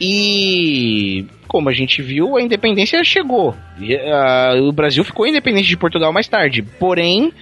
E 0.00 1.26
como 1.48 1.68
a 1.68 1.72
gente 1.72 2.02
viu, 2.02 2.36
a 2.36 2.42
independência 2.42 3.02
chegou. 3.02 3.54
E, 3.80 3.96
ah, 3.96 4.54
o 4.60 4.72
Brasil 4.72 5.02
ficou 5.04 5.26
independente 5.26 5.68
de 5.68 5.76
Portugal 5.76 6.12
mais 6.12 6.28
tarde. 6.28 6.62
Porém, 6.62 7.32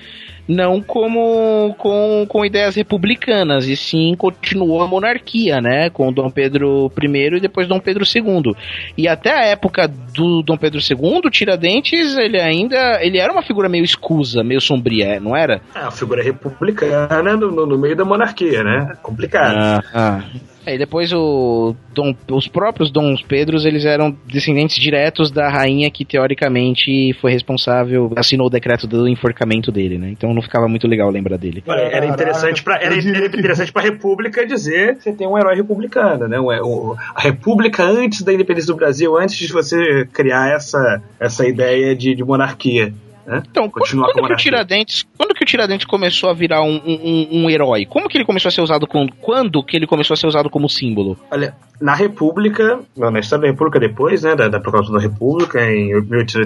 não 0.47 0.81
como 0.81 1.75
com, 1.79 2.27
com 2.29 2.45
ideias 2.45 2.75
republicanas, 2.75 3.67
e 3.67 3.77
sim 3.77 4.15
continuou 4.17 4.83
a 4.83 4.87
monarquia, 4.89 5.61
né? 5.61 5.89
Com 5.91 6.13
Dom 6.13 6.31
Pedro 6.31 6.91
I 7.03 7.37
e 7.37 7.41
depois 7.41 7.67
Dom 7.67 7.81
Pedro 7.81 8.05
II. 8.05 8.55
E 8.97 9.09
até 9.09 9.31
a 9.33 9.45
época 9.47 9.89
do 9.89 10.43
Dom 10.43 10.57
Pedro 10.57 10.81
II, 10.81 11.31
Tiradentes, 11.31 12.17
ele 12.17 12.39
ainda 12.41 13.03
ele 13.03 13.19
era 13.19 13.33
uma 13.33 13.43
figura 13.43 13.69
meio 13.69 13.85
escusa, 13.85 14.45
meio 14.45 14.61
sombria, 14.61 15.19
não 15.19 15.35
era? 15.37 15.61
É, 15.75 15.81
uma 15.81 15.91
figura 15.91 16.23
republicana 16.23 17.37
no, 17.37 17.51
no- 17.51 17.67
no 17.67 17.79
meio 17.79 17.97
da 17.97 18.05
monarquia, 18.05 18.63
né? 18.63 18.93
Complicado. 19.03 19.55
Ah, 19.57 19.83
ah. 19.95 20.25
É, 20.67 20.75
e 20.75 20.79
depois 20.79 21.13
o 21.13 21.75
Dom- 21.95 22.15
os 22.31 22.49
próprios 22.49 22.91
Dons 22.91 23.23
Pedros, 23.23 23.65
eles 23.65 23.85
eram 23.85 24.17
descendentes 24.27 24.77
diretos 24.77 25.31
da 25.31 25.49
rainha 25.49 25.91
que 25.91 26.05
teoricamente 26.05 27.13
foi 27.21 27.33
responsável, 27.33 28.13
assinou 28.17 28.47
o 28.47 28.51
decreto 28.51 28.87
do 28.87 29.09
enforcamento 29.09 29.71
dele, 29.71 29.99
né? 29.99 30.11
Então 30.11 30.33
não 30.35 30.43
ficava 30.43 30.67
muito 30.69 30.87
legal 30.87 31.11
lembrar 31.11 31.37
dele. 31.37 31.63
Olha, 31.67 31.81
era 31.81 32.07
interessante 32.07 32.63
para 32.63 32.77
era, 32.77 32.95
era 32.95 33.27
interessante 33.27 33.73
para 33.73 33.83
República 33.83 34.47
dizer 34.47 34.97
que 34.97 35.03
você 35.05 35.13
tem 35.13 35.27
um 35.27 35.37
herói 35.39 35.55
republicano, 35.57 36.27
né? 36.29 36.41
Um- 36.41 36.95
a 37.15 37.21
República 37.21 37.83
antes 37.85 38.23
da 38.23 38.33
independência 38.33 38.73
do 38.73 38.77
Brasil, 38.77 39.17
antes 39.19 39.37
de 39.37 39.53
você 39.53 40.07
criar 40.13 40.55
essa, 40.55 41.03
essa 41.21 41.47
ideia 41.47 41.95
de, 41.95 42.15
de 42.15 42.25
monarquia. 42.25 42.93
Né? 43.27 43.43
Então, 43.51 43.71
Continuar 43.71 44.11
a 44.11 44.13
quando 44.13 44.27
que 44.29 44.33
o. 44.35 44.37
Tiradentes, 44.37 45.07
quando 45.17 45.35
que 45.35 45.43
o 45.43 45.47
Tiradentes 45.47 45.87
começou 45.87 46.29
a 46.31 46.35
virar 46.35 46.63
um, 46.63 46.77
um, 46.85 47.29
um 47.45 47.51
herói? 47.51 47.87
Como 47.87 48.09
que 48.09 48.17
ele 48.19 48.25
começou 48.25 48.49
a 48.49 48.53
ser 48.53 48.61
usado 48.61 48.87
com, 48.87 49.07
quando 49.21 49.63
que 49.63 49.77
ele 49.77 49.87
começou 49.87 50.15
a 50.15 50.17
ser 50.17 50.27
usado 50.27 50.51
como 50.51 50.69
símbolo? 50.69 51.17
Olha, 51.31 51.55
na 51.81 51.95
República, 51.95 52.81
não, 52.97 53.11
na 53.11 53.21
história 53.21 53.43
da 53.43 53.49
República 53.51 53.81
depois, 53.81 54.23
né, 54.23 54.35
da, 54.37 54.49
da 54.49 54.61
proclamação 54.61 54.95
da 54.95 55.01
República, 55.01 55.61
em 55.65 55.93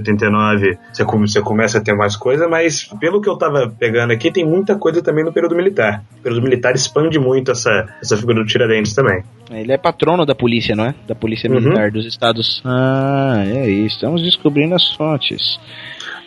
1889, 0.02 0.78
você, 0.92 1.04
come- 1.04 1.28
você 1.28 1.40
começa 1.42 1.78
a 1.78 1.80
ter 1.80 1.94
mais 1.94 2.16
coisa, 2.16 2.48
mas 2.48 2.84
pelo 3.00 3.20
que 3.20 3.28
eu 3.28 3.36
tava 3.36 3.68
pegando 3.78 4.12
aqui, 4.12 4.30
tem 4.30 4.44
muita 4.46 4.76
coisa 4.76 5.02
também 5.02 5.24
no 5.24 5.32
período 5.32 5.54
militar. 5.54 6.02
O 6.18 6.22
período 6.22 6.42
militar 6.42 6.74
expande 6.74 7.18
muito 7.18 7.50
essa, 7.50 7.86
essa 8.02 8.16
figura 8.16 8.40
do 8.42 8.46
Tiradentes 8.46 8.94
também. 8.94 9.22
Ele 9.50 9.72
é 9.72 9.78
patrono 9.78 10.24
da 10.26 10.34
polícia, 10.34 10.74
não 10.76 10.84
é? 10.86 10.94
Da 11.06 11.14
polícia 11.14 11.48
Uhum. 11.50 11.60
militar 11.60 11.90
dos 11.90 12.06
estados. 12.06 12.62
Ah, 12.64 13.42
é 13.46 13.68
isso. 13.68 13.96
Estamos 13.96 14.22
descobrindo 14.22 14.74
as 14.74 14.92
fontes. 14.94 15.58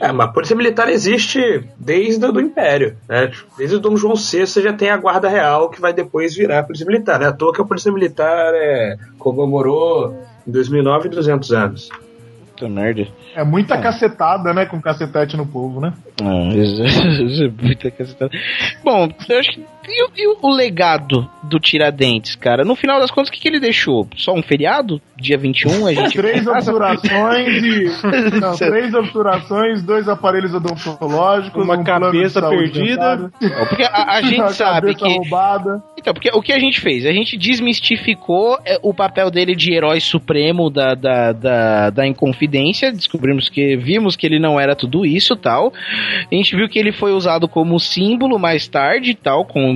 É, 0.02 0.12
mas 0.12 0.28
a 0.28 0.32
polícia 0.32 0.56
militar 0.56 0.90
existe 0.90 1.64
desde 1.78 2.26
o 2.26 2.32
do 2.32 2.42
Império, 2.42 2.98
né? 3.08 3.32
Desde 3.58 3.76
o 3.76 3.80
Dom 3.80 3.96
João 3.96 4.16
VI 4.16 4.48
você 4.48 4.62
já 4.62 4.74
tem 4.74 4.90
a 4.90 4.98
Guarda 4.98 5.30
Real 5.30 5.70
que 5.70 5.80
vai 5.80 5.94
depois 5.94 6.36
virar 6.36 6.60
a 6.60 6.64
polícia 6.64 6.86
militar, 6.86 7.20
né? 7.20 7.28
À 7.28 7.32
toa 7.32 7.54
que 7.54 7.62
a 7.62 7.66
polícia 7.66 7.92
militar 7.92 8.52
é, 8.56 8.98
comemorou 9.20 10.16
em 10.48 10.52
2009 10.52 11.10
200 11.10 11.52
anos. 11.52 11.90
Puta 12.56 12.68
merda. 12.68 13.08
É 13.36 13.44
muita 13.44 13.76
cacetada, 13.78 14.54
né? 14.54 14.66
Com 14.66 14.82
cacetete 14.82 15.38
no 15.38 15.46
povo, 15.46 15.80
né? 15.80 15.94
Isso 16.56 16.82
é- 16.82 16.88
isso 17.24 17.44
é 17.44 17.52
muita 17.64 17.92
cacetada. 17.92 18.32
Bom, 18.84 19.10
eu 19.30 19.40
acho 19.40 19.52
que. 19.52 19.66
E, 19.88 20.04
o- 20.04 20.10
e 20.16 20.28
o- 20.42 20.52
legado 20.56 21.30
do 21.44 21.60
Tiradentes, 21.60 22.36
cara? 22.36 22.64
No 22.64 22.76
final 22.76 23.00
das 23.00 23.10
contas, 23.12 23.30
o 23.30 23.32
que, 23.32 23.40
que 23.40 23.48
ele 23.48 23.60
deixou? 23.60 24.08
Só 24.16 24.34
um 24.34 24.42
feriado? 24.44 25.02
Dia 25.18 25.38
21? 25.38 25.86
A 25.88 25.94
gente 25.94 26.18
Três 26.18 26.48
obturações 26.48 27.64
e. 27.64 27.92
Não, 28.40 28.56
três 28.56 28.94
obturações, 28.94 29.84
dois 29.84 30.08
aparelhos 30.08 30.54
odontológicos, 30.54 31.64
Uma 31.64 31.78
um 31.78 31.84
plano 31.84 32.12
de 32.12 32.18
cabeça 32.18 32.40
saúde 32.42 32.72
perdida. 32.72 33.32
Ó, 33.62 33.66
Porque 33.68 33.84
a, 33.84 34.14
a 34.18 34.22
gente 34.22 34.40
uma 34.42 34.50
sabe 34.50 34.94
cabeça 34.94 35.06
que. 35.06 35.14
roubada. 35.18 35.84
Então, 35.98 36.14
porque 36.14 36.30
o 36.34 36.42
que 36.42 36.52
a 36.54 36.60
gente 36.60 36.80
fez? 36.82 37.06
A 37.06 37.12
gente 37.12 37.38
desmistificou 37.38 38.58
é, 38.66 38.80
o 38.82 38.94
papel 38.94 39.30
dele 39.30 39.56
de 39.56 39.74
herói 39.74 40.00
supremo 40.00 40.70
da, 40.70 40.94
da, 40.96 41.32
da, 41.32 41.90
da 41.92 42.08
Inconfidência. 42.08 42.92
Descobrimos 42.92 43.50
que. 43.50 43.76
Vimos 43.78 44.16
que 44.16 44.26
ele 44.26 44.40
não 44.40 44.60
era 44.60 44.76
tudo 44.76 45.06
isso 45.06 45.36
tal. 45.36 45.72
A 46.32 46.36
gente 46.36 46.56
viu 46.56 46.68
que 46.70 46.80
ele 46.80 46.92
foi 46.92 47.12
usado 47.14 47.48
como 47.48 47.80
símbolo 47.80 48.40
mais 48.40 48.68
tarde 48.68 49.14
tal, 49.16 49.46
com, 49.46 49.71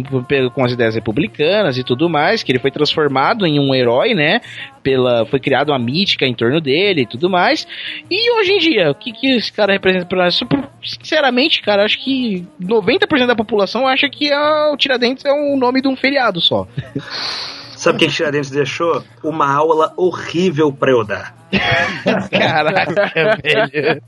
com 0.54 0.64
as 0.64 0.72
ideias 0.72 0.96
republicanas 0.96 1.78
e 1.78 1.84
tudo 1.84 2.10
mais. 2.10 2.44
Que 2.44 2.52
ele 2.52 2.60
foi 2.60 2.72
transformado 2.72 3.46
em 3.46 3.60
um 3.60 3.74
herói, 3.74 4.14
né? 4.14 4.42
Pela, 4.82 5.26
foi 5.26 5.40
criada 5.40 5.72
uma 5.72 5.80
mítica 5.80 6.26
em 6.26 6.34
torno 6.34 6.62
dele 6.62 7.02
e 7.02 7.06
tudo 7.06 7.30
mais. 7.30 7.68
E 8.10 8.32
hoje 8.40 8.52
em 8.54 8.60
dia, 8.60 8.92
o 8.92 8.96
que, 8.96 9.12
que 9.12 9.28
esse 9.28 9.52
cara 9.52 9.74
representa 9.74 10.06
pra 10.06 10.26
nós? 10.26 10.40
Sinceramente, 10.84 11.62
cara, 11.62 11.84
acho 11.84 12.04
que 12.04 12.48
90% 12.62 13.26
da 13.26 13.36
população 13.36 13.88
acha 13.88 14.10
que 14.10 14.32
ah, 14.32 14.72
o 14.74 14.78
Tiradentes 14.78 15.26
é 15.26 15.32
o 15.32 15.58
nome 15.58 15.82
de 15.82 15.88
um 15.88 15.96
feriado 15.96 16.40
só. 16.40 16.68
Sabe 17.86 17.98
o 17.98 18.00
que 18.00 18.08
Tiradentes 18.08 18.50
deixou? 18.50 19.04
Uma 19.24 19.48
aula 19.54 19.94
horrível 19.96 20.74
pra 20.74 20.90
eu 20.90 21.04
dar. 21.04 21.36
Caraca, 22.32 22.92
velho. 23.14 24.02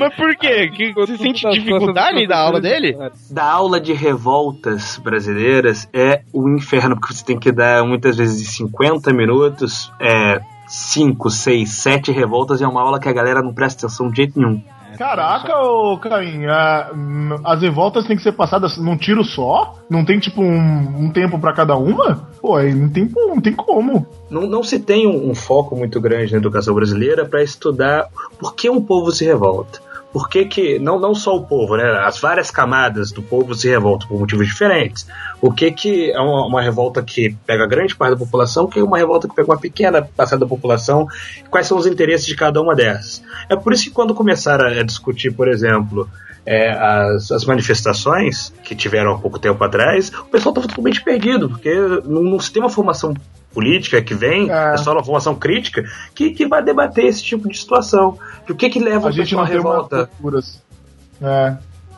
Mas 0.00 0.16
por 0.16 0.34
quê? 0.34 0.68
Que, 0.70 0.92
você 0.92 1.16
sente 1.16 1.48
dificuldade 1.48 2.26
da 2.26 2.40
aula 2.40 2.60
dele? 2.60 2.96
Da 3.30 3.44
aula 3.44 3.80
de 3.80 3.92
revoltas 3.92 4.98
brasileiras 4.98 5.88
é 5.92 6.22
o 6.32 6.48
inferno, 6.48 6.96
porque 6.96 7.14
você 7.14 7.24
tem 7.24 7.38
que 7.38 7.52
dar 7.52 7.84
muitas 7.84 8.16
vezes 8.16 8.42
de 8.42 8.48
50 8.48 9.12
minutos, 9.12 9.92
é, 10.00 10.40
5, 10.66 11.30
6, 11.30 11.70
7 11.70 12.10
revoltas, 12.10 12.60
e 12.60 12.64
é 12.64 12.66
uma 12.66 12.82
aula 12.82 12.98
que 12.98 13.08
a 13.08 13.12
galera 13.12 13.40
não 13.40 13.54
presta 13.54 13.86
atenção 13.86 14.10
de 14.10 14.16
jeito 14.16 14.36
nenhum. 14.36 14.60
Caraca, 14.96 15.56
ô 15.62 15.98
Caim, 15.98 16.46
a- 16.46 16.90
n- 16.94 17.40
as 17.44 17.60
revoltas 17.62 18.04
têm 18.06 18.16
que 18.16 18.22
ser 18.22 18.32
passadas 18.32 18.76
num 18.76 18.96
tiro 18.96 19.24
só? 19.24 19.74
Não 19.88 20.04
tem 20.04 20.18
tipo 20.18 20.42
um, 20.42 21.04
um 21.04 21.10
tempo 21.10 21.38
pra 21.38 21.52
cada 21.52 21.76
uma? 21.76 22.28
Pô, 22.40 22.56
aí 22.56 22.74
não 22.74 22.88
tem, 22.88 23.08
não 23.14 23.40
tem 23.40 23.52
como. 23.52 24.06
Não, 24.30 24.42
não 24.42 24.62
se 24.62 24.78
tem 24.80 25.06
um, 25.06 25.30
um 25.30 25.34
foco 25.34 25.76
muito 25.76 26.00
grande 26.00 26.32
na 26.32 26.38
educação 26.38 26.74
brasileira 26.74 27.24
para 27.24 27.42
estudar 27.42 28.08
por 28.38 28.54
que 28.54 28.68
um 28.70 28.80
povo 28.82 29.10
se 29.12 29.24
revolta. 29.24 29.80
Por 30.14 30.28
que, 30.28 30.44
que 30.44 30.78
não, 30.78 31.00
não 31.00 31.12
só 31.12 31.34
o 31.34 31.44
povo, 31.44 31.76
né? 31.76 31.90
As 32.06 32.20
várias 32.20 32.48
camadas 32.48 33.10
do 33.10 33.20
povo 33.20 33.52
se 33.52 33.68
revoltam 33.68 34.06
por 34.06 34.20
motivos 34.20 34.46
diferentes. 34.46 35.08
O 35.42 35.50
que, 35.50 35.72
que 35.72 36.12
é 36.12 36.20
uma, 36.20 36.46
uma 36.46 36.62
revolta 36.62 37.02
que 37.02 37.36
pega 37.44 37.66
grande 37.66 37.96
parte 37.96 38.12
da 38.12 38.24
população, 38.24 38.68
que 38.68 38.78
é 38.78 38.84
uma 38.84 38.96
revolta 38.96 39.26
que 39.26 39.34
pega 39.34 39.50
uma 39.50 39.58
pequena 39.58 40.02
parcela 40.02 40.38
da 40.38 40.46
população, 40.46 41.08
quais 41.50 41.66
são 41.66 41.76
os 41.76 41.84
interesses 41.84 42.24
de 42.26 42.36
cada 42.36 42.62
uma 42.62 42.76
dessas. 42.76 43.24
É 43.48 43.56
por 43.56 43.72
isso 43.72 43.82
que 43.82 43.90
quando 43.90 44.14
começaram 44.14 44.66
a 44.66 44.82
discutir, 44.84 45.32
por 45.32 45.48
exemplo, 45.48 46.08
é, 46.46 46.70
as, 46.70 47.30
as 47.30 47.44
manifestações 47.44 48.52
que 48.62 48.74
tiveram 48.74 49.14
há 49.14 49.18
pouco 49.18 49.38
tempo 49.38 49.62
atrás, 49.64 50.08
o 50.08 50.24
pessoal 50.26 50.52
estava 50.52 50.68
totalmente 50.68 51.02
perdido, 51.02 51.48
porque 51.48 51.74
não, 52.04 52.22
não 52.22 52.38
se 52.40 52.52
tem 52.52 52.62
uma 52.62 52.70
formação 52.70 53.14
política 53.52 54.02
que 54.02 54.14
vem, 54.14 54.50
é, 54.50 54.76
só 54.76 54.92
uma 54.92 55.04
formação 55.04 55.34
crítica, 55.34 55.84
que, 56.14 56.30
que 56.30 56.46
vai 56.46 56.62
debater 56.62 57.06
esse 57.06 57.22
tipo 57.22 57.48
de 57.48 57.56
situação. 57.56 58.18
E 58.48 58.52
o 58.52 58.54
que 58.54 58.68
que 58.68 58.78
leva 58.78 59.08
A 59.08 59.10
gente 59.12 59.26
à 59.26 59.28
tem 59.28 59.38
uma 59.38 59.46
revolta? 59.46 60.06
culturas. 60.06 60.62
É. 61.22 61.56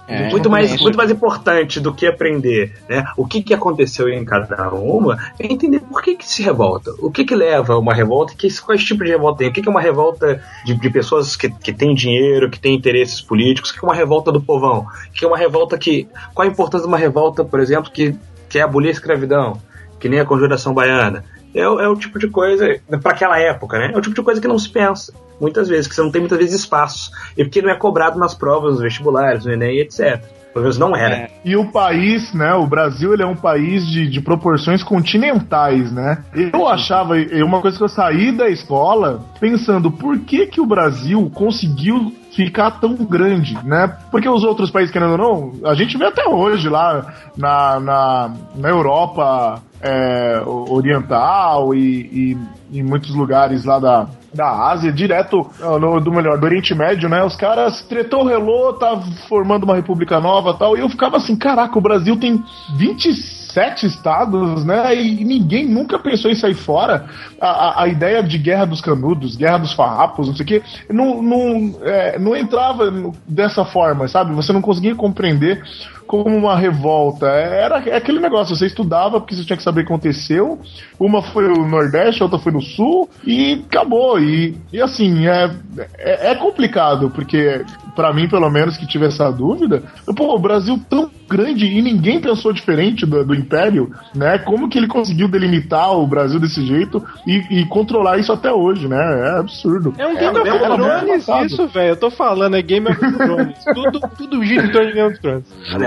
É, 0.09 0.30
muito, 0.30 0.48
mais, 0.48 0.80
muito 0.80 0.96
mais 0.96 1.11
importante 1.11 1.80
do 1.80 1.92
que 1.92 2.07
aprender 2.07 2.72
né, 2.88 3.04
o 3.16 3.26
que, 3.26 3.42
que 3.42 3.52
aconteceu 3.52 4.09
em 4.09 4.24
cada 4.24 4.70
uma 4.70 5.18
é 5.38 5.52
entender 5.52 5.80
por 5.80 6.00
que, 6.00 6.14
que 6.14 6.26
se 6.26 6.42
revolta. 6.42 6.92
O 7.00 7.11
que, 7.11 7.24
que 7.24 7.34
leva 7.34 7.74
a 7.74 7.78
uma 7.78 7.92
revolta 7.92 8.34
que, 8.36 8.48
quais 8.61 8.84
tipos 8.84 9.04
de 9.04 9.12
revolta 9.12 9.38
tem. 9.38 9.48
O 9.48 9.52
que, 9.52 9.61
que 9.61 9.68
é 9.68 9.70
uma 9.70 9.80
revolta 9.80 10.40
de, 10.64 10.74
de 10.74 10.90
pessoas 10.90 11.34
que, 11.34 11.50
que 11.50 11.72
têm 11.72 11.94
dinheiro, 11.94 12.48
que 12.48 12.61
têm 12.61 12.74
interesses 12.74 13.20
políticos. 13.20 13.70
O 13.70 13.74
que, 13.74 13.80
que 13.80 13.84
é 13.84 13.88
uma 13.88 13.94
revolta 13.94 14.30
do 14.30 14.40
povão. 14.40 14.86
O 15.09 15.12
que 15.12 15.24
é 15.24 15.28
uma 15.28 15.38
revolta 15.38 15.76
que. 15.76 16.09
Qual 16.32 16.46
a 16.46 16.50
importância 16.50 16.86
de 16.86 16.88
uma 16.88 16.98
revolta, 16.98 17.44
por 17.44 17.59
exemplo, 17.59 17.90
que, 17.90 18.14
que 18.48 18.59
é 18.59 18.62
abolir 18.62 18.90
a 18.90 18.92
escravidão, 18.92 19.61
que 19.98 20.09
nem 20.09 20.20
a 20.20 20.24
conjuração 20.24 20.72
baiana. 20.72 21.24
É, 21.57 21.62
é 21.62 21.88
o 21.88 21.96
tipo 21.96 22.18
de 22.18 22.28
coisa, 22.28 22.78
para 23.02 23.12
aquela 23.12 23.38
época, 23.38 23.78
né? 23.78 23.90
É 23.94 23.98
o 23.98 24.00
tipo 24.00 24.14
de 24.14 24.22
coisa 24.22 24.40
que 24.40 24.46
não 24.46 24.59
se 24.59 24.68
pensa, 24.68 25.12
muitas 25.40 25.68
vezes, 25.68 25.88
que 25.88 25.94
você 25.94 26.02
não 26.02 26.11
tem 26.11 26.20
muitas 26.20 26.38
vezes 26.38 26.61
espaço. 26.61 27.11
E 27.36 27.44
porque 27.44 27.62
não 27.62 27.70
é 27.70 27.74
cobrado 27.74 28.18
nas 28.18 28.34
provas, 28.34 28.72
nos 28.72 28.82
vestibulares, 28.82 29.46
no 29.46 29.52
Enem, 29.52 29.80
etc. 29.80 30.22
Pelo 30.52 30.64
menos 30.64 30.78
não 30.78 30.96
era. 30.96 31.28
E 31.44 31.54
o 31.54 31.70
país, 31.70 32.32
né? 32.32 32.54
O 32.54 32.66
Brasil 32.66 33.12
ele 33.12 33.22
é 33.22 33.26
um 33.26 33.36
país 33.36 33.86
de, 33.86 34.07
de 34.07 34.22
proporções 34.22 34.82
continentais, 34.82 35.92
né? 35.92 36.24
Eu 36.34 36.66
achava, 36.66 37.14
uma 37.44 37.61
coisa 37.61 37.76
que 37.76 37.84
eu 37.84 37.88
saí 37.88 38.32
da 38.32 38.48
escola 38.48 39.22
pensando, 39.38 39.90
por 39.90 40.18
que 40.20 40.46
que 40.46 40.59
o 40.59 40.64
Brasil 40.64 41.30
conseguiu 41.34 42.11
ficar 42.36 42.70
tão 42.72 42.94
grande, 42.94 43.59
né? 43.64 43.98
Porque 44.11 44.28
os 44.28 44.44
outros 44.44 44.70
países, 44.70 44.90
querendo 44.90 45.12
ou 45.12 45.18
não, 45.18 45.68
a 45.70 45.74
gente 45.74 45.96
vê 45.98 46.07
até 46.07 46.26
hoje 46.26 46.70
lá 46.70 47.14
na, 47.36 47.80
na, 47.80 48.34
na 48.54 48.68
Europa 48.70 49.62
é, 49.81 50.43
oriental 50.47 51.74
e, 51.74 52.37
e 52.70 52.79
em 52.79 52.83
muitos 52.83 53.14
lugares 53.14 53.64
lá 53.64 53.79
da, 53.79 54.09
da 54.35 54.70
Ásia, 54.70 54.93
direto 54.93 55.49
no, 55.81 56.01
do 56.01 56.12
melhor, 56.12 56.39
do 56.39 56.45
Oriente 56.45 56.74
Médio, 56.74 57.09
né? 57.09 57.24
Os 57.24 57.37
caras 57.37 57.83
tretou, 57.83 58.24
relou, 58.24 58.74
tá 58.74 59.01
formando 59.29 59.64
uma 59.64 59.74
república 59.74 60.20
nova 60.20 60.55
tal. 60.55 60.77
E 60.77 60.81
eu 60.81 60.89
ficava 60.89 61.16
assim, 61.16 61.37
caraca, 61.37 61.79
o 61.79 61.81
Brasil 61.81 62.16
tem 62.18 62.43
27 62.77 63.87
estados, 63.87 64.64
né? 64.64 64.95
E 64.95 65.24
ninguém 65.24 65.66
nunca 65.66 65.99
pensou 65.99 66.31
em 66.31 66.35
sair 66.35 66.55
fora. 66.55 67.07
A, 67.41 67.47
a, 67.47 67.83
a 67.85 67.89
ideia 67.89 68.22
de 68.22 68.37
guerra 68.39 68.66
dos 68.66 68.81
canudos, 68.81 69.37
guerra 69.37 69.59
dos 69.59 69.72
farrapos, 69.72 70.29
não 70.29 70.35
sei 70.37 70.45
o 70.45 70.47
quê, 70.47 70.62
não, 70.91 71.22
não, 71.22 71.74
é, 71.83 72.18
não 72.18 72.37
entrava 72.37 72.93
dessa 73.27 73.64
forma, 73.64 74.09
sabe? 74.09 74.35
Você 74.35 74.53
não 74.53 74.61
conseguia 74.61 74.95
compreender 74.95 75.62
como 76.07 76.36
uma 76.36 76.57
revolta. 76.57 77.26
Era 77.26 77.76
aquele 77.76 78.20
negócio, 78.20 78.54
você 78.54 78.66
estudava 78.66 79.20
porque 79.20 79.34
você 79.34 79.44
tinha 79.44 79.57
que 79.57 79.62
saber 79.62 79.82
o 79.82 79.86
que 79.86 79.92
aconteceu. 79.92 80.59
Uma 80.98 81.22
foi 81.22 81.48
no 81.48 81.66
Nordeste, 81.66 82.22
a 82.22 82.26
outra 82.26 82.38
foi 82.38 82.52
no 82.52 82.62
Sul, 82.62 83.09
e 83.24 83.64
acabou. 83.68 84.18
E, 84.20 84.57
e 84.72 84.80
assim, 84.80 85.26
é, 85.26 85.50
é, 85.98 86.30
é 86.32 86.34
complicado, 86.34 87.11
porque 87.11 87.64
pra 87.94 88.12
mim 88.12 88.28
pelo 88.28 88.50
menos, 88.50 88.76
que 88.76 88.86
tive 88.86 89.07
essa 89.07 89.30
dúvida, 89.30 89.82
pô, 90.14 90.34
o 90.34 90.38
Brasil 90.38 90.78
tão 90.88 91.11
grande 91.28 91.66
e 91.66 91.82
ninguém 91.82 92.20
pensou 92.20 92.52
diferente 92.52 93.04
do, 93.04 93.24
do 93.24 93.34
Império, 93.34 93.90
né? 94.14 94.38
Como 94.38 94.68
que 94.68 94.78
ele 94.78 94.86
conseguiu 94.86 95.26
delimitar 95.26 95.92
o 95.92 96.07
Brasil 96.07 96.38
desse 96.38 96.64
jeito 96.64 97.04
e, 97.26 97.61
e 97.61 97.66
controlar 97.66 98.18
isso 98.18 98.32
até 98.32 98.52
hoje, 98.52 98.86
né? 98.86 98.96
É 98.96 99.38
absurdo. 99.40 99.94
É 99.98 100.07
um 100.07 100.14
Game 100.14 100.38
of 100.38 100.48
era 100.48 100.76
muito 100.76 101.24
Thrones 101.24 101.52
isso, 101.52 101.66
velho. 101.68 101.90
Eu 101.90 101.96
tô 101.96 102.11
falando, 102.11 102.57
é 102.57 102.62
Game 102.62 102.86
of 102.88 102.98
Thrones. 102.98 103.64
tudo, 103.74 104.00
tudo 104.16 104.44
gira 104.44 104.66
em 104.66 104.70
torno 104.70 104.88
de 104.88 104.92
Game 104.94 105.09
of 105.09 105.20
Thrones. 105.20 105.44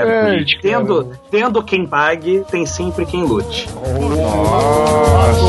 É, 0.10 0.44
tendo, 0.62 1.12
tendo 1.30 1.64
quem 1.64 1.86
pague, 1.86 2.44
tem 2.50 2.66
sempre 2.66 3.06
quem 3.06 3.24
lute. 3.24 3.70
Liberdade, 5.30 5.40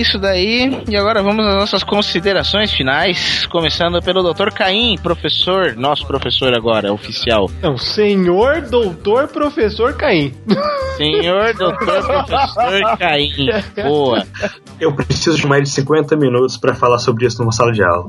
isso 0.00 0.18
daí. 0.18 0.82
E 0.88 0.96
agora 0.96 1.22
vamos 1.22 1.46
às 1.46 1.54
nossas 1.54 1.84
considerações 1.84 2.72
finais. 2.72 3.46
Começando 3.46 4.02
pelo 4.02 4.22
Dr. 4.22 4.50
Caim, 4.52 4.96
professor, 5.02 5.74
nosso 5.76 6.06
professor 6.06 6.54
agora, 6.54 6.92
oficial. 6.92 7.50
Não, 7.62 7.76
senhor, 7.76 8.62
doutor, 8.62 9.28
professor 9.28 9.94
Caim. 9.94 10.34
Senhor, 10.96 11.54
doutor, 11.58 12.06
professor 12.26 12.98
Caim. 12.98 13.30
Boa. 13.82 14.26
Eu 14.80 14.94
preciso 14.94 15.36
de 15.36 15.46
mais 15.46 15.62
de 15.64 15.70
50 15.70 16.16
minutos 16.16 16.56
pra 16.56 16.74
falar 16.74 16.98
sobre 16.98 17.26
isso 17.26 17.40
numa 17.40 17.52
sala 17.52 17.72
de 17.72 17.82
aula. 17.82 18.08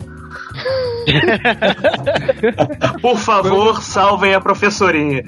Por 3.01 3.17
favor, 3.17 3.81
salvem 3.81 4.33
a 4.33 4.41
professorinha. 4.41 5.23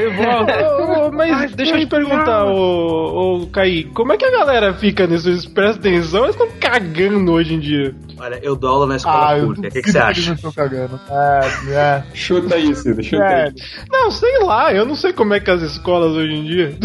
Ô, 0.04 1.06
ô, 1.08 1.12
mas 1.12 1.54
deixa 1.54 1.74
eu 1.74 1.78
te 1.80 1.86
perguntar, 1.86 2.44
ô, 2.46 3.42
ô 3.42 3.46
Caí, 3.48 3.84
como 3.84 4.12
é 4.12 4.16
que 4.16 4.24
a 4.24 4.30
galera 4.30 4.74
fica 4.74 5.06
nisso? 5.06 5.28
Eles 5.28 5.46
prestam 5.46 5.80
atenção, 5.92 6.24
eles 6.24 6.34
estão 6.36 6.48
cagando 6.60 7.32
hoje 7.32 7.54
em 7.54 7.60
dia. 7.60 7.94
Olha, 8.18 8.38
eu 8.42 8.54
dou 8.56 8.70
aula 8.70 8.86
na 8.86 8.96
escola 8.96 9.28
Ah, 9.28 9.38
eu 9.38 9.46
pública. 9.46 9.68
O 9.68 9.70
que, 9.72 9.82
que 9.82 9.90
você 9.90 9.98
acha? 9.98 10.10
eles 10.20 10.26
não 10.26 10.34
estão 10.34 10.52
cagando. 10.52 11.00
É, 11.10 11.40
é. 11.72 12.04
Chuta 12.14 12.54
aí, 12.54 12.74
Cida, 12.74 13.02
chuta 13.02 13.24
aí. 13.24 13.30
Sério. 13.30 13.54
Não, 13.90 14.10
sei 14.10 14.38
lá, 14.40 14.72
eu 14.72 14.84
não 14.86 14.94
sei 14.94 15.12
como 15.12 15.34
é 15.34 15.40
que 15.40 15.50
as 15.50 15.62
escolas 15.62 16.12
hoje 16.12 16.32
em 16.32 16.44
dia. 16.44 16.76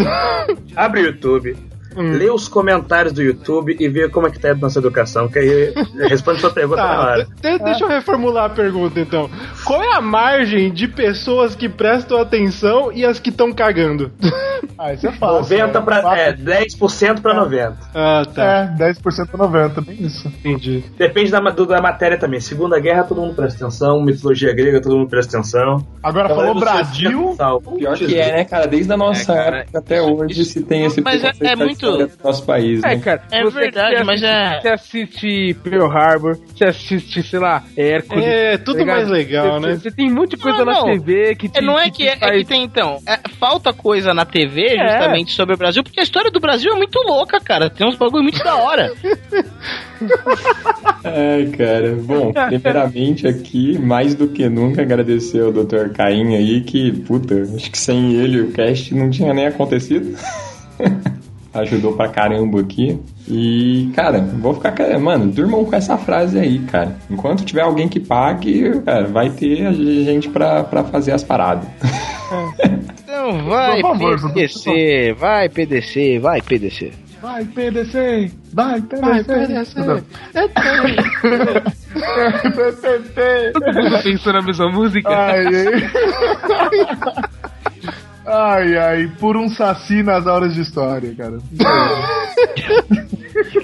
Abre 0.76 1.02
o 1.02 1.06
YouTube, 1.06 1.56
Hum. 1.96 2.12
lê 2.12 2.30
os 2.30 2.48
comentários 2.48 3.12
do 3.12 3.22
YouTube 3.22 3.76
e 3.78 3.88
vê 3.88 4.08
como 4.08 4.26
é 4.26 4.30
que 4.30 4.38
tá 4.38 4.50
a 4.50 4.54
nossa 4.54 4.78
educação, 4.78 5.28
que 5.28 5.38
aí 5.38 5.74
responde 6.08 6.40
sua 6.40 6.50
pergunta 6.50 6.80
na 6.82 6.88
Tá, 6.88 7.00
hora. 7.00 7.24
de- 7.40 7.58
deixa 7.58 7.84
eu 7.84 7.88
reformular 7.88 8.44
a 8.44 8.50
pergunta 8.50 9.00
então. 9.00 9.28
Qual 9.64 9.82
é 9.82 9.94
a 9.96 10.00
margem 10.00 10.70
de 10.72 10.86
pessoas 10.88 11.54
que 11.54 11.68
prestam 11.68 12.18
atenção 12.20 12.92
e 12.92 13.04
as 13.04 13.18
que 13.18 13.30
estão 13.30 13.52
cagando? 13.52 14.10
Ah, 14.78 14.94
isso 14.94 15.06
é 15.06 15.12
fácil. 15.12 15.40
90 15.40 15.82
pra, 15.82 16.00
Quatro- 16.00 16.20
é, 16.20 16.32
10% 16.32 17.20
pra 17.20 17.34
90. 17.34 17.76
Ah, 17.94 18.22
tá. 18.34 18.42
É, 18.42 18.66
10% 18.92 19.26
pra 19.30 19.38
90, 19.46 19.80
bem 19.82 20.02
isso. 20.02 20.26
Entendi. 20.28 20.82
Depende 20.98 21.30
da, 21.30 21.38
do- 21.40 21.66
da 21.66 21.82
matéria 21.82 22.18
também. 22.18 22.40
Segunda 22.40 22.78
Guerra, 22.80 23.04
todo 23.04 23.20
mundo 23.20 23.34
presta 23.34 23.64
atenção. 23.66 24.02
Mitologia 24.02 24.54
grega, 24.54 24.80
todo 24.80 24.96
mundo 24.96 25.08
presta 25.08 25.36
atenção. 25.36 25.86
Agora 26.02 26.28
falou 26.30 26.58
Brasil. 26.58 27.36
Pior 27.76 27.96
que 27.96 28.18
é, 28.18 28.32
né, 28.36 28.44
cara? 28.44 28.66
Desde 28.66 28.90
a 28.92 28.96
nossa 28.96 29.32
É, 29.32 29.36
cara, 29.36 29.56
época 29.60 29.78
até 29.78 30.00
hoje 30.02 30.44
se 30.46 30.62
tem 30.62 30.84
esse 30.86 31.00
Mas 31.02 31.24
é- 31.24 31.32
é 31.40 31.52
a 31.52 31.56
muito- 31.86 32.16
do 32.18 32.24
nosso 32.24 32.44
país, 32.44 32.82
É, 32.84 32.88
né? 32.96 33.00
cara, 33.00 33.22
É 33.30 33.42
você- 33.42 33.60
verdade, 33.60 33.96
você 33.96 34.04
mas 34.04 34.22
assiste- 34.22 34.26
é- 34.26 34.60
Você 34.60 34.68
assiste 34.68 35.54
Pearl 35.62 35.86
Harbor, 35.90 36.38
você 36.54 36.64
assiste, 36.64 37.22
sei 37.22 37.38
lá, 37.38 37.62
Hércules. 37.76 38.24
É, 38.24 38.58
tudo 38.58 38.78
tá 38.78 38.84
mais 38.86 39.08
legal, 39.08 39.60
Você- 39.60 39.66
né? 39.66 39.74
Você 39.76 39.90
tem 39.90 40.10
muita 40.10 40.36
coisa 40.36 40.58
Não, 40.58 40.64
na 40.66 40.72
não. 40.72 40.84
TV 40.84 41.34
que 41.36 41.48
te, 41.48 41.58
É, 41.58 41.62
não 41.62 41.78
é 41.78 41.84
que, 41.90 42.04
te 42.04 42.08
é, 42.08 42.12
é 42.12 42.16
faz- 42.16 42.38
que 42.38 42.44
tem, 42.44 42.62
então, 42.62 42.98
é, 43.06 43.18
falta 43.38 43.72
coisa 43.72 44.12
na 44.14 44.24
TV 44.24 44.76
É. 44.76 44.88
justamente 44.88 45.32
sobre 45.32 45.54
o 45.54 45.58
Brasil, 45.58 45.82
porque 45.82 46.00
a 46.00 46.02
história 46.02 46.30
do 46.30 46.40
Brasil 46.40 46.72
é 46.72 46.76
muito 46.76 46.98
louca, 47.06 47.40
cara. 47.40 47.70
Tem 47.70 47.86
uns 47.86 47.96
bagulho 47.96 48.22
muito 48.22 48.42
da 48.42 48.56
hora. 48.56 48.92
Ai, 51.04 51.46
cara. 51.56 51.94
Bom, 52.02 52.32
primeiramente 52.32 53.26
aqui, 53.26 53.78
mais 53.78 54.14
do 54.14 54.28
que 54.28 54.48
nunca, 54.48 54.82
agradecer 54.82 55.40
ao 55.42 55.52
Dr. 55.52 55.90
Caim 55.94 56.34
aí, 56.36 56.60
que, 56.62 56.92
puta, 57.02 57.34
acho 57.56 57.70
que 57.70 57.78
sem 57.78 58.14
ele 58.14 58.40
o 58.40 58.52
cast 58.52 58.94
não 58.94 59.10
tinha 59.10 59.32
nem 59.32 59.46
acontecido. 59.46 60.16
Ajudou 61.52 61.94
pra 61.94 62.08
caramba 62.08 62.60
aqui. 62.60 62.96
E, 63.28 63.90
cara, 63.94 64.20
vou 64.20 64.54
ficar. 64.54 64.70
cara, 64.72 64.98
Mano, 64.98 65.30
durmam 65.30 65.64
com 65.64 65.74
essa 65.74 65.96
frase 65.98 66.38
aí, 66.38 66.60
cara. 66.60 66.96
Enquanto 67.10 67.44
tiver 67.44 67.62
alguém 67.62 67.88
que 67.88 67.98
pague, 67.98 68.80
cara, 68.80 69.06
vai 69.08 69.30
ter 69.30 69.66
a 69.66 69.72
gente 69.72 70.28
pra, 70.28 70.62
pra 70.62 70.84
fazer 70.84 71.12
as 71.12 71.24
paradas. 71.24 71.66
Então 73.10 73.44
vai, 73.44 73.80
favor, 73.82 74.32
PDC, 74.32 75.14
vai, 75.18 75.48
PDC, 75.48 76.20
vai, 76.20 76.40
PDC. 76.40 76.92
Vai, 77.20 77.44
PDC! 77.44 78.30
Vai, 78.54 78.80
PDC! 78.80 79.24
PDC! 79.24 79.74
Todo 83.52 83.72
mundo 83.74 84.02
pensou 84.02 84.32
na 84.32 84.40
mesma 84.42 84.68
música? 84.70 85.08
Ai, 85.10 85.44
ai. 85.46 85.90
Ai, 88.26 88.76
ai, 88.76 89.08
por 89.18 89.36
um 89.36 89.48
saci 89.48 90.02
nas 90.02 90.26
aulas 90.26 90.54
de 90.54 90.60
história, 90.60 91.14
cara. 91.14 91.38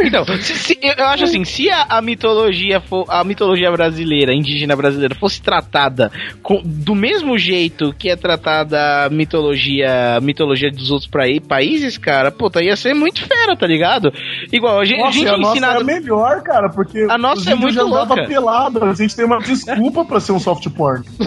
Então, 0.00 0.24
se- 0.24 0.54
se- 0.54 0.78
eu 0.82 1.04
acho 1.06 1.24
assim, 1.24 1.44
se 1.44 1.70
a, 1.70 1.86
a 1.88 2.02
mitologia 2.02 2.80
for, 2.80 3.04
a 3.08 3.24
mitologia 3.24 3.70
brasileira, 3.70 4.32
indígena 4.34 4.74
brasileira, 4.76 5.14
fosse 5.14 5.40
tratada 5.42 6.10
com- 6.42 6.62
do 6.64 6.94
mesmo 6.94 7.36
jeito 7.38 7.92
que 7.98 8.08
é 8.08 8.16
tratada 8.16 9.04
a 9.06 9.10
mitologia, 9.10 10.18
mitologia 10.22 10.70
dos 10.70 10.90
outros 10.90 11.10
praí- 11.10 11.40
países, 11.40 11.96
cara, 11.98 12.30
puta, 12.30 12.62
ia 12.62 12.76
ser 12.76 12.94
muito 12.94 13.20
fera, 13.26 13.56
tá 13.56 13.66
ligado? 13.66 14.12
Igual, 14.52 14.78
a 14.80 14.84
gente, 14.84 15.00
a 15.00 15.04
Nossa, 15.04 15.12
gente 15.18 15.24
e 15.24 15.28
é 15.28 15.34
a 15.34 15.38
nossa 15.38 15.52
ensinado. 15.52 15.80
é 15.80 15.84
melhor, 15.84 16.42
cara, 16.42 16.68
porque 16.70 17.06
A 17.08 17.18
nossa 17.18 17.40
os 17.42 17.46
é 17.46 17.54
muito 17.54 17.82
louca. 17.84 18.26
pelado, 18.26 18.84
a 18.84 18.94
gente 18.94 19.14
tem 19.16 19.24
uma 19.24 19.38
desculpa 19.38 20.04
pra 20.04 20.20
ser 20.20 20.32
um 20.32 20.38
soft 20.40 20.68
porn. 20.70 21.04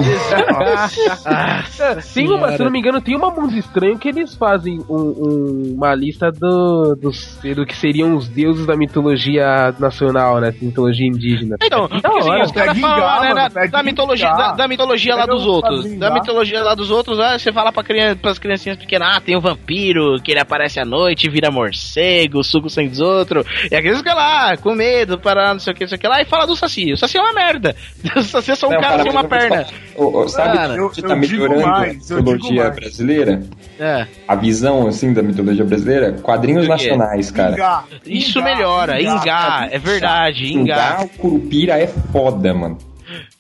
Tem 2.14 2.28
uma, 2.30 2.52
se 2.52 2.60
eu 2.62 2.66
não 2.66 2.72
me 2.72 2.80
engano, 2.80 3.02
tem 3.02 3.16
uma 3.16 3.30
mundo 3.32 3.56
estranho 3.58 3.98
que 3.98 4.08
eles 4.10 4.34
fazem 4.36 4.80
um- 4.90 4.94
um- 4.96 5.74
uma 5.76 5.94
lista 5.94 6.32
do, 6.32 6.96
dos- 6.96 7.38
do 7.56 7.66
que 7.66 7.76
seriam 7.76 8.16
os 8.16 8.28
deuses 8.38 8.68
da 8.68 8.78
mitologia 8.78 9.74
nacional, 9.80 10.40
né? 10.40 10.54
Mitologia 10.62 11.08
indígena. 11.08 11.58
Então, 11.64 11.88
Da 11.88 12.10
porque, 12.10 12.30
assim, 12.30 12.42
os 12.44 12.52
caras 12.52 12.80
falam 12.80 13.22
né, 13.22 13.30
mano, 13.30 13.36
da, 13.36 13.50
pega 13.50 13.68
da 13.70 13.84
mitologia, 13.84 14.30
da, 14.30 14.52
da 14.54 14.68
mitologia 14.68 15.16
lá 15.16 15.26
dos 15.26 15.44
um 15.44 15.50
outros. 15.50 15.98
Da 15.98 16.14
mitologia 16.14 16.64
lá 16.64 16.76
dos 16.76 16.92
outros, 16.92 17.20
ah, 17.20 17.40
você 17.40 17.52
fala 17.52 17.72
pra 17.72 17.84
criança, 17.84 18.16
pras 18.22 18.38
criancinhas 18.38 18.78
pequenas, 18.78 19.10
ah, 19.16 19.20
tem 19.20 19.36
o 19.36 19.42
vampiro, 19.42 20.22
que 20.24 20.32
ele 20.32 20.40
aparece 20.40 20.80
à 20.80 20.86
noite, 20.86 21.30
vira 21.30 21.50
morcego, 21.50 22.44
suga 22.44 22.68
o 22.68 22.70
sangue 22.70 22.90
dos 22.90 23.00
outros. 23.00 23.44
E 23.72 23.76
aqueles 23.76 24.02
que 24.04 24.10
lá, 24.10 24.56
com 24.58 24.76
medo, 24.76 25.18
para 25.20 25.54
não 25.54 25.60
sei 25.60 25.74
o 25.74 25.76
que, 25.76 25.84
não 25.84 25.90
sei 25.90 25.98
o 25.98 26.02
que 26.02 26.08
lá, 26.08 26.22
e 26.22 26.26
fala 26.26 26.46
do 26.46 26.56
Saci. 26.56 26.94
O 26.94 26.98
Saci 26.98 27.18
é 27.18 27.22
uma 27.22 27.34
merda. 27.34 27.76
O 28.18 28.24
Saci 28.24 28.52
é 28.52 28.56
só 28.56 28.68
um 28.68 28.72
Não, 28.72 28.82
cara 28.82 29.04
sem 29.04 29.12
uma 29.12 29.24
perna. 29.24 29.66
ô, 29.96 30.22
ô, 30.22 30.28
sabe 30.28 30.58
Cara, 30.58 30.90
que 30.90 31.02
tá 31.02 31.16
melhorando 31.16 31.62
mais, 31.62 32.12
a 32.12 32.16
mitologia 32.16 32.70
brasileira? 32.70 33.42
É. 33.80 34.08
A 34.28 34.36
visão, 34.36 34.88
assim, 34.88 35.14
da 35.14 35.22
mitologia 35.22 35.64
brasileira? 35.64 36.14
Quadrinhos 36.14 36.68
nacionais, 36.68 37.32
cara. 37.32 37.84
Isso 38.30 38.40
Ingá, 38.40 38.46
melhora, 38.56 39.02
Ingá, 39.02 39.68
é 39.72 39.78
verdade, 39.80 40.54
Ingá. 40.54 40.96
Ingá, 40.98 41.02
o 41.04 41.10
Curupira 41.18 41.80
é 41.80 41.88
foda, 41.88 42.54
mano. 42.54 42.78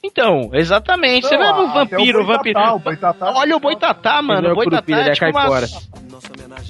Então, 0.04 0.50
exatamente. 0.54 1.28
Você 1.28 1.38
vai 1.38 1.52
no 1.52 1.68
até 1.68 1.74
vampiro, 1.96 2.20
o 2.20 2.24
o 2.24 2.26
vampiro. 2.26 2.54
Boitatá, 2.60 2.74
o 2.74 2.80
Boitatá- 2.80 3.34
Olha 3.36 3.56
o 3.56 3.60
Boitatá, 3.60 4.22
mano. 4.22 4.48
é 4.48 4.50
O 4.50 4.54
o 4.54 4.56
Boitatá 4.56 4.78
Curupira, 4.78 5.00
ele 5.02 5.10
é 5.10 5.12
é 5.12 5.16
tipo 5.16 5.26
uma... 5.26 5.34
caipora. 5.42 5.68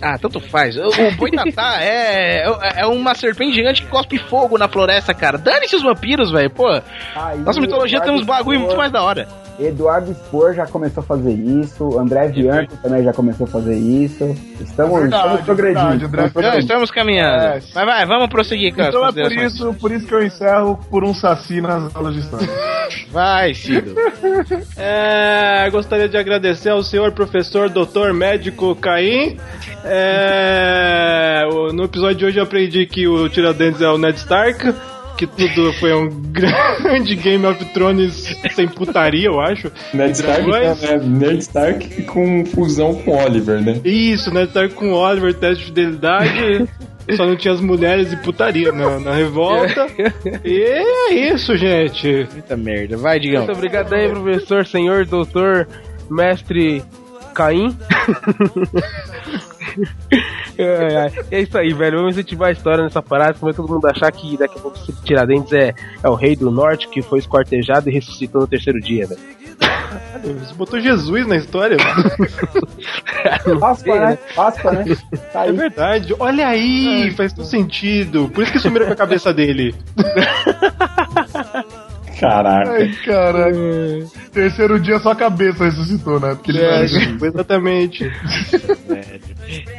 Ah, 0.01 0.17
tanto 0.17 0.39
faz. 0.39 0.75
O, 0.75 0.87
o 0.87 1.11
Boitatá 1.15 1.77
é, 1.81 2.47
é, 2.47 2.81
é 2.81 2.85
uma 2.87 3.13
serpente 3.15 3.53
gigante 3.55 3.83
que 3.83 3.87
cospe 3.87 4.17
fogo 4.17 4.57
na 4.57 4.67
floresta, 4.67 5.13
cara. 5.13 5.37
Dane-se 5.37 5.75
os 5.75 5.83
vampiros, 5.83 6.31
velho. 6.31 6.49
Pô, 6.49 6.67
Aí, 7.15 7.37
nossa 7.39 7.61
mitologia 7.61 8.01
tem 8.01 8.13
uns 8.13 8.25
bagulho 8.25 8.59
muito 8.59 8.75
mais 8.75 8.91
da 8.91 9.03
hora. 9.03 9.27
Eduardo 9.59 10.11
Spor 10.13 10.53
já 10.53 10.67
começou 10.67 11.01
a 11.01 11.05
fazer 11.05 11.33
isso, 11.33 11.99
André 11.99 12.29
Bianco 12.29 12.77
também 12.77 13.03
já 13.03 13.11
começou 13.13 13.47
a 13.47 13.49
fazer 13.49 13.75
isso. 13.75 14.23
Estamos, 14.61 14.99
Verdade, 14.99 15.23
estamos 15.23 15.45
progredindo. 15.45 15.87
verdade, 15.87 16.05
André 16.05 16.25
estamos 16.25 16.31
progredindo. 16.33 16.59
estamos 16.59 16.91
caminhando. 16.91 17.43
É. 17.43 17.61
Mas 17.73 17.85
vai, 17.85 18.05
vamos 18.05 18.29
prosseguir 18.29 18.73
as 18.79 18.87
Então 18.87 19.05
é 19.07 19.11
por 19.11 19.31
isso, 19.31 19.73
por 19.73 19.91
isso 19.91 20.05
que 20.05 20.13
eu 20.13 20.23
encerro 20.23 20.79
por 20.89 21.03
um 21.03 21.13
saci 21.13 21.59
nas 21.61 21.95
aulas 21.95 22.13
de 22.13 22.19
história. 22.19 22.47
Vai, 23.11 23.53
Cido. 23.53 23.95
É, 24.77 25.69
gostaria 25.71 26.07
de 26.07 26.17
agradecer 26.17 26.69
ao 26.69 26.81
senhor 26.83 27.11
professor 27.11 27.69
doutor 27.69 28.13
médico 28.13 28.75
Caim. 28.75 29.37
É, 29.83 31.43
no 31.73 31.83
episódio 31.83 32.15
de 32.15 32.25
hoje 32.25 32.39
eu 32.39 32.43
aprendi 32.43 32.85
que 32.85 33.07
o 33.07 33.27
Tiradentes 33.29 33.81
é 33.81 33.89
o 33.89 33.97
Ned 33.97 34.17
Stark. 34.17 34.73
Que 35.17 35.25
tudo 35.25 35.73
foi 35.73 35.93
um 35.93 36.07
grande 36.31 37.15
Game 37.15 37.45
of 37.45 37.63
Thrones 37.73 38.35
sem 38.53 38.67
putaria, 38.67 39.27
eu 39.27 39.39
acho. 39.41 39.71
Ned 39.93 40.11
Stark, 40.11 40.43
dragões. 40.43 40.83
é, 40.83 40.97
Ned 40.99 41.39
Stark 41.39 42.03
com 42.03 42.45
fusão 42.45 42.93
com 42.95 43.17
Oliver, 43.17 43.59
né? 43.61 43.81
Isso, 43.83 44.31
Ned 44.31 44.47
Stark 44.49 44.75
com 44.75 44.91
Oliver, 44.93 45.33
teste 45.33 45.59
de 45.63 45.65
fidelidade. 45.65 46.69
Só 47.15 47.25
não 47.25 47.37
tinha 47.37 47.53
as 47.53 47.61
mulheres 47.61 48.11
e 48.11 48.17
putaria 48.17 48.71
na, 48.71 48.99
na 48.99 49.13
revolta. 49.15 49.87
E 50.43 50.61
é 50.61 51.13
isso, 51.33 51.55
gente. 51.57 52.27
Muita 52.33 52.57
merda. 52.57 52.97
Vai, 52.97 53.17
Digão. 53.19 53.45
Muito 53.45 53.55
obrigado 53.57 53.93
aí, 53.93 54.09
professor, 54.09 54.65
senhor, 54.67 55.05
doutor, 55.05 55.67
mestre 56.11 56.83
Caim. 57.33 57.75
Ai, 60.59 60.95
ai. 60.97 61.13
É 61.31 61.41
isso 61.41 61.57
aí, 61.57 61.73
velho. 61.73 61.97
Vamos 61.97 62.15
incentivar 62.15 62.49
a 62.49 62.51
história 62.51 62.83
nessa 62.83 63.01
parada, 63.01 63.35
como 63.35 63.53
todo 63.53 63.71
mundo 63.71 63.87
achar 63.87 64.11
que 64.11 64.37
daqui 64.37 64.57
a 64.57 64.61
pouco 64.61 64.77
esse 64.77 64.93
Tiradentes 65.03 65.53
é, 65.53 65.73
é 66.03 66.09
o 66.09 66.15
rei 66.15 66.35
do 66.35 66.51
norte 66.51 66.87
que 66.87 67.01
foi 67.01 67.19
esquartejado 67.19 67.89
e 67.89 67.93
ressuscitou 67.93 68.41
no 68.41 68.47
terceiro 68.47 68.79
dia, 68.79 69.07
velho. 69.07 69.37
Você 70.23 70.53
botou 70.53 70.79
Jesus 70.79 71.25
na 71.27 71.37
história? 71.37 71.77
Páscoa, 73.59 73.99
né? 74.09 74.17
Páscoa, 74.35 74.71
né? 74.71 74.85
Tá 75.31 75.47
É 75.47 75.51
verdade. 75.51 76.15
Olha 76.19 76.47
aí, 76.47 77.11
faz 77.11 77.33
todo 77.33 77.45
sentido. 77.45 78.29
Por 78.29 78.43
isso 78.43 78.51
que 78.51 78.59
sumiram 78.59 78.85
com 78.87 78.93
a 78.93 78.97
cabeça 78.97 79.33
dele. 79.33 79.73
Caraca. 82.19 82.71
Ai, 82.71 82.91
caraca. 83.05 83.55
Terceiro 84.33 84.79
dia 84.79 84.97
só 84.99 85.11
a 85.11 85.15
cabeça 85.15 85.65
ressuscitou, 85.65 86.19
né? 86.19 86.33
Porque 86.33 86.51
ele 86.51 86.63
É, 86.63 86.83
exatamente. 86.83 88.11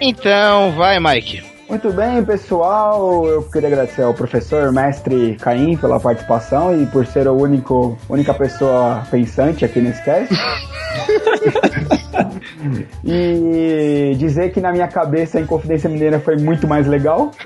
Então, 0.00 0.72
vai, 0.72 0.98
Mike. 1.00 1.58
Muito 1.68 1.92
bem, 1.92 2.24
pessoal. 2.24 3.26
Eu 3.26 3.42
queria 3.42 3.68
agradecer 3.68 4.00
ao 4.00 4.14
professor 4.14 4.72
mestre 4.72 5.36
Caim 5.38 5.76
pela 5.76 6.00
participação 6.00 6.80
e 6.80 6.86
por 6.86 7.06
ser 7.06 7.28
o 7.28 7.34
único 7.34 7.98
única 8.08 8.32
pessoa 8.32 9.02
pensante 9.10 9.66
aqui 9.66 9.78
nesse 9.78 10.02
cast. 10.02 10.34
e 13.04 14.14
dizer 14.16 14.50
que 14.50 14.62
na 14.62 14.72
minha 14.72 14.88
cabeça 14.88 15.36
a 15.36 15.42
Inconfidência 15.42 15.90
Mineira 15.90 16.18
foi 16.18 16.38
muito 16.38 16.66
mais 16.66 16.86
legal. 16.86 17.32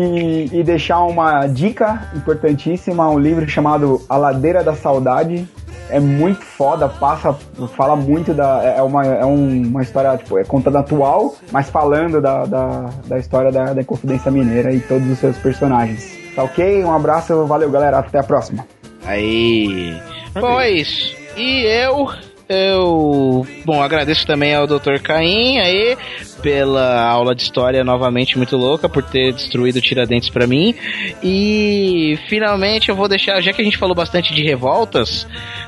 e, 0.00 0.48
e 0.50 0.62
deixar 0.62 1.02
uma 1.02 1.46
dica 1.46 2.10
importantíssima, 2.16 3.06
um 3.10 3.18
livro 3.18 3.46
chamado 3.46 4.00
A 4.08 4.16
Ladeira 4.16 4.64
da 4.64 4.74
Saudade. 4.74 5.46
É 5.90 5.98
muito 5.98 6.42
foda, 6.44 6.88
passa, 6.88 7.32
fala 7.76 7.96
muito 7.96 8.34
da. 8.34 8.62
É 8.62 8.82
uma, 8.82 9.04
é 9.06 9.24
um- 9.24 9.62
uma 9.68 9.82
história, 9.82 10.16
tipo, 10.16 10.38
é 10.38 10.44
contada 10.44 10.80
atual, 10.80 11.34
mas 11.50 11.70
falando 11.70 12.20
da, 12.20 12.44
da, 12.44 12.90
da 13.06 13.18
história 13.18 13.50
da, 13.50 13.72
da 13.72 13.80
Inconfidência 13.80 14.30
Mineira 14.30 14.72
e 14.72 14.80
todos 14.80 15.08
os 15.10 15.18
seus 15.18 15.36
personagens. 15.38 16.16
Tá 16.36 16.42
ok? 16.44 16.84
Um 16.84 16.92
abraço, 16.92 17.46
valeu 17.46 17.70
galera, 17.70 17.98
até 17.98 18.18
a 18.18 18.22
próxima. 18.22 18.66
Aí. 19.04 19.96
É 20.36 20.70
isso. 20.70 21.16
E 21.36 21.64
eu. 21.64 22.08
Eu. 22.48 23.46
Bom, 23.64 23.82
agradeço 23.82 24.26
também 24.26 24.54
ao 24.54 24.66
Dr. 24.66 25.00
Caim 25.02 25.58
aí 25.58 25.96
pela 26.42 27.02
aula 27.08 27.34
de 27.34 27.42
história 27.42 27.82
novamente 27.84 28.36
muito 28.36 28.56
louca, 28.56 28.88
por 28.88 29.02
ter 29.02 29.32
destruído 29.32 29.80
Tiradentes 29.80 30.28
pra 30.30 30.46
mim. 30.46 30.74
E 31.22 32.18
finalmente 32.28 32.88
eu 32.88 32.96
vou 32.96 33.08
deixar, 33.08 33.40
já 33.40 33.52
que 33.52 33.60
a 33.60 33.64
gente 33.64 33.76
falou 33.76 33.94
bastante 33.94 34.34
de 34.34 34.42
revoltas, 34.42 35.26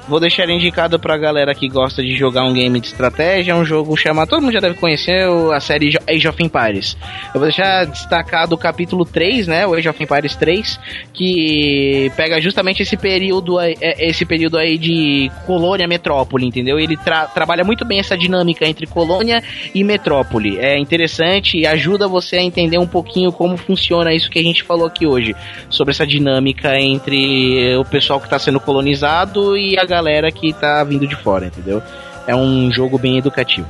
vou 0.08 0.20
deixar 0.20 0.48
indicado 0.48 0.98
pra 0.98 1.16
galera 1.18 1.54
que 1.54 1.68
gosta 1.68 2.02
de 2.02 2.14
jogar 2.16 2.44
um 2.44 2.52
game 2.52 2.80
de 2.80 2.86
estratégia, 2.88 3.54
um 3.54 3.64
jogo 3.64 3.96
chamado. 3.96 4.28
Todo 4.28 4.42
mundo 4.42 4.52
já 4.52 4.60
deve 4.60 4.74
conhecer 4.76 5.26
a 5.52 5.60
série 5.60 5.96
Age 6.08 6.28
of 6.28 6.42
Empires. 6.42 6.96
Eu 7.34 7.40
vou 7.40 7.42
deixar 7.42 7.84
destacado 7.86 8.54
o 8.54 8.58
capítulo 8.58 9.04
3, 9.04 9.46
né? 9.48 9.66
O 9.66 9.74
Age 9.74 9.88
of 9.88 10.02
Empires 10.02 10.34
3, 10.36 10.78
que 11.12 12.10
pega 12.16 12.40
justamente 12.40 12.82
esse 12.82 12.96
período 12.96 13.60
é, 13.60 13.74
esse 13.98 14.24
período 14.24 14.56
aí 14.58 14.78
de 14.78 15.30
colônia 15.46 15.86
metrópole, 15.86 16.46
entendeu? 16.46 16.78
Ele 16.78 16.96
tra- 16.96 17.26
trabalha 17.26 17.64
muito 17.64 17.84
bem 17.84 17.98
essa 17.98 18.16
dinâmica 18.16 18.66
entre 18.66 18.86
colônia 18.86 19.42
e 19.74 19.82
metrópole. 19.84 20.58
É 20.60 20.78
interessante 20.78 21.56
e 21.56 21.66
ajuda 21.66 22.06
você 22.06 22.36
a 22.36 22.42
entender 22.42 22.78
um 22.78 22.86
pouquinho 22.86 23.32
como 23.32 23.56
funciona 23.56 24.12
isso 24.12 24.30
que 24.30 24.38
a 24.38 24.42
gente 24.42 24.62
falou 24.62 24.86
aqui 24.86 25.06
hoje, 25.06 25.34
sobre 25.70 25.92
essa 25.92 26.06
dinâmica 26.06 26.78
entre 26.78 27.76
o 27.76 27.84
pessoal 27.84 28.20
que 28.20 28.26
está 28.26 28.38
sendo 28.38 28.60
colonizado 28.60 29.56
e 29.56 29.78
a 29.78 29.84
galera 29.86 30.30
que 30.30 30.52
tá 30.52 30.84
vindo 30.84 31.06
de 31.06 31.16
fora, 31.16 31.46
entendeu? 31.46 31.82
É 32.26 32.36
um 32.36 32.70
jogo 32.70 32.98
bem 32.98 33.16
educativo. 33.16 33.66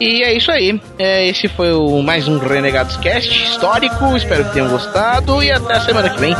E 0.00 0.22
é 0.22 0.32
isso 0.32 0.50
aí. 0.52 0.80
É, 0.98 1.26
esse 1.26 1.48
foi 1.48 1.72
o 1.72 2.02
mais 2.02 2.28
um 2.28 2.38
Renegados 2.38 2.96
Cast 2.98 3.30
histórico. 3.30 4.16
Espero 4.16 4.44
que 4.44 4.52
tenham 4.52 4.68
gostado 4.68 5.42
e 5.42 5.50
até 5.50 5.74
a 5.74 5.80
semana 5.80 6.10
que 6.10 6.20
vem. 6.20 6.34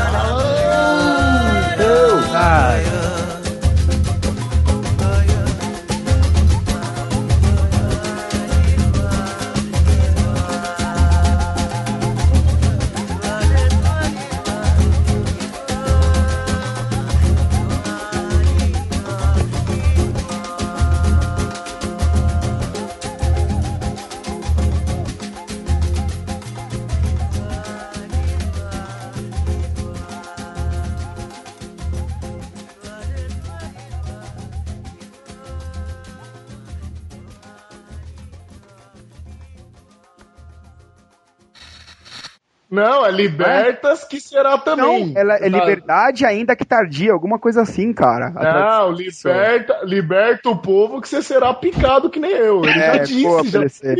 Não, 42.76 43.06
é 43.06 43.10
libertas 43.10 44.04
que 44.04 44.20
será 44.20 44.58
também. 44.58 45.06
Não, 45.06 45.18
ela 45.18 45.36
é 45.36 45.48
liberdade 45.48 46.26
ainda 46.26 46.54
que 46.54 46.64
tardia, 46.64 47.10
alguma 47.10 47.38
coisa 47.38 47.62
assim, 47.62 47.90
cara. 47.92 48.30
Não, 48.30 48.92
liberta, 48.92 49.80
liberta 49.82 50.50
o 50.50 50.58
povo 50.58 51.00
que 51.00 51.08
você 51.08 51.22
será 51.22 51.54
picado 51.54 52.10
que 52.10 52.20
nem 52.20 52.32
eu. 52.32 52.62
Ele 52.62 52.74
já 52.74 52.94
É, 52.96 52.98
disse, 52.98 53.22
pô, 53.22 53.42
já 53.44 53.58
aparecer. 53.58 53.96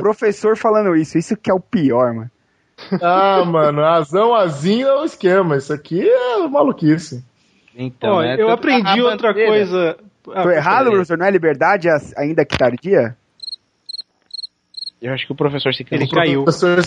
Professor 0.00 0.56
falando 0.56 0.96
isso, 0.96 1.16
isso 1.16 1.36
que 1.36 1.48
é 1.48 1.54
o 1.54 1.60
pior, 1.60 2.12
mano. 2.12 2.30
Ah, 3.00 3.44
mano, 3.44 3.84
azão, 3.84 4.34
azinho 4.34 4.88
é 4.88 5.00
o 5.00 5.04
esquema. 5.04 5.56
Isso 5.56 5.72
aqui 5.72 6.06
é 6.08 6.48
maluquice. 6.48 7.24
Então, 7.76 8.14
Ó, 8.14 8.22
eu 8.24 8.50
aprendi 8.50 9.00
outra 9.00 9.32
coisa. 9.32 9.96
Ah, 10.34 10.42
Tô 10.42 10.50
errado, 10.50 10.90
professor? 10.90 11.16
Não 11.16 11.26
é 11.26 11.30
liberdade 11.30 11.88
ainda 12.16 12.44
que 12.44 12.58
tardia? 12.58 13.16
Eu 15.00 15.12
acho 15.12 15.26
que 15.26 15.32
o 15.32 15.36
professor 15.36 15.74
se 15.74 15.86
Ele 15.90 16.08
caiu. 16.08 16.44
Professor, 16.44 16.82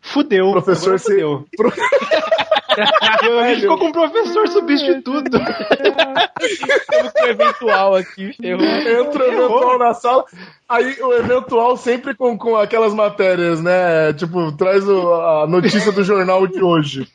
Fudeu. 0.00 0.50
professor 0.52 0.98
se- 0.98 1.12
fudeu. 1.12 1.46
Eu- 3.22 3.44
gente 3.44 3.60
ficou 3.60 3.78
com 3.78 3.88
o 3.88 3.92
professor 3.92 4.48
substituto. 4.48 5.36
o 7.22 7.26
eventual 7.26 7.94
aqui. 7.94 8.34
Entra 8.42 9.24
o 9.24 9.32
eventual 9.32 9.78
na 9.78 9.94
sala, 9.94 10.24
aí 10.68 10.96
o 11.00 11.12
eventual 11.12 11.76
sempre 11.76 12.14
com, 12.14 12.36
com 12.38 12.56
aquelas 12.56 12.94
matérias, 12.94 13.62
né? 13.62 14.12
Tipo, 14.14 14.52
traz 14.52 14.88
o- 14.88 15.12
a 15.14 15.46
notícia 15.46 15.92
do 15.92 16.02
jornal 16.02 16.46
de 16.46 16.62
hoje. 16.62 17.06